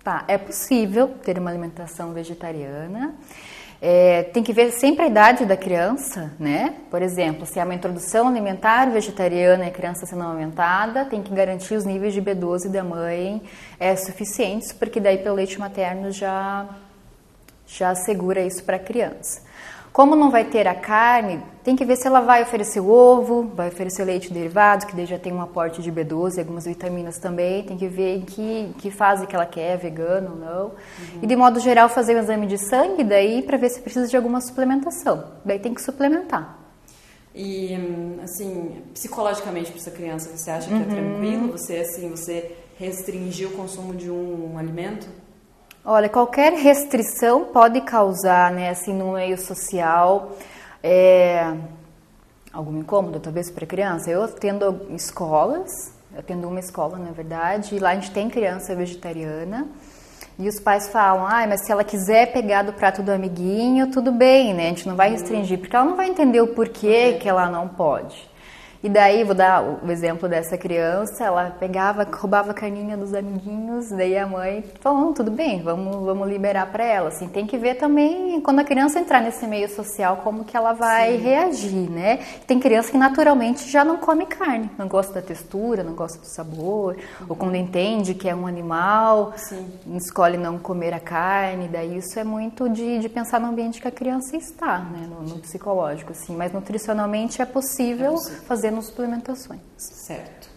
Tá, 0.05 0.25
é 0.29 0.39
possível 0.39 1.09
ter 1.25 1.41
uma 1.41 1.51
alimentação 1.51 2.13
vegetariana. 2.13 3.17
É, 3.89 4.25
tem 4.25 4.43
que 4.43 4.53
ver 4.53 4.73
sempre 4.73 5.05
a 5.05 5.07
idade 5.07 5.45
da 5.45 5.57
criança, 5.57 6.33
né? 6.41 6.75
Por 6.91 7.03
exemplo, 7.03 7.47
se 7.47 7.61
é 7.61 7.63
uma 7.63 7.73
introdução 7.73 8.27
alimentar 8.27 8.91
vegetariana 8.91 9.65
e 9.65 9.69
a 9.69 9.71
criança 9.71 10.05
sendo 10.05 10.25
aumentada, 10.25 11.05
tem 11.05 11.23
que 11.23 11.33
garantir 11.33 11.75
os 11.75 11.85
níveis 11.85 12.13
de 12.13 12.21
B12 12.21 12.69
da 12.69 12.83
mãe 12.83 13.41
é, 13.79 13.95
suficientes, 13.95 14.73
porque 14.73 14.99
daí 14.99 15.19
pelo 15.19 15.37
leite 15.37 15.57
materno 15.61 16.11
já, 16.11 16.67
já 17.65 17.91
assegura 17.91 18.41
isso 18.41 18.65
para 18.65 18.75
a 18.75 18.81
criança. 18.81 19.46
Como 19.97 20.15
não 20.15 20.31
vai 20.31 20.45
ter 20.45 20.69
a 20.69 20.75
carne, 20.75 21.43
tem 21.65 21.75
que 21.75 21.83
ver 21.83 21.97
se 21.97 22.07
ela 22.07 22.21
vai 22.21 22.43
oferecer 22.43 22.81
ovo, 22.81 23.51
vai 23.55 23.69
oferecer 23.69 24.05
leite 24.05 24.31
derivado, 24.31 24.85
que 24.87 24.95
daí 24.95 25.07
já 25.07 25.19
tem 25.19 25.33
um 25.33 25.41
aporte 25.41 25.81
de 25.81 25.91
B12 25.91 26.37
e 26.37 26.41
algumas 26.41 26.67
vitaminas 26.67 27.17
também. 27.17 27.63
Tem 27.63 27.79
que 27.79 27.89
ver 27.89 28.19
em 28.19 28.21
que, 28.21 28.75
que 28.77 28.91
fase 28.91 29.27
que 29.27 29.35
ela 29.35 29.47
quer, 29.47 29.79
vegano 29.79 30.33
ou 30.33 30.37
não. 30.37 30.65
Uhum. 30.67 31.21
E 31.23 31.27
de 31.27 31.35
modo 31.35 31.59
geral 31.61 31.89
fazer 31.89 32.15
um 32.15 32.19
exame 32.19 32.47
de 32.47 32.59
sangue 32.59 33.03
daí 33.03 33.41
para 33.41 33.57
ver 33.57 33.71
se 33.71 33.81
precisa 33.81 34.07
de 34.07 34.15
alguma 34.15 34.39
suplementação. 34.43 35.25
Daí 35.43 35.59
tem 35.59 35.73
que 35.73 35.81
suplementar. 35.81 36.59
E 37.35 37.75
assim, 38.23 38.83
psicologicamente 38.93 39.71
para 39.71 39.81
essa 39.81 39.91
criança, 39.91 40.29
você 40.29 40.51
acha 40.51 40.69
que 40.69 40.75
é 40.75 40.77
uhum. 40.77 40.83
é 40.83 40.95
tranquilo? 40.95 41.53
Você 41.53 41.77
assim, 41.79 42.11
você 42.11 42.55
restringir 42.79 43.49
o 43.49 43.53
consumo 43.53 43.95
de 43.95 44.11
um 44.11 44.59
alimento? 44.59 45.09
Olha, 45.89 46.09
qualquer 46.09 46.53
restrição 46.53 47.45
pode 47.45 47.81
causar, 47.81 48.51
né, 48.51 48.71
assim, 48.71 48.93
no 48.93 49.13
meio 49.13 49.39
social, 49.39 50.33
é, 50.83 51.55
algum 52.53 52.77
incômodo, 52.77 53.21
talvez, 53.21 53.53
para 53.53 53.63
a 53.63 53.69
criança. 53.69 54.11
Eu 54.11 54.25
atendo 54.25 54.85
escolas, 54.91 55.71
eu 56.13 56.19
atendo 56.19 56.49
uma 56.49 56.59
escola, 56.59 56.99
na 56.99 57.13
verdade, 57.13 57.77
e 57.77 57.79
lá 57.79 57.91
a 57.91 57.95
gente 57.95 58.11
tem 58.11 58.29
criança 58.29 58.75
vegetariana. 58.75 59.69
E 60.37 60.49
os 60.49 60.59
pais 60.59 60.89
falam, 60.89 61.25
ah, 61.25 61.47
mas 61.47 61.65
se 61.65 61.71
ela 61.71 61.85
quiser 61.85 62.33
pegar 62.33 62.65
do 62.65 62.73
prato 62.73 63.01
do 63.01 63.13
amiguinho, 63.13 63.89
tudo 63.89 64.11
bem, 64.11 64.53
né? 64.55 64.65
A 64.65 64.69
gente 64.71 64.89
não 64.89 64.97
vai 64.97 65.11
restringir, 65.11 65.61
porque 65.61 65.77
ela 65.77 65.85
não 65.85 65.95
vai 65.95 66.09
entender 66.09 66.41
o 66.41 66.49
porquê 66.49 67.13
que 67.13 67.29
ela 67.29 67.49
não 67.49 67.69
pode. 67.69 68.29
E 68.83 68.89
daí, 68.89 69.25
vou 69.25 69.35
dar 69.35 69.63
o 69.63 69.91
exemplo 69.91 70.29
dessa 70.29 70.57
criança, 70.57 71.25
ela 71.25 71.51
pegava, 71.51 72.05
roubava 72.05 72.51
a 72.51 72.55
carninha 72.55 72.97
dos 72.97 73.15
amiguinhos, 73.15 73.89
daí 73.91 74.17
a 74.17 74.27
mãe 74.27 74.65
falou, 74.81 75.13
tudo 75.13 75.31
bem, 75.31 75.63
vamos, 75.63 76.05
vamos 76.05 76.29
liberar 76.29 76.67
para 76.71 76.85
ela. 76.85 77.09
Assim, 77.09 77.29
tem 77.29 77.47
que 77.47 77.57
ver 77.57 77.75
também, 77.75 78.41
quando 78.41 78.61
a 78.61 78.65
criança 78.65 78.99
entrar 78.99 79.21
nesse 79.21 79.47
meio 79.47 79.69
social, 79.69 80.19
como 80.23 80.45
que 80.45 80.57
ela 80.57 80.73
vai 80.73 81.17
Sim. 81.17 81.23
reagir, 81.23 81.91
né? 81.91 82.19
Tem 82.47 82.61
criança 82.61 82.91
que 82.91 82.99
naturalmente 82.99 83.69
já 83.69 83.85
não 83.85 83.97
come 83.97 84.27
carne, 84.27 84.71
não 84.79 84.89
gosta 84.89 85.15
da 85.15 85.23
textura, 85.23 85.83
não 85.83 85.95
gosta 85.95 86.19
do 86.19 86.27
sabor, 86.27 86.97
uhum. 87.21 87.27
ou 87.29 87.37
quando 87.37 87.57
entende 87.57 88.15
que 88.15 88.29
é 88.29 88.35
um 88.35 88.47
animal, 88.47 89.33
Sim. 89.37 89.67
escolhe 89.95 90.37
não 90.37 90.59
comer 90.59 90.95
a 90.95 91.01
carne, 91.01 91.69
daí 91.69 91.97
isso 91.97 92.19
é 92.19 92.25
muito 92.25 92.69
de, 92.69 92.99
de 92.99 93.09
pensar 93.09 93.41
no 93.41 93.49
ambiente 93.49 93.81
que 93.81 93.89
a 93.89 93.91
criança 93.91 94.37
está, 94.37 94.79
né? 94.79 95.09
No, 95.09 95.23
no 95.23 95.39
psicológico, 95.39 96.13
assim. 96.13 96.37
Mas 96.37 96.53
nutricionalmente 96.53 97.41
é 97.41 97.47
possível, 97.47 98.07
é 98.07 98.11
possível. 98.11 98.43
fazer 98.43 98.66
suplementações. 98.83 99.61
Certo. 99.77 100.49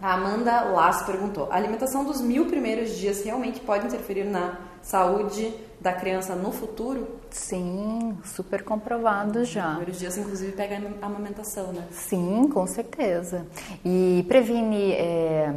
A 0.00 0.14
Amanda 0.14 0.62
Lasso 0.62 1.04
perguntou: 1.04 1.48
a 1.50 1.56
alimentação 1.56 2.04
dos 2.04 2.20
mil 2.20 2.46
primeiros 2.46 2.96
dias 2.96 3.22
realmente 3.22 3.60
pode 3.60 3.86
interferir 3.86 4.24
na 4.24 4.58
saúde 4.82 5.52
da 5.80 5.92
criança 5.92 6.34
no 6.34 6.52
futuro? 6.52 7.06
Sim, 7.30 8.18
super 8.24 8.64
comprovado 8.64 9.44
já. 9.44 9.66
Os 9.66 9.74
primeiros 9.76 9.98
dias, 9.98 10.18
inclusive, 10.18 10.52
pega 10.52 10.80
a 11.00 11.06
amamentação, 11.06 11.72
né? 11.72 11.86
Sim, 11.90 12.48
com 12.48 12.66
certeza. 12.66 13.46
E 13.84 14.24
previne. 14.28 14.92
É... 14.92 15.52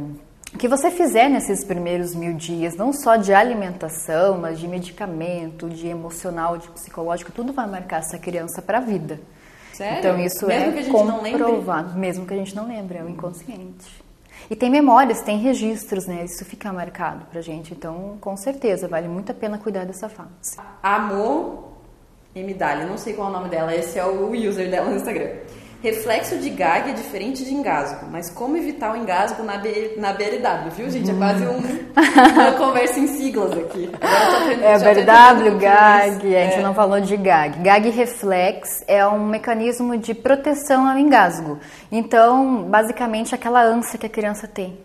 O 0.52 0.58
que 0.58 0.68
você 0.68 0.88
fizer 0.88 1.28
nesses 1.28 1.64
primeiros 1.64 2.14
mil 2.14 2.32
dias, 2.34 2.76
não 2.76 2.92
só 2.92 3.16
de 3.16 3.34
alimentação, 3.34 4.38
mas 4.38 4.60
de 4.60 4.68
medicamento, 4.68 5.68
de 5.68 5.88
emocional, 5.88 6.56
de 6.56 6.68
psicológico, 6.68 7.32
tudo 7.32 7.52
vai 7.52 7.66
marcar 7.66 7.98
essa 7.98 8.18
criança 8.18 8.62
para 8.62 8.78
a 8.78 8.80
vida. 8.80 9.18
Sério? 9.74 9.98
Então 9.98 10.20
isso 10.20 10.46
mesmo 10.46 10.68
é 10.68 10.72
que 10.72 10.78
a 10.78 10.82
gente 10.82 10.92
comprovado, 10.92 11.92
não 11.92 11.98
mesmo 11.98 12.26
que 12.26 12.32
a 12.32 12.36
gente 12.36 12.54
não 12.54 12.68
lembre, 12.68 12.98
é 12.98 13.02
o 13.02 13.08
inconsciente. 13.08 14.04
E 14.48 14.54
tem 14.54 14.70
memórias, 14.70 15.22
tem 15.22 15.38
registros, 15.38 16.06
né? 16.06 16.24
Isso 16.24 16.44
fica 16.44 16.72
marcado 16.72 17.24
pra 17.26 17.40
gente. 17.40 17.72
Então, 17.72 18.18
com 18.20 18.36
certeza, 18.36 18.86
vale 18.86 19.08
muito 19.08 19.32
a 19.32 19.34
pena 19.34 19.58
cuidar 19.58 19.84
dessa 19.84 20.08
fase. 20.08 20.58
Amor 20.82 21.72
e 22.34 22.42
Medalha, 22.42 22.86
não 22.86 22.98
sei 22.98 23.14
qual 23.14 23.28
é 23.28 23.30
o 23.30 23.32
nome 23.32 23.48
dela, 23.48 23.74
esse 23.74 23.98
é 23.98 24.04
o 24.04 24.32
user 24.32 24.70
dela 24.70 24.90
no 24.90 24.96
Instagram. 24.96 25.30
Reflexo 25.84 26.38
de 26.38 26.48
gag 26.48 26.88
é 26.88 26.94
diferente 26.94 27.44
de 27.44 27.52
engasgo, 27.52 28.06
mas 28.10 28.30
como 28.30 28.56
evitar 28.56 28.94
o 28.94 28.96
engasgo 28.96 29.42
na, 29.42 29.58
B, 29.58 29.96
na 29.98 30.14
BLW, 30.14 30.70
viu, 30.74 30.88
gente? 30.88 31.10
É 31.10 31.14
quase 31.14 31.44
um, 31.46 31.58
uma 31.60 32.52
conversa 32.52 32.98
em 32.98 33.06
siglas 33.06 33.52
aqui. 33.52 33.90
é, 34.62 34.78
BLW, 34.78 35.58
gag, 35.58 36.36
a 36.36 36.44
gente 36.44 36.58
é. 36.58 36.62
não 36.62 36.72
falou 36.72 37.02
de 37.02 37.14
gag. 37.18 37.58
Gag 37.58 37.90
reflex 37.90 38.82
é 38.88 39.06
um 39.06 39.26
mecanismo 39.26 39.98
de 39.98 40.14
proteção 40.14 40.88
ao 40.88 40.96
engasgo. 40.96 41.58
Então, 41.92 42.62
basicamente, 42.62 43.34
aquela 43.34 43.62
ânsia 43.62 43.98
que 43.98 44.06
a 44.06 44.08
criança 44.10 44.48
tem 44.48 44.78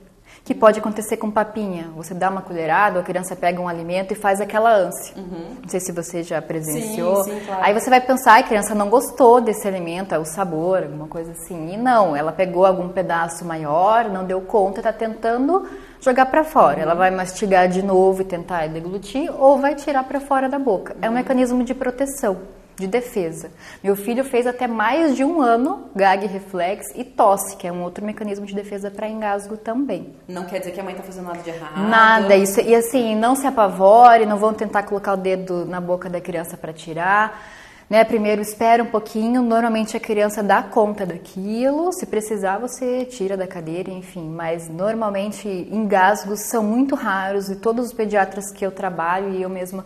que 0.49 0.55
pode 0.55 0.79
acontecer 0.79 1.15
com 1.17 1.29
papinha. 1.29 1.91
Você 1.95 2.11
dá 2.11 2.27
uma 2.27 2.41
colherada, 2.41 2.99
a 2.99 3.03
criança 3.03 3.35
pega 3.35 3.61
um 3.61 3.67
alimento 3.67 4.13
e 4.13 4.15
faz 4.15 4.41
aquela 4.41 4.73
ânsia. 4.73 5.13
Uhum. 5.15 5.57
Não 5.61 5.69
sei 5.69 5.79
se 5.79 5.91
você 5.91 6.23
já 6.23 6.41
presenciou. 6.41 7.23
Sim, 7.23 7.33
sim, 7.39 7.45
claro. 7.45 7.63
Aí 7.63 7.71
você 7.71 7.87
vai 7.87 8.01
pensar, 8.01 8.39
a 8.39 8.41
criança 8.41 8.73
não 8.73 8.89
gostou 8.89 9.39
desse 9.39 9.67
alimento, 9.67 10.15
é 10.15 10.17
o 10.17 10.25
sabor, 10.25 10.81
alguma 10.81 11.05
coisa 11.05 11.33
assim. 11.33 11.75
E 11.75 11.77
não, 11.77 12.15
ela 12.15 12.31
pegou 12.31 12.65
algum 12.65 12.89
pedaço 12.89 13.45
maior, 13.45 14.09
não 14.09 14.25
deu 14.25 14.41
conta, 14.41 14.79
está 14.79 14.91
tentando 14.91 15.69
jogar 16.01 16.25
para 16.25 16.43
fora. 16.43 16.77
Uhum. 16.77 16.81
Ela 16.81 16.95
vai 16.95 17.11
mastigar 17.11 17.67
de 17.67 17.83
novo 17.83 18.23
e 18.23 18.25
tentar 18.25 18.69
deglutir 18.69 19.31
ou 19.31 19.59
vai 19.59 19.75
tirar 19.75 20.03
para 20.05 20.19
fora 20.19 20.49
da 20.49 20.57
boca. 20.57 20.93
Uhum. 20.95 20.99
É 21.03 21.09
um 21.11 21.13
mecanismo 21.13 21.63
de 21.63 21.75
proteção 21.75 22.58
de 22.79 22.87
defesa. 22.87 23.51
Meu 23.83 23.95
filho 23.95 24.23
fez 24.23 24.47
até 24.47 24.65
mais 24.67 25.15
de 25.15 25.23
um 25.23 25.41
ano 25.41 25.89
gag 25.95 26.25
reflex 26.25 26.87
e 26.95 27.03
tosse, 27.03 27.57
que 27.57 27.67
é 27.67 27.71
um 27.71 27.83
outro 27.83 28.05
mecanismo 28.05 28.45
de 28.45 28.55
defesa 28.55 28.89
para 28.89 29.07
engasgo 29.07 29.57
também. 29.57 30.15
Não 30.27 30.45
quer 30.45 30.59
dizer 30.59 30.71
que 30.71 30.79
a 30.79 30.83
mãe 30.83 30.93
está 30.93 31.03
fazendo 31.03 31.25
nada 31.25 31.39
de 31.39 31.49
errado. 31.49 31.87
Nada, 31.89 32.35
isso. 32.35 32.61
E 32.61 32.73
assim, 32.73 33.15
não 33.15 33.35
se 33.35 33.45
apavore, 33.45 34.25
não 34.25 34.37
vão 34.37 34.53
tentar 34.53 34.83
colocar 34.83 35.13
o 35.13 35.17
dedo 35.17 35.65
na 35.65 35.81
boca 35.81 36.09
da 36.09 36.21
criança 36.21 36.55
para 36.55 36.71
tirar. 36.71 37.41
Né, 37.89 38.03
primeiro 38.03 38.39
espera 38.39 38.83
um 38.83 38.85
pouquinho, 38.85 39.41
normalmente 39.41 39.97
a 39.97 39.99
criança 39.99 40.43
dá 40.43 40.61
conta 40.61 41.07
daquilo, 41.07 41.91
se 41.91 42.05
precisar 42.05 42.59
você 42.59 43.03
tira 43.03 43.35
da 43.35 43.47
cadeira, 43.47 43.89
enfim, 43.89 44.29
mas 44.29 44.69
normalmente 44.69 45.47
engasgos 45.71 46.41
são 46.51 46.63
muito 46.63 46.93
raros 46.93 47.49
e 47.49 47.55
todos 47.55 47.87
os 47.87 47.91
pediatras 47.91 48.51
que 48.51 48.63
eu 48.63 48.71
trabalho 48.71 49.33
e 49.33 49.41
eu 49.41 49.49
mesma 49.49 49.83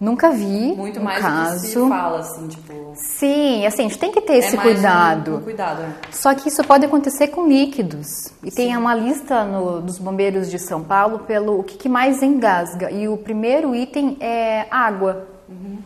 Nunca 0.00 0.30
vi 0.30 0.74
Muito 0.76 1.00
um 1.00 1.02
mais 1.02 1.20
caso. 1.20 1.56
do 1.56 1.60
que 1.60 1.66
se 1.66 1.88
fala, 1.88 2.20
assim, 2.20 2.48
tipo... 2.48 2.92
Sim, 2.94 3.66
assim, 3.66 3.80
a 3.80 3.88
gente 3.88 3.98
tem 3.98 4.12
que 4.12 4.20
ter 4.20 4.34
é 4.34 4.38
esse 4.38 4.56
cuidado. 4.56 5.32
Um, 5.32 5.36
um 5.38 5.42
cuidado, 5.42 5.82
é. 5.82 5.92
Só 6.12 6.32
que 6.34 6.48
isso 6.48 6.62
pode 6.62 6.84
acontecer 6.86 7.28
com 7.28 7.48
líquidos. 7.48 8.32
E 8.44 8.50
Sim. 8.50 8.56
tem 8.56 8.76
uma 8.76 8.94
lista 8.94 9.42
no, 9.42 9.80
dos 9.80 9.98
bombeiros 9.98 10.48
de 10.48 10.58
São 10.58 10.84
Paulo 10.84 11.20
pelo 11.20 11.58
o 11.58 11.64
que, 11.64 11.76
que 11.76 11.88
mais 11.88 12.22
engasga. 12.22 12.92
E 12.92 13.08
o 13.08 13.16
primeiro 13.16 13.74
item 13.74 14.16
é 14.20 14.66
água. 14.70 15.26
Uhum. 15.48 15.78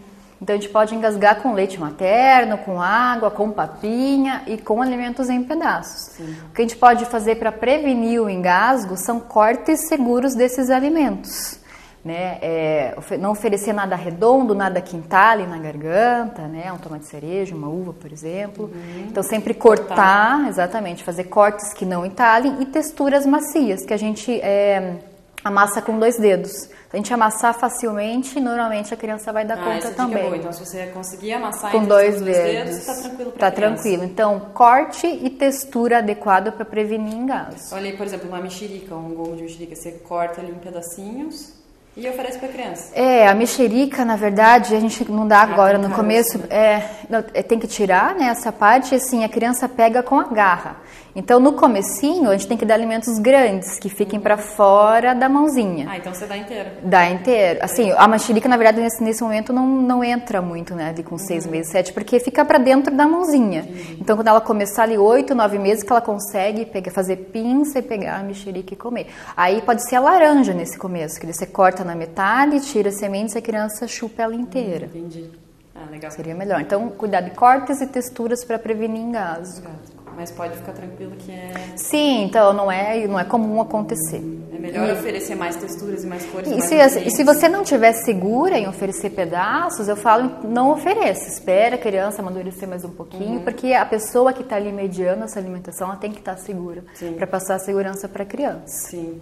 Então 0.43 0.57
a 0.57 0.59
gente 0.59 0.71
pode 0.71 0.95
engasgar 0.95 1.41
com 1.41 1.55
leite 1.55 1.81
materno, 1.81 2.59
com 2.59 2.83
água, 2.83 3.31
com 3.31 3.51
papinha 3.51 4.43
e 4.47 4.59
com 4.59 4.83
alimentos 4.83 5.31
em 5.31 5.43
pedaços. 5.43 6.17
Sim. 6.17 6.37
O 6.51 6.55
que 6.55 6.61
a 6.61 6.65
gente 6.65 6.77
pode 6.77 7.07
fazer 7.07 7.37
para 7.37 7.53
prevenir 7.53 8.21
o 8.21 8.29
engasgo 8.29 8.97
são 8.97 9.21
cortes 9.21 9.89
seguros 9.89 10.35
desses 10.35 10.69
alimentos 10.69 11.62
né? 12.05 12.39
É, 12.43 12.97
não 13.19 13.31
oferecer 13.31 13.73
nada 13.73 13.95
redondo, 13.95 14.55
nada 14.55 14.81
que 14.81 14.97
entale 14.97 15.47
na 15.47 15.59
garganta, 15.59 16.43
né? 16.43 16.73
Um 16.73 16.79
tomate 16.79 17.07
cereja, 17.07 17.55
uma 17.55 17.69
uva, 17.69 17.93
por 17.93 18.13
exemplo. 18.13 18.65
Uhum. 18.65 19.07
Então 19.09 19.23
sempre 19.23 19.55
cortar, 19.55 20.49
exatamente, 20.49 21.05
fazer 21.05 21.25
cortes 21.25 21.73
que 21.73 21.85
não 21.85 22.05
entalem 22.05 22.61
e 22.61 22.67
texturas 22.67 23.25
macias, 23.25 23.85
que 23.85 23.95
a 23.95 23.97
gente 23.97 24.41
é, 24.41 24.99
Amassa 25.45 25.83
com 25.83 25.99
dois 25.99 26.19
dedos. 26.19 26.71
A 26.93 26.97
gente 26.97 27.13
amassar 27.13 27.59
facilmente, 27.59 28.39
normalmente 28.39 28.95
a 28.95 28.97
criança 28.97 29.33
vai 29.33 29.45
dar 29.45 29.59
ah, 29.59 29.65
conta 29.65 29.91
também. 29.91 30.23
Boa. 30.23 30.37
Então, 30.37 30.53
se 30.53 30.65
você 30.65 30.87
conseguir 30.87 31.33
amassar 31.33 31.73
com 31.73 31.85
dois 31.85 32.21
dedos, 32.21 32.71
dedos, 32.71 32.87
tá 32.87 32.95
tranquilo 32.95 33.33
Tá 33.33 33.51
tranquilo. 33.51 34.05
Então, 34.05 34.39
corte 34.55 35.07
e 35.07 35.31
textura 35.31 35.99
adequada 35.99 36.53
para 36.53 36.65
prevenir 36.65 37.15
engasgo. 37.15 37.75
Olha 37.75 37.91
aí, 37.91 37.97
por 37.97 38.07
exemplo, 38.07 38.29
uma 38.29 38.41
mexerica, 38.41 38.95
um 38.95 39.15
gomo 39.15 39.35
de 39.35 39.43
mexerica, 39.43 39.75
você 39.75 39.93
corta 39.93 40.41
ali 40.41 40.53
em 40.53 40.59
pedacinhos 40.59 41.62
e 41.97 42.09
oferece 42.09 42.39
para 42.39 42.49
criança. 42.49 42.91
É, 42.95 43.27
a 43.29 43.35
mexerica, 43.35 44.05
na 44.05 44.17
verdade, 44.17 44.75
a 44.75 44.81
gente 44.81 45.11
não 45.11 45.29
dá 45.29 45.41
agora 45.43 45.77
no 45.77 45.91
começo, 45.91 46.39
né? 46.39 46.89
é, 47.35 47.43
tem 47.43 47.59
que 47.59 47.67
tirar, 47.67 48.15
né, 48.15 48.27
essa 48.27 48.51
parte, 48.51 48.95
assim, 48.95 49.25
a 49.25 49.29
criança 49.29 49.69
pega 49.69 50.03
com 50.03 50.19
a 50.19 50.25
garra. 50.25 50.77
Então, 51.15 51.39
no 51.39 51.53
comecinho, 51.53 52.31
a 52.31 52.33
gente 52.33 52.49
tem 52.49 52.57
que 52.57 52.65
dar 52.65 52.75
alimentos 52.75 53.19
grandes, 53.19 53.79
que 53.79 53.91
fiquem 53.91 54.19
para 54.19 54.39
fora 54.39 55.15
da 55.15 55.29
mãozinha. 55.29 55.87
Ah, 55.91 55.99
então 55.99 56.15
você 56.15 56.27
dá 56.27 56.37
inteiro. 56.37 56.71
Dá 56.83 57.11
inteiro. 57.11 57.59
Assim, 57.63 57.93
a 57.93 58.09
mexerica, 58.09 58.49
na 58.49 58.57
verdade, 58.57 58.81
nesse, 58.81 59.03
nesse 59.03 59.23
momento 59.23 59.53
não, 59.53 59.67
não 59.67 60.03
entra 60.03 60.41
muito, 60.41 60.75
né, 60.75 60.93
de 60.93 61.03
com 61.03 61.19
seis 61.19 61.45
uhum. 61.45 61.51
meses, 61.51 61.71
sete, 61.71 61.93
porque 61.93 62.19
fica 62.19 62.45
para 62.45 62.59
dentro 62.59 62.95
da 62.97 63.07
mãozinha. 63.07 63.63
Uhum. 63.63 63.97
Então, 64.01 64.17
quando 64.17 64.29
ela 64.29 64.41
começar 64.41 64.85
ali 64.85 64.97
oito, 64.97 65.35
nove 65.35 65.59
meses, 65.59 65.85
que 65.85 65.93
ela 65.93 66.01
consegue 66.01 66.65
pegar, 66.65 66.91
fazer 66.91 67.17
pinça 67.17 67.81
e 67.81 67.83
pegar 67.83 68.21
a 68.21 68.23
mexerica 68.23 68.73
e 68.73 68.77
comer. 68.77 69.09
Aí 69.37 69.61
pode 69.61 69.87
ser 69.87 69.97
a 69.97 70.01
laranja 70.01 70.55
nesse 70.55 70.79
começo, 70.79 71.21
que 71.21 71.27
você 71.27 71.45
corta 71.45 71.85
na 71.85 71.95
metade, 71.95 72.61
tira 72.61 72.89
as 72.89 72.97
sementes 72.97 73.35
e 73.35 73.39
a 73.39 73.43
criança 73.43 73.87
chupa 73.87 74.23
ela 74.23 74.35
inteira. 74.35 74.89
Uhum, 74.95 75.01
entendi. 75.01 75.31
Ah, 75.75 75.91
legal. 75.91 76.11
Seria 76.11 76.35
melhor. 76.35 76.61
Então, 76.61 76.89
cuidar 76.91 77.21
de 77.21 77.31
cortes 77.33 77.81
e 77.81 77.87
texturas 77.87 78.45
para 78.45 78.59
prevenir 78.59 79.01
engasgo. 79.01 79.69
Mas 80.17 80.31
pode 80.31 80.57
ficar 80.57 80.73
tranquilo 80.73 81.13
que 81.19 81.33
é. 81.33 81.53
Sim, 81.77 82.25
então 82.25 82.53
não 82.53 82.71
é, 82.71 83.07
não 83.07 83.19
é 83.19 83.25
comum 83.25 83.61
acontecer. 83.61 84.23
É 84.55 84.59
melhor 84.59 84.89
e... 84.89 84.93
oferecer 84.93 85.35
mais 85.35 85.57
texturas 85.57 86.05
e 86.05 86.07
mais 86.07 86.25
cores. 86.27 86.51
E, 86.51 86.57
mais 86.57 86.93
se, 86.93 87.01
e 87.01 87.11
se 87.11 87.25
você 87.25 87.49
não 87.49 87.63
estiver 87.63 87.93
segura 87.93 88.59
em 88.59 88.69
oferecer 88.69 89.11
pedaços, 89.11 89.89
eu 89.89 89.97
falo 89.97 90.31
não 90.45 90.71
ofereça. 90.71 91.29
Espera 91.29 91.77
a 91.77 91.79
criança 91.79 92.21
amadurecer 92.21 92.69
mais 92.69 92.85
um 92.85 92.91
pouquinho, 92.91 93.39
uhum. 93.39 93.45
porque 93.45 93.73
a 93.73 93.87
pessoa 93.87 94.33
que 94.33 94.43
está 94.43 94.57
ali 94.57 94.73
mediando 94.73 95.25
essa 95.25 95.39
alimentação 95.39 95.89
ela 95.89 95.97
tem 95.97 96.13
que 96.13 96.19
estar 96.19 96.37
tá 96.37 96.39
segura 96.39 96.85
para 97.17 97.27
passar 97.27 97.57
a 97.57 97.59
segurança 97.59 98.09
para 98.09 98.23
a 98.23 98.27
criança. 98.27 98.67
Sim. 98.67 99.21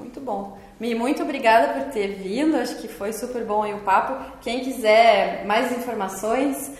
Muito 0.00 0.18
bom. 0.18 0.56
Mi, 0.80 0.94
muito 0.94 1.22
obrigada 1.22 1.74
por 1.74 1.92
ter 1.92 2.14
vindo. 2.14 2.56
Acho 2.56 2.76
que 2.76 2.88
foi 2.88 3.12
super 3.12 3.44
bom 3.44 3.62
aí 3.62 3.74
o 3.74 3.80
papo. 3.80 4.14
Quem 4.40 4.60
quiser 4.60 5.44
mais 5.44 5.70
informações, 5.72 6.70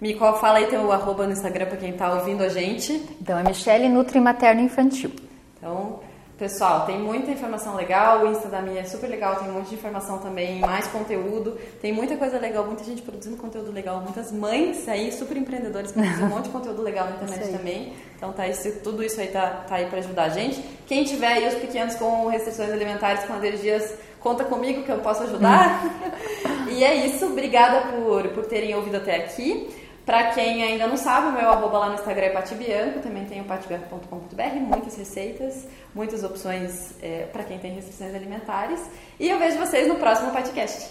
Mico, 0.00 0.32
fala 0.34 0.58
aí 0.58 0.66
teu 0.66 0.92
arroba 0.92 1.26
no 1.26 1.32
Instagram 1.32 1.66
para 1.66 1.76
quem 1.76 1.90
está 1.90 2.14
ouvindo 2.14 2.44
a 2.44 2.48
gente. 2.48 2.92
Então, 3.20 3.36
é 3.36 3.42
Michele 3.42 3.88
Nutri 3.88 4.20
Materno 4.20 4.60
Infantil. 4.60 5.10
Então, 5.56 5.98
pessoal, 6.38 6.86
tem 6.86 7.00
muita 7.00 7.32
informação 7.32 7.74
legal, 7.74 8.22
o 8.22 8.30
Insta 8.30 8.46
da 8.46 8.62
minha 8.62 8.80
é 8.80 8.84
super 8.84 9.10
legal, 9.10 9.34
tem 9.34 9.50
um 9.50 9.54
monte 9.54 9.70
de 9.70 9.74
informação 9.74 10.18
também, 10.18 10.60
mais 10.60 10.86
conteúdo, 10.86 11.58
tem 11.82 11.92
muita 11.92 12.16
coisa 12.16 12.38
legal, 12.38 12.64
muita 12.64 12.84
gente 12.84 13.02
produzindo 13.02 13.36
conteúdo 13.36 13.72
legal, 13.72 14.00
muitas 14.00 14.30
mães 14.30 14.88
aí, 14.88 15.10
super 15.10 15.36
empreendedoras, 15.36 15.90
produzindo 15.90 16.26
um 16.26 16.28
monte 16.28 16.44
de 16.44 16.50
conteúdo 16.50 16.80
legal 16.80 17.06
na 17.06 17.16
internet 17.16 17.50
também. 17.50 17.92
Então, 18.16 18.32
tá, 18.32 18.46
isso, 18.46 18.70
tudo 18.84 19.02
isso 19.02 19.20
aí 19.20 19.26
tá, 19.26 19.64
tá 19.68 19.74
aí 19.74 19.86
para 19.86 19.98
ajudar 19.98 20.24
a 20.26 20.28
gente. 20.28 20.62
Quem 20.86 21.02
tiver 21.02 21.26
aí 21.26 21.48
os 21.48 21.54
pequenos 21.54 21.96
com 21.96 22.28
restrições 22.28 22.70
alimentares, 22.70 23.24
com 23.24 23.32
alergias, 23.32 23.94
conta 24.20 24.44
comigo 24.44 24.84
que 24.84 24.92
eu 24.92 24.98
posso 24.98 25.24
ajudar. 25.24 25.82
e 26.70 26.84
é 26.84 27.04
isso, 27.04 27.26
obrigada 27.26 27.88
por, 27.88 28.28
por 28.28 28.46
terem 28.46 28.76
ouvido 28.76 28.98
até 28.98 29.16
aqui. 29.16 29.87
Para 30.08 30.30
quem 30.30 30.62
ainda 30.62 30.86
não 30.86 30.96
sabe, 30.96 31.26
o 31.26 31.32
meu 31.32 31.50
arroba 31.50 31.80
lá 31.80 31.88
no 31.90 31.96
Instagram 31.96 32.28
é 32.28 32.30
patibianco, 32.30 33.00
também 33.00 33.26
tem 33.26 33.42
o 33.42 33.44
patibianco.com.br, 33.44 34.54
muitas 34.58 34.96
receitas, 34.96 35.68
muitas 35.94 36.24
opções 36.24 36.94
é, 37.02 37.26
para 37.30 37.44
quem 37.44 37.58
tem 37.58 37.74
restrições 37.74 38.14
alimentares. 38.14 38.80
E 39.20 39.28
eu 39.28 39.38
vejo 39.38 39.58
vocês 39.58 39.86
no 39.86 39.96
próximo 39.96 40.30
podcast. 40.30 40.88